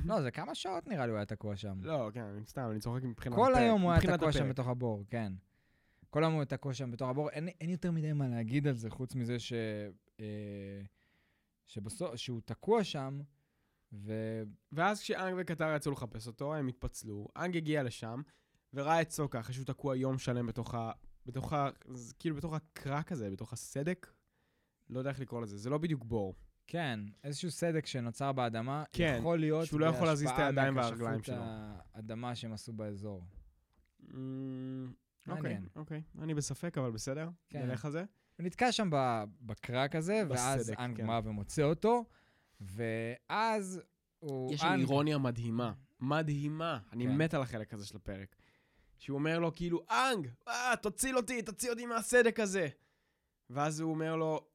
לא, 0.06 0.22
זה 0.22 0.32
כמה 0.32 0.56
שעות 0.56 0.88
נראה 0.88 1.06
לי 1.06 1.12
הוא 1.12 1.18
היה 1.18 1.26
תקוע 1.26 1.56
שם. 1.56 1.80
לא, 1.82 2.10
כן, 2.14 2.24
אני 2.24 2.46
סתם, 2.46 2.68
אני 2.72 2.80
צוחק 2.80 3.04
מבחינת... 3.04 3.36
כל 3.36 3.56
היום 3.56 3.82
הוא 3.82 3.92
היה 3.92 4.18
תקוע 4.18 4.32
שם. 4.32 4.50
בתוך 4.50 4.68
הבור, 4.68 5.04
כן. 5.10 5.34
כל 6.10 6.24
היום 6.24 6.34
הוא 6.34 6.40
היה 6.40 6.46
תקוע 6.46 6.74
שם 6.74 6.92
בתוך 6.92 7.10
הבור. 7.10 7.30
אין, 7.30 7.48
אין 7.48 7.70
יותר 7.70 7.92
מדי 7.92 8.14
מה 8.14 8.28
להגיד 8.28 8.68
על 8.68 8.76
זה, 8.76 8.90
חוץ 8.90 9.16
מזה 9.16 9.40
ש... 9.40 9.54
אה, 10.20 10.82
שבסוף, 11.68 12.16
שהוא 12.16 12.42
תקוע 12.46 12.84
שם, 12.84 13.22
ו... 13.94 14.14
ואז 14.72 15.02
כשאנג 15.02 15.36
וקטר 15.38 15.76
יצאו 15.76 15.92
לחפש 15.92 16.28
אותו, 16.28 16.56
הם 16.56 16.68
התפצלו. 16.68 17.28
אנג 17.38 17.58
הגיע 17.58 17.84
לשם, 17.84 18.22
וראה 18.74 19.02
את 19.02 19.12
סוקה 19.12 19.40
אחרי 19.40 19.54
שהוא 19.54 19.66
תקוע 19.66 19.96
יום 19.96 20.18
שלם 20.18 20.46
בתוך 20.46 20.74
ה... 20.76 20.92
בתוך 21.26 21.54
ה... 21.54 21.70
כאילו 22.20 22.36
בתוך 22.36 22.54
הקרק 22.54 23.12
הזה, 23.12 23.30
בתוך 23.30 23.54
הסדק. 23.54 24.14
לא 24.90 25.00
יודע 25.00 25.10
איך 25.10 25.20
לקרוא 25.20 25.42
לזה, 25.42 25.58
זה 25.58 25.70
לא 25.70 25.78
בדיוק 25.78 26.04
בור. 26.04 26.36
כן, 26.72 27.00
איזשהו 27.24 27.52
סדק 27.52 27.86
שנוצר 27.86 28.32
באדמה, 28.32 28.84
כן, 28.92 29.16
יכול 29.20 29.40
להיות 29.40 29.66
שהוא 29.66 29.80
לא 29.80 29.86
יכול 29.86 30.08
להזיז 30.08 30.30
את 30.30 30.40
הידיים 30.40 30.78
והרגליים 30.78 31.24
שלו. 31.24 31.36
האדמה 31.94 32.36
שהם 32.36 32.54
עשו 32.54 32.74
באזור. 32.74 33.24
אמ, 34.14 34.92
אוקיי, 35.28 35.42
מעניין. 35.42 35.68
אוקיי. 35.76 36.02
אני 36.22 36.34
בספק, 36.34 36.78
אבל 36.78 36.92
בסדר. 36.92 37.30
כן. 37.50 37.66
נלך 37.66 37.86
על 37.86 37.92
זה. 37.92 38.04
הוא 38.38 38.46
נתקע 38.46 38.72
שם 38.72 38.90
בקרק 39.42 39.96
הזה, 39.96 40.24
ואז 40.30 40.60
בסדק, 40.60 40.80
אנג 40.80 40.98
כן. 40.98 41.08
בא 41.08 41.22
ומוצא 41.24 41.64
אותו, 41.64 42.06
ואז 42.62 43.82
הוא... 44.20 44.54
יש 44.54 44.62
שם 44.62 44.68
אנג- 44.68 44.80
אירוניה 44.80 45.18
מדהימה. 45.18 45.74
מדהימה. 46.00 46.80
אני 46.92 47.06
כן. 47.06 47.18
מת 47.18 47.34
על 47.34 47.42
החלק 47.42 47.74
הזה 47.74 47.86
של 47.86 47.98
הפרק. 47.98 48.36
שהוא 48.98 49.18
אומר 49.18 49.40
לו, 49.40 49.56
כאילו, 49.56 49.86
אנג, 49.90 50.28
אה, 50.48 50.74
תציל 50.82 51.18
אותי, 51.18 51.42
תציל 51.42 51.70
אותי 51.70 51.86
מהסדק 51.86 52.40
הזה. 52.40 52.68
ואז 53.50 53.80
הוא 53.80 53.92
אומר 53.94 54.16
לו, 54.16 54.46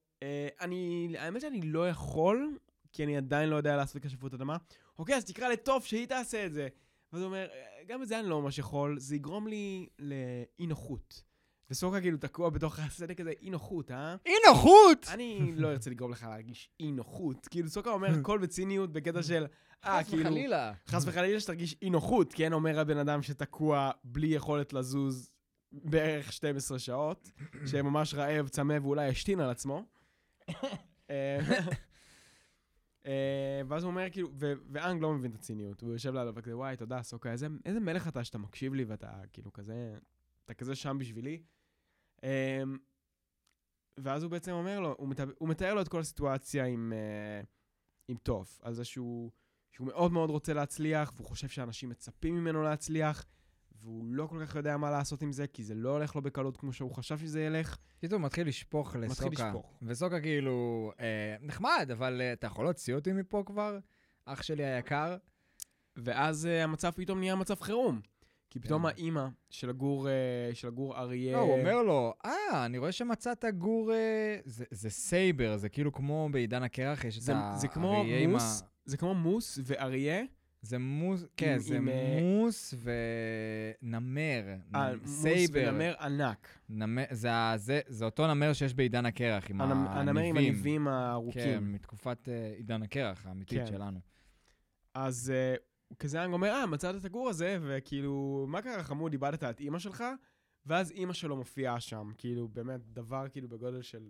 אני, 0.60 1.14
האמת 1.18 1.40
שאני 1.40 1.62
לא 1.62 1.88
יכול, 1.88 2.58
כי 2.92 3.04
אני 3.04 3.16
עדיין 3.16 3.48
לא 3.48 3.56
יודע 3.56 3.76
לעשות 3.76 4.02
כשפות 4.02 4.34
אדמה. 4.34 4.56
אוקיי, 4.98 5.16
אז 5.16 5.24
תקרא 5.24 5.48
לטוב 5.48 5.84
שהיא 5.84 6.06
תעשה 6.06 6.46
את 6.46 6.52
זה. 6.52 6.68
ואז 7.12 7.22
הוא 7.22 7.26
אומר, 7.26 7.46
"אה, 7.52 7.84
גם 7.86 8.02
את 8.02 8.08
זה 8.08 8.20
אני 8.20 8.28
לא 8.28 8.42
ממש 8.42 8.58
יכול, 8.58 8.98
זה 8.98 9.16
יגרום 9.16 9.46
לי 9.46 9.86
לאי 9.98 10.66
נוחות. 10.66 11.22
וסוקה 11.70 12.00
כאילו 12.00 12.18
תקוע 12.18 12.50
בתוך 12.50 12.78
הסדק 12.78 13.20
הזה, 13.20 13.32
אי 13.42 13.50
נוחות, 13.50 13.90
אה? 13.90 14.16
אי 14.26 14.32
נוחות! 14.48 15.06
אני 15.08 15.52
לא 15.56 15.70
ארצה 15.70 15.90
לגרום 15.90 16.12
לך 16.12 16.22
להרגיש 16.22 16.70
אי 16.80 16.92
נוחות. 16.92 17.48
כאילו, 17.50 17.68
סוקה 17.68 17.90
אומר 17.90 18.08
הכל 18.20 18.38
בציניות 18.38 18.92
בקטע 18.92 19.22
של, 19.22 19.46
אה, 19.84 20.02
חס 20.02 20.08
כאילו... 20.08 20.22
וחלילה. 20.22 20.72
חס 20.86 21.04
וחלילה 21.06 21.40
שתרגיש 21.40 21.76
אי 21.82 21.90
נוחות, 21.90 22.32
כן, 22.32 22.52
אומר 22.52 22.80
הבן 22.80 22.98
אדם 22.98 23.22
שתקוע 23.22 23.90
בלי 24.04 24.26
יכולת 24.26 24.72
לזוז 24.72 25.30
בערך 25.72 26.32
12 26.32 26.78
שעות, 26.78 27.30
שממש 27.66 28.14
רעב, 28.14 28.48
צמא 28.48 28.78
ואולי 28.82 29.08
השתין 29.08 29.40
על 29.40 29.50
עצמו. 29.50 29.82
אה, 31.10 31.38
אה, 33.06 33.60
ואז 33.68 33.82
הוא 33.84 33.90
אומר, 33.90 34.10
כאילו, 34.10 34.30
ואנג 34.72 35.02
לא 35.02 35.12
מבין 35.12 35.30
את 35.30 35.36
הציניות, 35.36 35.80
הוא 35.80 35.92
יושב 35.92 36.14
לידו 36.14 36.32
וכזה, 36.34 36.56
וואי, 36.56 36.76
תודה, 36.76 37.02
סוקה, 37.02 37.32
איזה, 37.32 37.80
מלך 37.80 38.08
אתה 38.08 38.24
שאתה 38.24 38.38
מקשיב 38.38 38.74
לי 38.74 38.84
ואתה 38.84 39.20
כאילו 39.32 39.52
כזה, 39.52 39.94
אתה 40.44 40.54
כזה 40.54 40.74
שם 40.74 40.98
בשבילי. 40.98 41.42
אה, 42.24 42.62
ואז 44.00 44.22
הוא 44.22 44.30
בעצם 44.30 44.52
אומר 44.52 44.80
לו, 44.80 44.94
הוא, 44.98 45.08
מת, 45.08 45.20
הוא 45.38 45.48
מתאר 45.48 45.74
לו 45.74 45.80
את 45.80 45.88
כל 45.88 46.00
הסיטואציה 46.00 46.64
עם, 46.64 46.92
עם 48.08 48.16
טוף, 48.16 48.60
על 48.62 48.74
זה 48.74 48.84
שהוא, 48.84 49.30
שהוא 49.72 49.86
מאוד 49.86 50.12
מאוד 50.12 50.30
רוצה 50.30 50.54
להצליח, 50.54 51.12
והוא 51.16 51.26
חושב 51.26 51.48
שאנשים 51.48 51.88
מצפים 51.88 52.34
ממנו 52.34 52.62
להצליח, 52.62 53.24
והוא 53.82 54.04
לא 54.08 54.26
כל 54.26 54.46
כך 54.46 54.54
יודע 54.54 54.76
מה 54.76 54.90
לעשות 54.90 55.22
עם 55.22 55.32
זה, 55.32 55.46
כי 55.46 55.64
זה 55.64 55.74
לא 55.74 55.90
הולך 55.90 56.16
לו 56.16 56.22
בקלות 56.22 56.56
כמו 56.56 56.72
שהוא 56.72 56.94
חשב 56.94 57.18
שזה 57.18 57.42
ילך. 57.42 57.76
פתאום 57.98 58.22
מתחיל 58.24 58.48
לשפוך 58.48 58.96
מתחיל 58.96 59.10
לסוקה. 59.28 59.46
לשפוך. 59.48 59.78
וסוקה 59.82 60.20
כאילו, 60.20 60.90
אה, 61.00 61.36
נחמד, 61.40 61.88
אבל 61.92 62.20
אה, 62.20 62.32
אתה 62.32 62.46
יכול 62.46 62.64
להוציא 62.64 62.94
אותי 62.94 63.12
מפה 63.12 63.42
כבר? 63.46 63.78
אח 64.24 64.42
שלי 64.42 64.64
היקר. 64.64 65.16
ואז 65.96 66.44
uh, 66.50 66.64
המצב 66.64 66.90
פתאום 66.90 67.18
נהיה 67.18 67.34
מצב 67.34 67.54
חירום. 67.60 68.00
כי 68.50 68.58
פתאום 68.60 68.82
כן. 68.82 68.88
האימא 68.88 69.26
של 69.50 69.70
הגור, 69.70 70.06
uh, 70.08 70.54
של 70.54 70.68
הגור 70.68 70.96
אריה... 70.98 71.32
לא, 71.32 71.40
הוא 71.40 71.58
אומר 71.60 71.82
לו, 71.82 72.14
אה, 72.24 72.64
אני 72.66 72.78
רואה 72.78 72.92
שמצאת 72.92 73.44
גור... 73.58 73.92
אה, 73.92 74.36
זה- 74.44 74.64
זה 74.70 74.90
סייבר, 74.90 75.56
זה 75.56 75.68
כאילו 75.68 75.92
כמו 75.92 76.28
בעידן 76.32 76.62
הקרח, 76.62 77.04
יש 77.04 77.18
את 77.18 77.22
זה, 77.22 77.34
האריה 77.36 77.56
זה 77.58 77.68
כמו 77.68 78.02
עם 78.22 78.36
ה- 78.36 78.38
זה 78.84 78.96
כמו 78.96 79.14
moose 79.14 79.58
ואריה. 79.64 80.22
זה 80.64 80.78
moose, 80.78 81.24
כן, 81.36 81.58
זה 81.58 81.76
עם, 81.76 81.88
אה, 81.88 82.18
moose 82.22 82.74
ונמר. 83.82 84.42
אה, 84.74 84.92
נ- 84.92 84.98
moose 84.98 85.10
saber. 85.22 85.64
ונמר 85.68 85.94
ענק. 86.00 86.48
נמר, 86.68 87.04
זה, 87.10 87.28
זה, 87.56 87.80
זה 87.86 88.04
אותו 88.04 88.26
נמר 88.34 88.52
שיש 88.52 88.74
בעידן 88.74 89.06
הקרח, 89.06 89.50
עם 89.50 89.60
הנמ- 89.60 89.64
הנמר 89.64 90.00
עם 90.00 90.18
הניבים. 90.18 90.36
הניבים 90.36 90.88
הארוכים. 90.88 91.42
כן, 91.42 91.64
מתקופת 91.64 92.28
אה, 92.28 92.52
עידן 92.56 92.82
הקרח 92.82 93.26
האמיתית 93.26 93.58
כן. 93.58 93.66
שלנו. 93.66 94.00
אז 94.94 95.32
uh, 95.32 95.94
כזה 95.98 96.24
אנג 96.24 96.32
אומר, 96.32 96.48
אה, 96.48 96.66
מצאת 96.66 96.94
את 96.96 97.04
הגור 97.04 97.28
הזה, 97.28 97.58
וכאילו, 97.62 98.46
מה 98.48 98.62
קרה 98.62 98.82
חמוד, 98.82 99.12
איבדת 99.12 99.42
את 99.44 99.60
אימא 99.60 99.78
שלך? 99.78 100.04
ואז 100.66 100.90
אימא 100.90 101.12
שלו 101.12 101.36
מופיעה 101.36 101.80
שם, 101.80 102.10
כאילו, 102.18 102.48
באמת, 102.48 102.80
דבר 102.92 103.28
כאילו 103.28 103.48
בגודל 103.48 103.82
של 103.82 104.02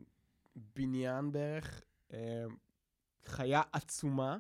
בניין 0.77 1.33
בערך, 1.33 1.83
uh, 2.11 2.15
חיה 3.27 3.63
עצומה, 3.73 4.37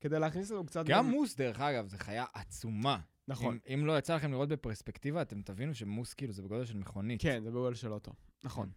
כדי 0.00 0.18
להכניס 0.18 0.50
לנו 0.50 0.66
קצת... 0.66 0.84
גם 0.86 1.10
מוס, 1.10 1.36
דרך 1.36 1.60
אגב, 1.60 1.86
זה 1.86 1.98
חיה 1.98 2.24
עצומה. 2.34 3.00
נכון. 3.28 3.58
אם, 3.68 3.74
אם 3.74 3.86
לא 3.86 3.98
יצא 3.98 4.16
לכם 4.16 4.32
לראות 4.32 4.48
בפרספקטיבה, 4.48 5.22
אתם 5.22 5.42
תבינו 5.42 5.74
שמוס 5.74 6.14
כאילו 6.14 6.32
זה 6.32 6.42
בגודל 6.42 6.64
של 6.64 6.76
מכונית. 6.76 7.22
כן, 7.22 7.42
זה 7.44 7.50
בגודל 7.50 7.74
של 7.74 7.92
אוטו. 7.92 8.12
נכון. 8.44 8.70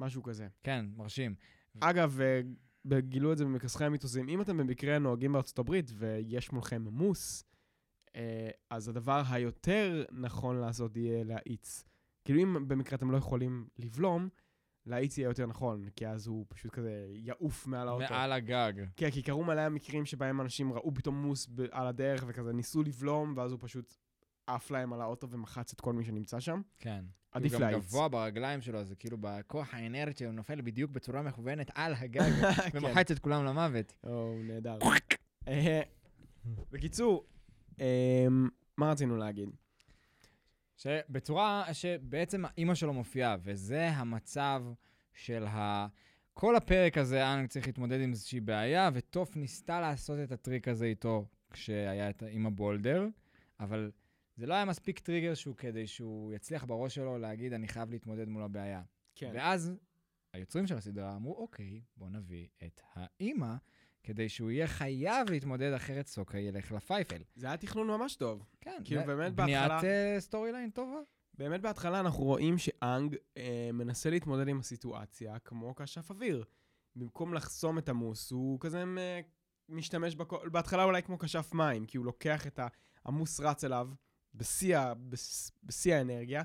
משהו 0.00 0.22
כזה. 0.22 0.48
כן, 0.62 0.86
מרשים. 0.96 1.34
אגב, 1.80 2.20
אה, 2.20 3.00
גילו 3.00 3.32
את 3.32 3.38
זה 3.38 3.44
במכסחי 3.44 3.84
המיתוסים, 3.84 4.28
אם 4.28 4.40
אתם 4.40 4.56
במקרה 4.56 4.98
נוהגים 4.98 5.32
בארצות 5.32 5.58
הברית 5.58 5.90
ויש 5.94 6.52
מולכם 6.52 6.82
מוס, 6.82 7.44
אה, 8.16 8.50
אז 8.70 8.88
הדבר 8.88 9.22
היותר 9.30 10.04
נכון 10.12 10.56
לעשות 10.56 10.96
יהיה 10.96 11.24
להאיץ. 11.24 11.84
כאילו 12.24 12.42
אם 12.42 12.68
במקרה 12.68 12.96
אתם 12.96 13.10
לא 13.10 13.16
יכולים 13.16 13.68
לבלום, 13.78 14.28
להאיץ 14.86 15.18
יהיה 15.18 15.26
יותר 15.26 15.46
נכון, 15.46 15.88
כי 15.96 16.08
אז 16.08 16.26
הוא 16.26 16.46
פשוט 16.48 16.72
כזה 16.72 17.06
יעוף 17.14 17.66
מעל 17.66 17.88
האוטו. 17.88 18.06
מעל 18.14 18.32
הגג. 18.32 18.72
כן, 18.96 19.10
כי 19.10 19.22
קרו 19.22 19.44
מלא 19.44 19.68
מקרים 19.68 20.04
שבהם 20.06 20.40
אנשים 20.40 20.72
ראו 20.72 20.94
פתאום 20.94 21.22
מוס 21.22 21.46
ב- 21.54 21.60
על 21.70 21.86
הדרך 21.86 22.24
וכזה 22.26 22.52
ניסו 22.52 22.82
לבלום, 22.82 23.34
ואז 23.36 23.52
הוא 23.52 23.58
פשוט 23.62 23.94
עף 24.46 24.70
להם 24.70 24.92
על 24.92 25.00
האוטו 25.00 25.30
ומחץ 25.30 25.72
את 25.72 25.80
כל 25.80 25.92
מי 25.92 26.04
שנמצא 26.04 26.40
שם. 26.40 26.60
כן. 26.78 27.04
עדיף 27.32 27.52
הוא 27.52 27.60
גם 27.60 27.70
להאיץ. 27.70 27.84
גבוה 27.84 28.08
ברגליים 28.08 28.60
שלו, 28.62 28.84
זה 28.84 28.94
כאילו 28.96 29.16
בכוח 29.20 29.74
האנרציה, 29.74 30.26
הוא 30.26 30.34
נופל 30.34 30.60
בדיוק 30.60 30.90
בצורה 30.90 31.22
מכוונת 31.22 31.70
על 31.74 31.94
הגג, 31.94 32.20
כן. 32.72 32.78
ומוחץ 32.78 33.10
את 33.10 33.18
כולם 33.18 33.44
למוות. 33.44 33.92
או, 34.04 34.34
נהדר. 34.44 34.78
אה, 35.48 35.80
בקיצור, 36.70 37.24
אמ, 37.80 38.48
מה 38.78 38.90
רצינו 38.90 39.16
להגיד? 39.16 39.48
שבצורה 40.76 41.64
שבעצם 41.72 42.44
האימא 42.44 42.74
שלו 42.74 42.92
מופיעה, 42.92 43.36
וזה 43.42 43.88
המצב 43.88 44.64
של 45.12 45.44
ה... 45.46 45.86
כל 46.34 46.56
הפרק 46.56 46.98
הזה, 46.98 47.34
אנג 47.34 47.48
צריך 47.48 47.66
להתמודד 47.66 48.00
עם 48.00 48.10
איזושהי 48.10 48.40
בעיה, 48.40 48.90
וטוף 48.94 49.36
ניסתה 49.36 49.80
לעשות 49.80 50.18
את 50.24 50.32
הטריק 50.32 50.68
הזה 50.68 50.86
איתו 50.86 51.26
כשהיה 51.50 52.10
את, 52.10 52.22
עם 52.30 52.46
הבולדר, 52.46 53.08
אבל 53.60 53.90
זה 54.36 54.46
לא 54.46 54.54
היה 54.54 54.64
מספיק 54.64 54.98
טריגר 54.98 55.34
שהוא 55.34 55.56
כדי 55.56 55.86
שהוא 55.86 56.32
יצליח 56.32 56.64
בראש 56.64 56.94
שלו 56.94 57.18
להגיד, 57.18 57.52
אני 57.52 57.68
חייב 57.68 57.90
להתמודד 57.90 58.28
מול 58.28 58.42
הבעיה. 58.42 58.82
כן. 59.14 59.30
ואז 59.34 59.72
היוצרים 60.32 60.66
של 60.66 60.76
הסדרה 60.76 61.16
אמרו, 61.16 61.34
אוקיי, 61.34 61.80
בוא 61.96 62.08
נביא 62.08 62.46
את 62.66 62.80
האימא, 62.94 63.54
כדי 64.06 64.28
שהוא 64.28 64.50
יהיה 64.50 64.66
חייב 64.66 65.30
להתמודד, 65.30 65.72
אחרת 65.72 66.06
סוקה 66.06 66.38
ילך 66.38 66.72
פייפן. 66.72 67.22
זה 67.34 67.46
היה 67.46 67.56
תכנון 67.56 67.86
ממש 67.86 68.16
טוב. 68.16 68.44
כן, 68.60 68.80
כאילו, 68.84 69.00
זה 69.00 69.06
באמת, 69.06 69.34
בניית 69.34 69.70
בהתחלה- 69.70 69.90
אה, 70.14 70.20
story 70.20 70.52
line 70.52 70.70
טובה. 70.70 70.98
באמת 71.34 71.60
בהתחלה 71.60 72.00
אנחנו 72.00 72.24
רואים 72.24 72.58
שאנג 72.58 73.16
אה, 73.36 73.70
מנסה 73.72 74.10
להתמודד 74.10 74.48
עם 74.48 74.58
הסיטואציה 74.60 75.38
כמו 75.38 75.74
כשף 75.74 76.10
אוויר. 76.10 76.44
במקום 76.96 77.34
לחסום 77.34 77.78
את 77.78 77.88
ה 77.88 77.94
moose, 77.94 78.30
הוא 78.30 78.60
כזה 78.60 78.84
אה, 78.98 79.20
משתמש, 79.68 80.14
בכ... 80.14 80.32
בהתחלה 80.32 80.84
אולי 80.84 81.02
כמו 81.02 81.18
כשף 81.18 81.50
מים, 81.54 81.86
כי 81.86 81.98
הוא 81.98 82.06
לוקח 82.06 82.46
את 82.46 82.58
ה... 82.58 82.66
ה 83.04 83.10
moose 83.10 83.40
רץ 83.40 83.64
אליו 83.64 83.88
בשיא. 84.34 84.78
בש... 85.08 85.50
בשיא 85.62 85.94
האנרגיה, 85.94 86.42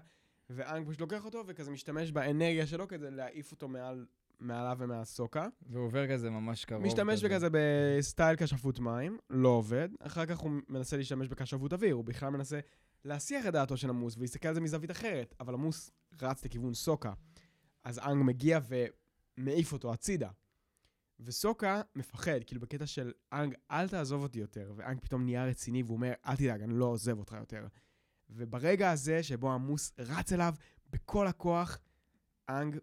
ואנג 0.50 0.88
פשוט 0.88 1.02
לוקח 1.02 1.26
אותו 1.26 1.44
וכזה 1.48 1.72
משתמש 1.72 2.12
באנרגיה 2.12 2.68
שלו 2.68 2.88
כדי 2.88 3.12
להעיף 3.12 3.52
אותו 3.52 3.68
מעל, 3.68 4.06
מעליו 4.42 4.78
ומהסוקה. 4.80 5.48
והוא 5.70 5.86
עובר 5.86 6.12
כזה 6.12 6.30
ממש 6.30 6.66
קרוב. 6.66 6.84
משתמש 6.84 7.24
בכזה 7.24 7.48
בסטייל 7.52 8.36
כשפות 8.36 8.80
מים, 8.80 9.18
לא 9.30 9.50
עובד. 9.50 9.90
אחר 10.00 10.26
כך 10.26 10.38
הוא 10.38 10.52
מנסה 10.70 10.98
להשתמש 10.98 11.28
בכשפות 11.28 11.74
אוויר, 11.74 11.96
הוא 11.96 12.06
בכלל 12.06 12.30
מנסה 12.30 12.60
להסיח 13.06 13.48
את 13.48 13.54
דעתו 13.54 13.78
של 13.78 13.90
ה 13.90 13.94
moose 13.94 14.18
ולהסתכל 14.18 14.48
על 14.48 14.54
זה 14.54 14.62
מזווית 14.62 14.92
אחרת, 14.92 15.36
אבל 15.40 15.54
ה 15.54 15.60
moose 15.60 15.92
רץ 16.22 16.46
לכיוון 16.46 16.74
סוקה. 16.74 17.14
אז 17.84 18.00
אנג 18.00 18.24
מגיע 18.24 18.60
ומעיף 19.38 19.74
אותו 19.74 19.94
הצידה. 19.94 20.30
וסוקה 21.20 21.82
מפחד, 21.96 22.44
כאילו 22.46 22.62
בקטע 22.62 22.86
של 22.86 23.12
אנג, 23.34 23.56
אל 23.72 23.88
תעזוב 23.88 24.24
אותי 24.24 24.40
יותר, 24.40 24.74
ואנג 24.76 25.00
פתאום 25.00 25.24
נהיה 25.24 25.46
רציני 25.46 25.84
והוא 25.84 25.96
אומר, 25.96 26.14
אל 26.26 26.36
תדאג, 26.36 26.62
אני 26.62 26.74
לא 26.74 26.86
עוזב 26.86 27.20
אותך 27.20 27.36
יותר. 27.40 27.68
וברגע 28.30 28.92
הזה 28.92 29.24
שבו 29.24 29.52
ה 29.52 29.59
moose 29.59 29.94
רץ 30.00 30.34
אליו 30.34 30.54
בכל 30.90 31.28
הכוח, 31.28 31.80
אנג 32.50 32.78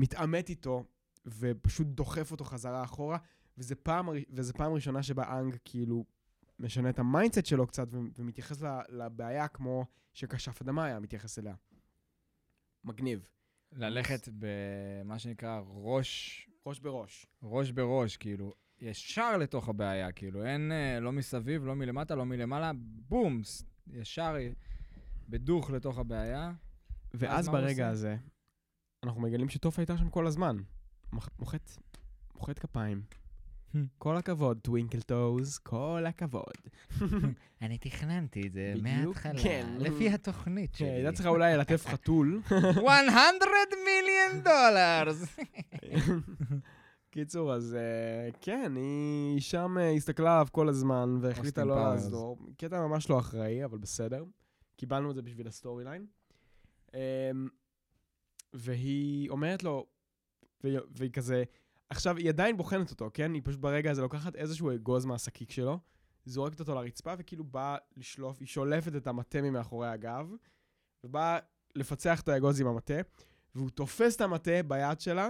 מתעמת 0.00 0.48
איתו 0.48 0.84
ופשוט 1.26 1.86
דוחף 1.86 2.30
אותו 2.30 2.44
חזרה 2.44 2.84
אחורה, 2.84 3.18
וזה 3.58 3.74
פעם, 3.74 4.08
וזה 4.30 4.52
פעם 4.52 4.72
ראשונה 4.72 5.02
שבה 5.02 5.40
אנג 5.40 5.56
כאילו 5.64 6.04
משנה 6.58 6.90
את 6.90 6.98
ה 6.98 7.04
mindset 7.04 7.46
שלו 7.46 7.66
קצת 7.66 7.88
ומתייחס 7.92 8.62
לבעיה 8.88 9.48
כמו 9.48 9.86
שכשף 10.12 10.62
אדמה 10.62 10.84
היה 10.84 11.00
מתייחס 11.00 11.38
אליה. 11.38 11.54
מגניב. 12.84 13.26
ללכת 13.72 14.28
במה 14.38 15.18
שנקרא 15.18 15.60
ראש... 15.66 16.46
ראש 16.66 16.78
בראש. 16.80 17.26
ראש 17.42 17.70
בראש, 17.70 18.16
כאילו, 18.16 18.54
ישר 18.80 19.36
לתוך 19.36 19.68
הבעיה, 19.68 20.12
כאילו, 20.12 20.44
אין 20.44 20.72
אה, 20.72 21.00
לא 21.00 21.12
מסביב, 21.12 21.64
לא 21.64 21.74
מלמטה, 21.74 22.14
לא 22.14 22.24
מלמעלה, 22.24 22.72
בום, 23.08 23.42
ישר 23.86 24.36
בדוך 25.28 25.70
לתוך 25.70 25.98
הבעיה. 25.98 26.52
ואז 27.14 27.48
ברגע 27.48 27.88
הזה, 27.88 28.16
אנחנו 29.04 29.20
מגלים 29.20 29.48
שטוף 29.48 29.78
הייתה 29.78 29.98
שם 29.98 30.08
כל 30.08 30.26
הזמן. 30.26 30.56
מוחט, 31.38 31.70
מוחט 32.34 32.58
כפיים. 32.58 33.02
כל 33.98 34.16
הכבוד, 34.16 34.58
טווינקל 34.62 35.00
טוז, 35.00 35.58
כל 35.58 36.04
הכבוד. 36.08 36.54
אני 37.62 37.78
תכננתי 37.78 38.46
את 38.46 38.52
זה 38.52 38.74
מההתחלה, 38.82 39.42
כן. 39.42 39.66
לפי 39.78 40.08
התוכנית 40.08 40.74
שלי. 40.74 40.88
הייתה 40.88 41.12
צריכה 41.12 41.28
אולי 41.28 41.56
ללטף 41.56 41.86
חתול. 41.92 42.40
100 42.46 43.22
מיליון 43.84 44.44
דולרס. 44.44 45.36
קיצור, 47.10 47.54
אז 47.54 47.76
כן, 48.40 48.72
היא 48.76 49.40
שם 49.40 49.76
הסתכלה 49.96 50.32
עליו 50.32 50.46
כל 50.52 50.68
הזמן 50.68 51.18
והחליטה 51.20 51.64
לא 51.64 51.74
לעזור. 51.74 52.38
קטע 52.58 52.86
ממש 52.86 53.10
לא 53.10 53.18
אחראי, 53.18 53.64
אבל 53.64 53.78
בסדר. 53.78 54.24
קיבלנו 54.76 55.10
את 55.10 55.14
זה 55.14 55.22
בשביל 55.22 55.48
ה 55.48 55.54
story 55.54 55.84
line. 55.84 56.06
והיא 58.52 59.30
אומרת 59.30 59.62
לו, 59.62 59.86
והיא 60.64 61.10
כזה, 61.12 61.44
עכשיו, 61.90 62.16
היא 62.16 62.28
עדיין 62.28 62.56
בוחנת 62.56 62.90
אותו, 62.90 63.10
כן? 63.14 63.34
היא 63.34 63.42
פשוט 63.44 63.60
ברגע 63.60 63.90
הזה 63.90 64.02
לוקחת 64.02 64.36
איזשהו 64.36 64.74
אגוז 64.74 65.04
מהשקיק 65.04 65.50
שלו, 65.50 65.78
זורקת 66.24 66.60
אותו 66.60 66.74
לרצפה, 66.74 67.14
וכאילו 67.18 67.44
באה 67.44 67.76
לשלוף, 67.96 68.40
היא 68.40 68.48
שולפת 68.48 68.96
את 68.96 69.06
המטה 69.06 69.42
ממאחורי 69.42 69.88
הגב, 69.88 70.30
ובאה 71.04 71.38
לפצח 71.74 72.20
את 72.20 72.28
האגוז 72.28 72.60
עם 72.60 72.66
המטה, 72.66 72.94
והוא 73.54 73.70
תופס 73.70 74.16
את 74.16 74.20
המטה 74.20 74.62
ביד 74.66 75.00
שלה, 75.00 75.28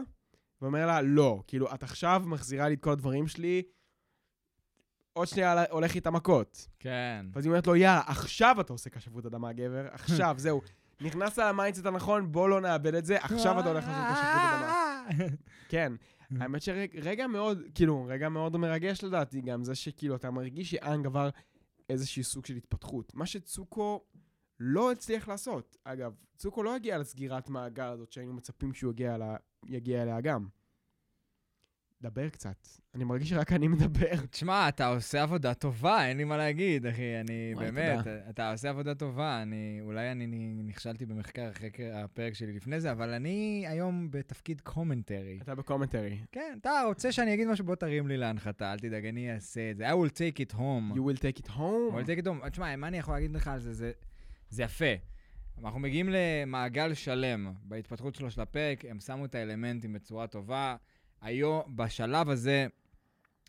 ואומר 0.63 0.87
לה, 0.87 1.03
לא, 1.03 1.43
כאילו, 1.47 1.75
את 1.75 1.83
עכשיו 1.83 2.23
מחזירה 2.27 2.69
לי 2.69 2.75
את 2.75 2.81
כל 2.81 2.93
הדברים 2.93 3.27
שלי, 3.27 3.63
עוד 5.13 5.29
שנייה 5.29 5.65
הולך 5.71 5.95
איתה 5.95 6.11
מכות. 6.11 6.69
כן. 6.79 7.27
ואז 7.33 7.45
היא 7.45 7.51
אומרת 7.51 7.67
לו, 7.67 7.77
יאללה, 7.77 8.03
עכשיו 8.07 8.57
אתה 8.61 8.73
עושה 8.73 8.91
כשפות 8.91 9.27
אדמה, 9.27 9.53
גבר, 9.53 9.87
עכשיו, 9.91 10.35
זהו. 10.39 10.61
נכנסת 11.01 11.39
ל 11.39 11.45
mindset 11.45 11.87
הנכון, 11.87 12.33
בוא 12.33 12.49
לא 12.49 12.61
נאבד 12.61 12.95
את 12.95 13.05
זה, 13.05 13.17
עכשיו 13.17 13.61
אתה 13.61 13.69
הולך 13.69 13.85
לעשות 13.89 14.05
כשפות 14.05 14.43
אדמה. 14.55 14.97
כן. 15.69 15.93
האמת 16.41 16.63
שרגע 16.63 17.27
מאוד, 17.27 17.63
כאילו, 17.75 18.07
רגע 18.09 18.29
מאוד 18.29 18.57
מרגש 18.57 19.05
לדעתי 19.05 19.41
גם, 19.41 19.65
זה 19.65 19.75
שכאילו, 19.75 20.17
אתה 20.17 20.31
מרגיש 20.31 20.71
שאנג 20.71 21.07
עבר 21.07 21.29
איזשהו 21.89 22.25
סוג 22.25 22.47
של 22.47 22.57
התפתחות. 22.57 23.15
מה 23.15 23.27
שצוקו 23.27 24.05
לא 24.61 24.93
הצליח 24.93 25.29
לעשות. 25.29 25.77
אגב, 25.85 26.15
צוקו 26.37 26.63
לא 26.63 26.75
הגיע 26.75 26.99
לסגירת 26.99 27.49
מעגל 27.49 27.85
הזאת 27.85 28.13
שהיינו 28.13 28.33
מצפים 28.33 28.75
שהוא 28.75 28.93
יגיע 29.67 30.03
אליה 30.03 30.21
גם. 30.21 30.47
דבר 32.03 32.29
קצת. 32.29 32.69
אני 32.95 33.05
מרגיש 33.05 33.29
שרק 33.31 33.53
אני 33.53 33.69
מדבר. 33.69 34.27
תשמע, 34.31 34.69
אתה 34.69 34.87
עושה 34.87 35.23
עבודה 35.23 35.55
טובה, 35.55 36.07
אין 36.07 36.17
לי 36.17 36.25
מה 36.25 36.37
להגיד, 36.37 36.87
אחי. 36.87 37.21
אני 37.21 37.55
באמת, 37.59 37.99
תודה. 37.99 38.31
אתה 38.31 38.53
עושה 38.53 38.71
עבודה 38.71 38.95
טובה. 38.95 39.43
אני, 39.43 39.79
אולי 39.81 40.13
אני 40.13 40.27
נכשלתי 40.65 41.07
במחקר 41.07 41.51
אחרי 41.51 41.71
הפרק 41.93 42.35
שלי 42.35 42.53
לפני 42.53 42.81
זה, 42.81 42.93
אבל 42.93 43.11
אני 43.11 43.65
היום 43.69 44.11
בתפקיד 44.11 44.61
commentary. 44.61 45.39
אתה 45.43 45.55
ב 45.55 45.60
commentary. 45.60 46.19
כן, 46.33 46.59
אתה 46.61 46.83
רוצה 46.87 47.13
שאני 47.13 47.35
אגיד 47.35 47.49
משהו, 47.49 47.65
בוא 47.65 47.75
תרים 47.75 48.09
לי 48.09 48.17
להנחתה, 48.17 48.73
אל 48.73 48.79
תדאג, 48.79 49.07
אני 49.07 49.35
אעשה 49.35 49.71
את 49.71 49.77
זה. 49.77 49.91
I 49.91 49.93
will 49.93 50.11
take 50.11 50.49
it 50.49 50.55
home. 50.55 50.95
You 50.95 51.01
will 51.01 51.21
take 51.21 51.45
it 51.45 51.49
home? 51.49 51.93
I 51.93 51.95
will 51.95 52.07
take 52.07 52.25
it 52.25 52.27
home. 52.27 52.49
תשמע, 52.49 52.77
מה 52.77 52.89
אני 52.89 52.99
יכול 52.99 53.15
להגיד 53.15 53.33
לך 53.33 53.49
על 53.49 53.61
זה? 53.61 53.73
זה, 53.73 53.93
זה 54.51 54.63
יפה. 54.63 54.95
אנחנו 55.59 55.81
מגיעים 55.81 56.09
למעגל 56.13 56.95
שלם 56.95 57.53
בהתפתחות 57.63 58.15
שלו 58.15 58.31
של 58.31 58.41
הפרק, 58.41 58.85
הם 58.85 59.01
שמו 59.01 59.25
את 59.25 59.35
האלמנטים 59.35 59.93
בצורה 59.93 60.27
טובה. 60.27 60.77
היום, 61.21 61.77
בשלב 61.77 62.31
הזה 62.31 62.67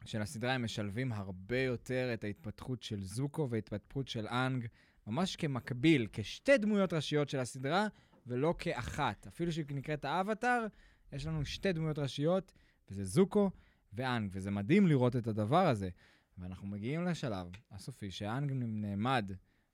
של 0.05 0.22
הסדרה, 0.22 0.53
הם 0.53 0.63
משלבים 0.63 1.13
הרבה 1.13 1.59
יותר 1.59 2.09
את 2.13 2.24
ההתפתחות 2.24 2.84
של 2.84 3.03
זוקו 3.03 3.47
וההתפתחות 3.49 4.07
של 4.07 4.28
אנג, 4.28 4.67
ממש 5.07 5.36
כמקביל, 5.36 6.07
כשתי 6.13 6.57
דמויות 6.57 6.93
ראשיות 6.93 7.30
של 7.30 7.39
הסדרה, 7.39 7.88
ולא 8.28 8.55
כאחת. 8.57 9.28
אפילו 9.28 9.51
שהיא 9.51 9.65
נקראת 9.69 10.05
האבטאר, 10.05 10.65
יש 11.13 11.26
לנו 11.26 11.45
שתי 11.45 11.74
דמויות 11.74 11.99
ראשיות, 11.99 12.53
וזה 12.89 13.03
זוקו 13.03 13.51
ואנג, 13.93 14.30
וזה 14.34 14.51
מדהים 14.51 14.88
לראות 14.88 15.15
את 15.15 15.28
הדבר 15.28 15.67
הזה. 15.67 15.89
ואנחנו 16.38 16.67
מגיעים 16.67 17.05
לשלב 17.05 17.47
הסופי, 17.72 18.11
שאנג 18.11 18.51
נעמד 18.55 19.32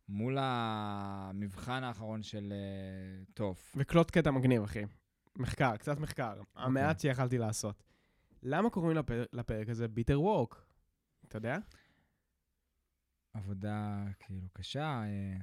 מול 0.09 0.37
המבחן 0.39 1.83
האחרון 1.83 2.23
של 2.23 2.53
uh, 2.53 3.33
טוף. 3.33 3.75
וקלוט 3.77 4.11
קטע 4.11 4.31
מגניב, 4.31 4.63
אחי. 4.63 4.83
מחקר, 5.35 5.77
קצת 5.77 5.99
מחקר. 5.99 6.33
Okay. 6.37 6.39
אוקיי. 6.39 6.63
המעט 6.65 6.99
שיכלתי 6.99 7.37
לעשות. 7.37 7.83
למה 8.43 8.69
קוראים 8.69 8.97
לפר... 8.97 9.25
לפרק 9.33 9.69
הזה 9.69 9.87
ביטר 9.87 10.21
וורק? 10.21 10.65
אתה 11.27 11.37
יודע? 11.37 11.57
עבודה 13.33 14.03
כאילו 14.19 14.47
קשה. 14.53 15.03
אה... 15.03 15.37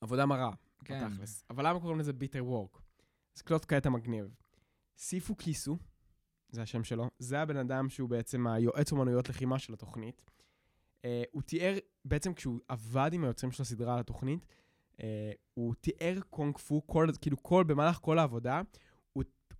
עבודה 0.00 0.26
מרה, 0.26 0.50
כן. 0.84 1.10
בתכלס. 1.10 1.44
אבל 1.50 1.66
למה 1.66 1.80
קוראים 1.80 1.98
לזה 1.98 2.12
ביטר 2.12 2.44
וורק? 2.44 2.82
אז 3.36 3.42
קלוט 3.42 3.64
קטע 3.64 3.90
מגניב. 3.90 4.34
סיפו 4.98 5.34
קיסו, 5.34 5.78
זה 6.48 6.62
השם 6.62 6.84
שלו, 6.84 7.10
זה 7.18 7.40
הבן 7.40 7.56
אדם 7.56 7.88
שהוא 7.88 8.08
בעצם 8.08 8.46
היועץ 8.46 8.92
אומנויות 8.92 9.28
לחימה 9.28 9.58
של 9.58 9.72
התוכנית. 9.72 10.22
אה, 11.00 11.02
הוא 11.30 11.42
תיאר, 11.42 11.74
בעצם 12.04 12.34
כשהוא 12.34 12.58
עבד 12.68 13.10
עם 13.12 13.24
היוצרים 13.24 13.52
של 13.52 13.62
הסדרה 13.62 13.94
על 13.94 14.00
התוכנית, 14.00 14.46
אה, 14.92 15.00
הוא 15.54 15.74
תיאר 15.74 16.20
קונג 16.30 16.58
פו, 16.58 16.86
כל, 16.86 17.08
כאילו 17.20 17.42
כל, 17.42 17.64
במהלך 17.64 17.96
כל 17.96 18.18
העבודה, 18.18 18.60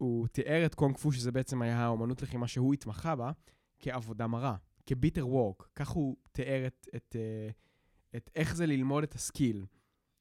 הוא, 0.01 0.27
תיאר 0.27 0.67
את 0.67 0.75
קונג 0.75 0.97
פו, 0.97 1.13
שזה 1.13 1.33
בעצם 1.33 1.63
היה 1.63 1.79
האומנות 1.79 2.23
לחימה 2.23 2.49
שהוא 2.49 2.75
התמחה 2.75 3.17
בה, 3.17 3.31
כעבודה 3.79 4.27
מרה, 4.27 4.57
כ 4.87 4.97
bitter 4.97 5.29
work. 5.29 5.69
כך 5.77 5.89
הוא 5.89 6.17
תיאר 6.33 6.67
את, 6.67 6.89
את, 6.97 7.17
אה, 7.17 8.17
את 8.17 8.31
איך 8.35 8.57
זה 8.57 8.67
ללמוד 8.67 9.03
את 9.03 9.15
ה 9.15 9.24
skill 9.24 9.67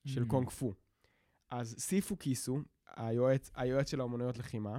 של 0.05 0.23
אממ. 0.23 0.27
קונג 0.27 0.49
פו. 0.49 0.73
אז 1.49 1.75
סיפו 1.79 2.15
קיסו, 2.15 2.59
היועץ, 2.95 3.51
היועץ 3.55 3.91
של 3.91 3.99
האומנויות 3.99 4.37
לחימה, 4.37 4.77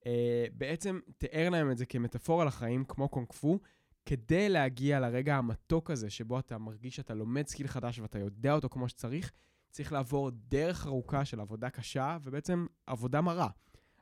אה, 0.00 0.06
בעצם 0.52 1.00
תיאר 1.18 1.50
להם 1.50 1.70
את 1.70 1.78
זה 1.78 1.86
כמטאפורה 1.86 2.44
לחיים, 2.44 2.84
כמו 2.84 3.08
קונג 3.08 3.32
פו, 3.32 3.58
כדי 4.06 4.48
להגיע 4.48 5.00
לרגע 5.00 5.36
המתוק 5.36 5.90
הזה, 5.90 6.10
שבו 6.10 6.38
אתה 6.38 6.58
מרגיש 6.58 6.96
שאתה 6.96 7.14
לומד 7.14 7.46
skill 7.46 7.66
חדש 7.66 7.98
ואתה 7.98 8.18
יודע 8.18 8.52
אותו 8.52 8.68
כמו 8.68 8.88
שצריך, 8.88 9.32
צריך 9.70 9.92
לעבור 9.92 10.30
דרך 10.30 10.86
ארוכה 10.86 11.24
של 11.24 11.40
עבודה 11.40 11.70
קשה, 11.70 12.18
ובעצם 12.22 12.66
עבודה 12.86 13.20
מרה. 13.20 13.48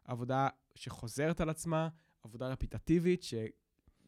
עבודה 0.05 0.49
שחוזרת 0.75 1.41
על 1.41 1.51
עצמה, 1.51 1.89
עבודה 2.23 2.49
רפיטטיבית, 2.49 3.23
ש... 3.23 3.35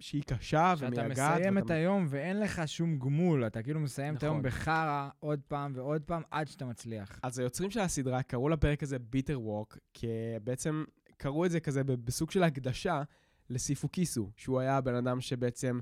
שהיא 0.01 0.22
קשה 0.22 0.74
ומייגעת. 0.78 0.97
שאתה 0.97 1.09
מסיים 1.09 1.57
ואתה... 1.57 1.66
את 1.66 1.70
היום 1.70 2.07
ואין 2.09 2.40
לך 2.40 2.62
שום 2.66 2.99
גמול, 2.99 3.47
אתה 3.47 3.62
כאילו 3.62 3.80
מסיים 3.80 4.14
נכון. 4.14 4.18
את 4.18 4.22
היום 4.22 4.36
נכון. 4.38 4.51
בחרא 4.51 5.09
עוד 5.20 5.40
פעם 5.49 5.72
ועוד 5.74 6.03
פעם 6.03 6.22
עד 6.30 6.49
שאתה 6.49 6.64
מצליח. 6.64 7.20
אז 7.22 7.38
היוצרים 7.38 7.70
של 7.70 7.80
הסדרה 7.80 8.22
קראו 8.22 8.49
לפרק 8.49 8.82
הזה 8.82 8.99
ביטר 8.99 9.40
ווק, 9.40 9.78
כי 9.94 10.07
בעצם 10.44 10.84
קראו 11.16 11.44
את 11.44 11.51
זה 11.51 11.61
כזה 11.61 11.84
בסוג 11.84 12.30
של 12.30 12.42
הקדשה 12.42 13.03
לסיפו 13.51 13.88
קיסו, 13.88 14.30
שהוא 14.36 14.61
היה 14.61 14.76
הבן 14.76 14.94
אדם 14.94 15.20
שבעצם 15.20 15.80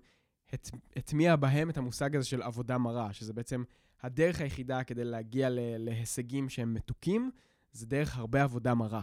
הטמיע 0.96 1.36
בהם 1.36 1.70
את 1.70 1.76
המושג 1.76 2.16
הזה 2.16 2.26
של 2.26 2.42
עבודה 2.42 2.78
מרה, 2.78 3.12
שזה 3.12 3.32
בעצם 3.32 3.64
הדרך 4.02 4.40
היחידה 4.40 4.84
כדי 4.84 5.04
להגיע 5.04 5.50
ל- 5.50 5.58
להישגים 5.78 6.48
שהם 6.48 6.74
מתוקים, 6.74 7.30
זה 7.72 7.86
דרך 7.86 8.18
הרבה 8.18 8.42
עבודה 8.42 8.74
מרה. 8.74 9.02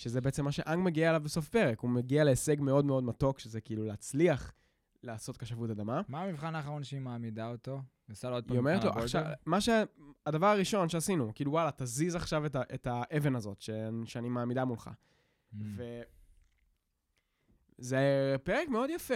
שזה 0.00 0.20
בעצם 0.20 0.44
מה 0.44 0.52
שאנג 0.52 0.84
מגיע 0.84 1.10
אליו 1.10 1.20
בסוף 1.24 1.48
פרק. 1.48 1.80
הוא 1.80 1.90
מגיע 1.90 2.24
להישג 2.24 2.60
מאוד 2.60 2.84
מאוד 2.84 3.04
מתוק, 3.04 3.38
שזה 3.38 3.60
כאילו 3.60 3.84
להצליח 3.84 4.52
לעשות 5.02 5.36
כשפות 5.36 5.70
אדמה. 5.70 6.00
מה 6.08 6.22
המבחן 6.22 6.54
האחרון 6.54 6.84
שהיא 6.84 7.00
מעמידה 7.00 7.48
אותו? 7.48 7.80
ניסה 8.08 8.30
לו 8.30 8.34
עוד 8.34 8.44
פעם 8.44 8.52
היא 8.52 8.58
אומרת 8.58 8.84
לו, 8.84 8.90
עכשיו? 8.90 9.24
מה 9.46 9.60
שה... 9.60 9.82
הדבר 10.26 10.46
הראשון 10.46 10.88
שעשינו, 10.88 11.32
כאילו, 11.34 11.52
וואלה, 11.52 11.70
תזיז 11.76 12.14
עכשיו 12.14 12.46
את, 12.46 12.56
ה... 12.56 12.62
את 12.74 12.86
האבן 12.86 13.36
הזאת 13.36 13.60
ש... 13.60 13.70
שאני 14.04 14.28
מעמידה 14.28 14.64
מולך. 14.64 14.90
Mm. 15.54 15.56
וזה 17.78 18.36
פרק 18.44 18.68
מאוד 18.68 18.90
יפה. 18.90 19.14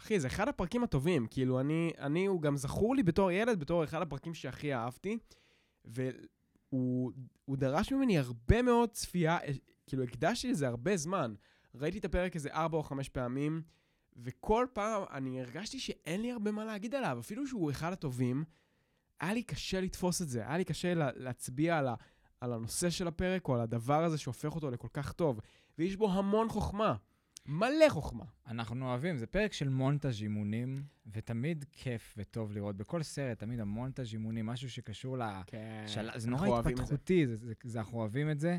אחי, 0.00 0.20
זה 0.20 0.26
אחד 0.26 0.48
הפרקים 0.48 0.84
הטובים. 0.84 1.26
כאילו, 1.30 1.60
אני, 1.60 1.90
אני, 1.98 2.26
הוא 2.26 2.42
גם 2.42 2.56
זכור 2.56 2.96
לי 2.96 3.02
בתור 3.02 3.30
ילד, 3.30 3.60
בתור 3.60 3.84
אחד 3.84 4.02
הפרקים 4.02 4.34
שהכי 4.34 4.74
אהבתי, 4.74 5.18
והוא 5.84 7.12
הוא 7.44 7.56
דרש 7.56 7.92
ממני 7.92 8.18
הרבה 8.18 8.62
מאוד 8.62 8.90
צפייה, 8.90 9.38
אה, 9.38 9.52
כאילו, 9.86 10.02
הקדשתי 10.04 10.50
לזה 10.50 10.68
הרבה 10.68 10.96
זמן. 10.96 11.34
ראיתי 11.74 11.98
את 11.98 12.04
הפרק 12.04 12.34
איזה 12.34 12.50
ארבע 12.52 12.78
או 12.78 12.82
חמש 12.82 13.08
פעמים, 13.08 13.62
וכל 14.16 14.66
פעם 14.72 15.02
אני 15.10 15.40
הרגשתי 15.40 15.78
שאין 15.78 16.22
לי 16.22 16.32
הרבה 16.32 16.52
מה 16.52 16.64
להגיד 16.64 16.94
עליו, 16.94 17.18
אפילו 17.20 17.46
שהוא 17.46 17.70
אחד 17.70 17.92
הטובים, 17.92 18.44
היה 19.20 19.34
לי 19.34 19.42
קשה 19.42 19.80
לתפוס 19.80 20.22
את 20.22 20.28
זה, 20.28 20.40
היה 20.40 20.58
לי 20.58 20.64
קשה 20.64 20.94
לה, 20.94 21.10
להצביע 21.14 21.78
על, 21.78 21.88
ה, 21.88 21.94
על 22.40 22.52
הנושא 22.52 22.90
של 22.90 23.08
הפרק, 23.08 23.48
או 23.48 23.54
על 23.54 23.60
הדבר 23.60 24.04
הזה 24.04 24.18
שהופך 24.18 24.54
אותו 24.54 24.70
לכל 24.70 24.88
כך 24.92 25.12
טוב. 25.12 25.40
ויש 25.78 25.96
בו 25.96 26.12
המון 26.12 26.48
חוכמה, 26.48 26.96
מלא 27.46 27.88
חוכמה. 27.88 28.24
אנחנו 28.46 28.88
אוהבים, 28.88 29.16
זה 29.16 29.26
פרק 29.26 29.52
של 29.52 29.68
מונטאז' 29.68 30.22
אימונים, 30.22 30.82
ותמיד 31.06 31.64
כיף 31.72 32.14
וטוב 32.16 32.52
לראות. 32.52 32.76
בכל 32.76 33.02
סרט, 33.02 33.38
תמיד 33.38 33.60
המונטאז' 33.60 34.12
אימונים, 34.12 34.46
משהו 34.46 34.70
שקשור 34.70 35.18
ל... 35.18 35.22
כן. 35.46 35.84
של... 35.86 36.08
זה 36.16 36.30
נורא 36.30 36.58
התפתחותי, 36.58 37.26
זה, 37.26 37.36
זה, 37.36 37.52
זה, 37.62 37.78
אנחנו 37.78 37.98
אוהבים 37.98 38.30
את 38.30 38.40
זה. 38.40 38.58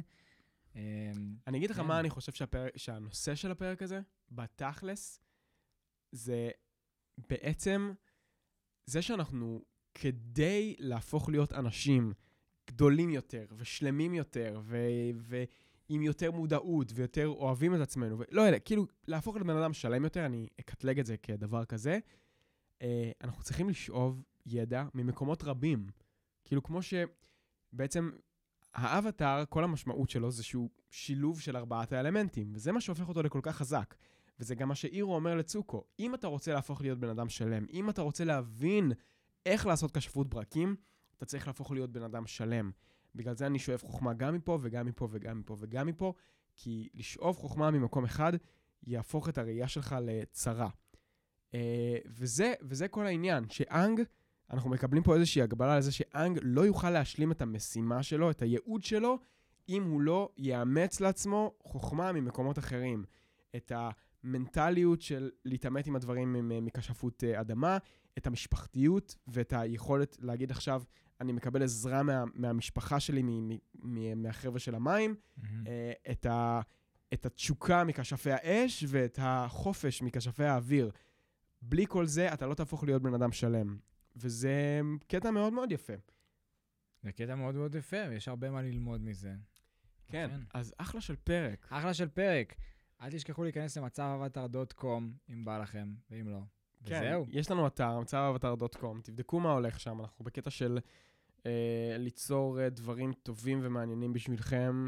אמ, 0.75 1.35
אני 1.47 1.57
אגיד 1.57 1.69
לך 1.69 1.77
כן. 1.77 1.85
מה 1.85 1.99
אני 1.99 2.09
חושב 2.09 2.47
שהנושא 2.75 3.35
של 3.35 3.51
הפרק 3.51 3.81
הזה, 3.81 4.01
בתכלס, 4.31 5.19
זה 6.11 6.49
בעצם 7.29 7.93
זה 8.85 9.01
שאנחנו, 9.01 9.61
כדי 9.93 10.75
להפוך 10.79 11.29
להיות 11.29 11.53
אנשים 11.53 12.13
גדולים 12.67 13.09
יותר 13.09 13.45
ושלמים 13.57 14.13
יותר, 14.13 14.61
ו- 14.63 15.09
ועם 15.15 16.01
יותר 16.01 16.31
מודעות 16.31 16.91
ויותר 16.95 17.27
אוהבים 17.27 17.75
את 17.75 17.79
עצמנו, 17.79 18.17
ולא 18.19 18.41
יודע, 18.41 18.59
כאילו, 18.59 18.85
להפוך 19.07 19.35
לבן 19.35 19.57
אדם 19.57 19.73
שלם 19.73 20.03
יותר, 20.03 20.25
אני 20.25 20.47
אקטלג 20.59 20.99
את 20.99 21.05
זה 21.05 21.17
כדבר 21.17 21.65
כזה, 21.65 21.99
אה, 22.81 23.11
אנחנו 23.21 23.43
צריכים 23.43 23.69
לשאוב 23.69 24.23
ידע 24.45 24.85
ממקומות 24.93 25.43
רבים. 25.43 25.87
כאילו, 26.45 26.63
כמו 26.63 26.79
שבעצם 26.81 28.11
האבטאר, 28.75 29.43
כל 29.49 29.63
המשמעות 29.63 30.09
שלו 30.09 30.31
זה 30.31 30.43
שהוא 30.43 30.69
שילוב 30.89 31.41
של 31.41 31.57
ארבעת 31.57 31.93
האלמנטים, 31.93 32.51
וזה 32.53 32.71
מה 32.71 32.81
שהופך 32.81 33.09
אותו 33.09 33.23
לכל 33.23 33.39
כך 33.43 33.55
חזק. 33.55 33.95
וזה 34.39 34.55
גם 34.55 34.67
מה 34.67 34.75
שאירו 34.75 35.15
אומר 35.15 35.35
לצוקו, 35.35 35.83
אם 35.99 36.15
אתה 36.15 36.27
רוצה 36.27 36.53
להפוך 36.53 36.81
להיות 36.81 36.99
בן 36.99 37.09
אדם 37.09 37.29
שלם, 37.29 37.65
אם 37.73 37.89
אתה 37.89 38.01
רוצה 38.01 38.23
להבין 38.23 38.91
איך 39.45 39.65
לעשות 39.65 39.97
כשפות 39.97 40.29
ברקים, 40.29 40.75
אתה 41.17 41.25
צריך 41.25 41.47
להפוך 41.47 41.71
להיות 41.71 41.91
בן 41.91 42.03
אדם 42.03 42.27
שלם. 42.27 42.71
בגלל 43.15 43.35
זה 43.35 43.45
אני 43.45 43.59
שואב 43.59 43.81
חוכמה 43.81 44.13
גם 44.13 44.33
מפה 44.33 44.57
וגם 44.61 44.85
מפה 44.85 45.07
וגם 45.11 45.39
מפה 45.39 45.55
וגם 45.59 45.87
מפה, 45.87 46.13
כי 46.55 46.89
לשאוב 46.93 47.37
חוכמה 47.37 47.71
ממקום 47.71 48.03
אחד 48.03 48.33
יהפוך 48.83 49.29
את 49.29 49.37
הראייה 49.37 49.67
שלך 49.67 49.95
לצרה. 50.01 50.69
אה, 51.53 51.97
וזה, 52.05 52.53
וזה 52.61 52.87
כל 52.87 53.05
העניין, 53.05 53.49
שאנג, 53.49 54.01
אנחנו 54.49 54.69
מקבלים 54.69 55.03
פה 55.03 55.15
איזושהי 55.15 55.41
הגבלה 55.41 55.77
לזה 55.77 55.91
שאנג 55.91 56.39
לא 56.41 56.61
יוכל 56.61 56.89
להשלים 56.89 57.31
את 57.31 57.41
המשימה 57.41 58.03
שלו, 58.03 58.31
את 58.31 58.41
הייעוד 58.41 58.83
שלו, 58.83 59.19
אם 59.69 59.83
הוא 59.83 60.01
לא 60.01 60.29
יאמץ 60.37 60.99
לעצמו 60.99 61.53
חוכמה 61.63 62.11
ממקומות 62.11 62.59
אחרים. 62.59 63.05
את 63.55 63.71
המנטליות 63.75 65.01
של 65.01 65.29
להתעמת 65.45 65.87
עם 65.87 65.95
הדברים 65.95 66.33
מ- 66.33 66.65
מכשפות 66.65 67.23
אה, 67.23 67.41
אדמה, 67.41 67.77
את 68.17 68.27
המשפחתיות 68.27 69.15
ואת 69.27 69.53
היכולת 69.53 70.17
להגיד 70.21 70.51
עכשיו, 70.51 70.83
אני 71.21 71.31
מקבל 71.31 71.63
עזרה 71.63 72.03
מה, 72.03 72.23
מהמשפחה 72.33 72.99
שלי, 72.99 73.21
מ- 73.23 73.49
מ- 73.49 73.57
מ- 73.83 74.23
מהחבר'ה 74.23 74.59
של 74.59 74.75
המים. 74.75 75.15
אה, 75.67 75.91
את, 76.11 76.25
ה, 76.25 76.61
את 77.13 77.25
התשוקה 77.25 77.83
מכשפי 77.83 78.31
האש 78.31 78.85
ואת 78.87 79.19
החופש 79.21 80.01
מכשפי 80.01 80.43
האוויר. 80.43 80.91
בלי 81.61 81.85
כל 81.87 82.05
זה, 82.05 82.33
אתה 82.33 82.47
לא 82.47 82.53
תהפוך 82.53 82.83
להיות 82.83 83.01
בן 83.01 83.13
אדם 83.13 83.31
שלם. 83.31 83.77
וזה 84.15 84.81
קטע 85.07 85.31
מאוד 85.31 85.53
מאוד 85.53 85.71
יפה. 85.71 85.93
זה 87.03 87.11
קטע 87.11 87.35
מאוד 87.35 87.55
מאוד 87.55 87.75
יפה, 87.75 87.97
ויש 88.09 88.27
הרבה 88.27 88.49
מה 88.49 88.61
ללמוד 88.61 89.01
מזה. 89.01 89.33
כן, 90.07 90.29
אכן. 90.29 90.41
אז 90.53 90.73
אחלה 90.77 91.01
של 91.01 91.15
פרק. 91.15 91.67
אחלה 91.69 91.93
של 91.93 92.09
פרק. 92.09 92.55
אל 93.01 93.11
תשכחו 93.11 93.43
להיכנס 93.43 93.77
למצב 93.77 94.19
אבטר.קום, 94.21 95.13
אם 95.29 95.45
בא 95.45 95.57
לכם, 95.57 95.93
ואם 96.11 96.29
לא. 96.29 96.39
כן, 96.85 97.01
וזהו. 97.05 97.25
יש 97.29 97.51
לנו 97.51 97.67
אתר, 97.67 97.99
מצב 97.99 98.33
אבטר.קום, 98.35 99.01
תבדקו 99.01 99.39
מה 99.39 99.51
הולך 99.51 99.79
שם, 99.79 100.01
אנחנו 100.01 100.25
בקטע 100.25 100.49
של 100.49 100.79
אה, 101.45 101.95
ליצור 101.97 102.61
אה, 102.61 102.69
דברים 102.69 103.13
טובים 103.13 103.59
ומעניינים 103.63 104.13
בשבילכם. 104.13 104.87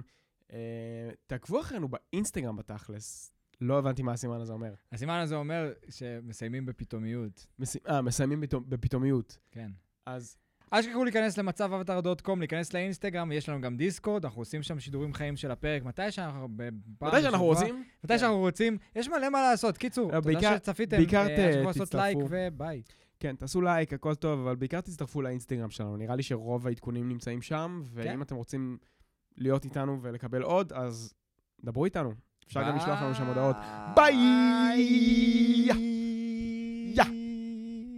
אה, 0.54 1.10
תעקבו 1.28 1.62
אחרינו 1.62 1.88
באינסטגרם 1.88 2.56
בתכלס. 2.56 3.34
לא 3.62 3.78
הבנתי 3.80 4.02
מה 4.04 4.12
הסימן 4.12 4.42
הזה 4.42 4.54
אומר. 4.54 4.74
הסימן 4.92 5.20
הזה 5.20 5.36
אומר 5.36 5.74
שמסיימים 5.90 6.66
בפתאומיות. 6.66 7.48
מס... 7.60 7.78
אה, 7.90 8.02
מסיימים 8.02 8.42
בפתאומיות. 8.68 9.38
כן. 9.52 9.72
אז 10.06 10.38
אל 10.74 10.82
תשכחו 10.82 11.04
להיכנס 11.04 11.38
למצב 11.38 11.74
אבטר.קום, 11.74 12.40
להיכנס 12.40 12.74
לאינסטגרם, 12.74 13.32
יש 13.32 13.50
לנו 13.50 13.62
גם 13.62 13.78
דיסקורד, 13.78 14.26
אנחנו 14.26 14.42
עושים 14.42 14.64
שם 14.64 14.80
שידורים 14.80 15.14
חיים 15.14 15.38
של 15.38 15.52
הפרק, 15.52 15.84
מתי 15.84 16.12
שאנחנו... 16.12 16.48
מתי 17.02 17.22
שאנחנו 17.22 17.46
רוצים, 17.46 17.84
מתי 18.04 18.14
כן. 18.14 18.20
שאנחנו 18.20 18.40
רוצים, 18.40 18.78
יש 18.96 19.08
מלא 19.10 19.30
מה 19.30 19.42
לעשות. 19.42 19.78
קיצור, 19.78 20.14
אה, 20.16 20.22
תודה 20.22 20.56
שצפיתם. 20.58 20.98
בעיקר 20.98 21.28
ת- 21.28 21.30
אל 21.30 21.52
תשכחו 21.52 21.68
לעשות 21.68 21.94
לייק 21.96 22.18
תצטרפו. 22.18 22.36
וביי. 22.54 22.82
כן, 23.20 23.36
תעשו 23.36 23.62
לייק, 23.62 23.94
הכל 23.94 24.16
טוב, 24.16 24.40
אבל 24.40 24.56
בעיקר 24.56 24.82
תצטרפו 24.82 25.22
לאינסטגרם 25.22 25.70
שלנו. 25.70 25.98
נראה 25.98 26.16
לי 26.16 26.24
שרוב 26.24 26.68
העדכונים 26.68 27.10
נמצאים 27.10 27.42
שם, 27.42 27.82
ואם 27.86 28.04
כן. 28.04 28.22
אתם 28.22 28.36
רוצים 28.36 28.78
להיות 29.38 29.66
איתנו 29.66 30.00
ולקבל 30.02 30.42
עוד, 30.42 30.74
אז 30.74 31.14
דברו 31.64 31.86
איתנו. 31.86 32.12
אפשר 32.48 32.64
גם 32.64 32.76
לשלוח 32.76 33.02
לנו 33.02 33.16
שם 33.16 33.28
הודעות. 33.28 33.56
ביי! 33.96 34.16
יא! 36.94 37.04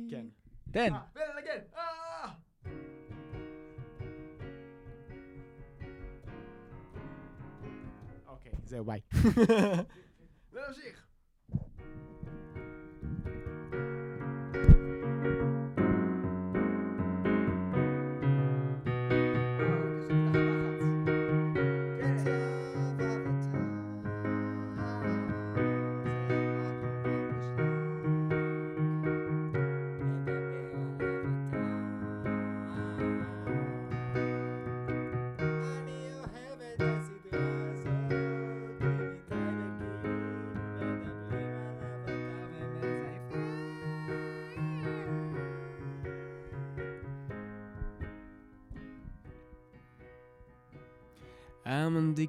כן. 0.10 0.26
תן. 0.72 0.94
ולנגן! 1.16 1.62
אה! 1.78 2.30
אוקיי, 8.28 8.52
זהו, 8.64 8.86
ביי. 8.86 9.00
ונמשיך. 10.54 11.09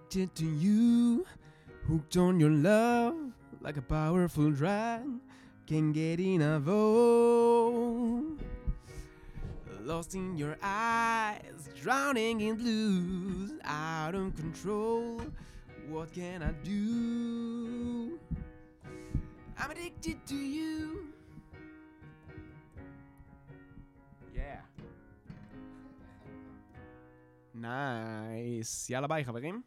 addicted 0.09 0.33
to 0.33 0.45
you, 0.45 1.27
hooked 1.87 2.17
on 2.17 2.39
your 2.39 2.49
love, 2.49 3.13
like 3.61 3.77
a 3.77 3.83
powerful 3.83 4.49
drug, 4.49 5.03
can't 5.67 5.93
get 5.93 6.19
enough. 6.19 6.63
Oh, 6.65 8.35
lost 9.83 10.15
in 10.15 10.35
your 10.35 10.57
eyes, 10.63 11.69
drowning 11.79 12.41
in 12.41 12.55
blues, 12.55 13.51
out 13.63 14.15
of 14.15 14.35
control. 14.35 15.21
What 15.87 16.11
can 16.11 16.41
I 16.41 16.51
do? 16.63 18.17
I'm 19.59 19.69
addicted 19.69 20.17
to 20.25 20.35
you. 20.35 21.13
Yeah. 24.33 24.61
נייס. 27.53 28.89
יאללה 28.89 29.07
ביי, 29.07 29.25
חברים. 29.25 29.61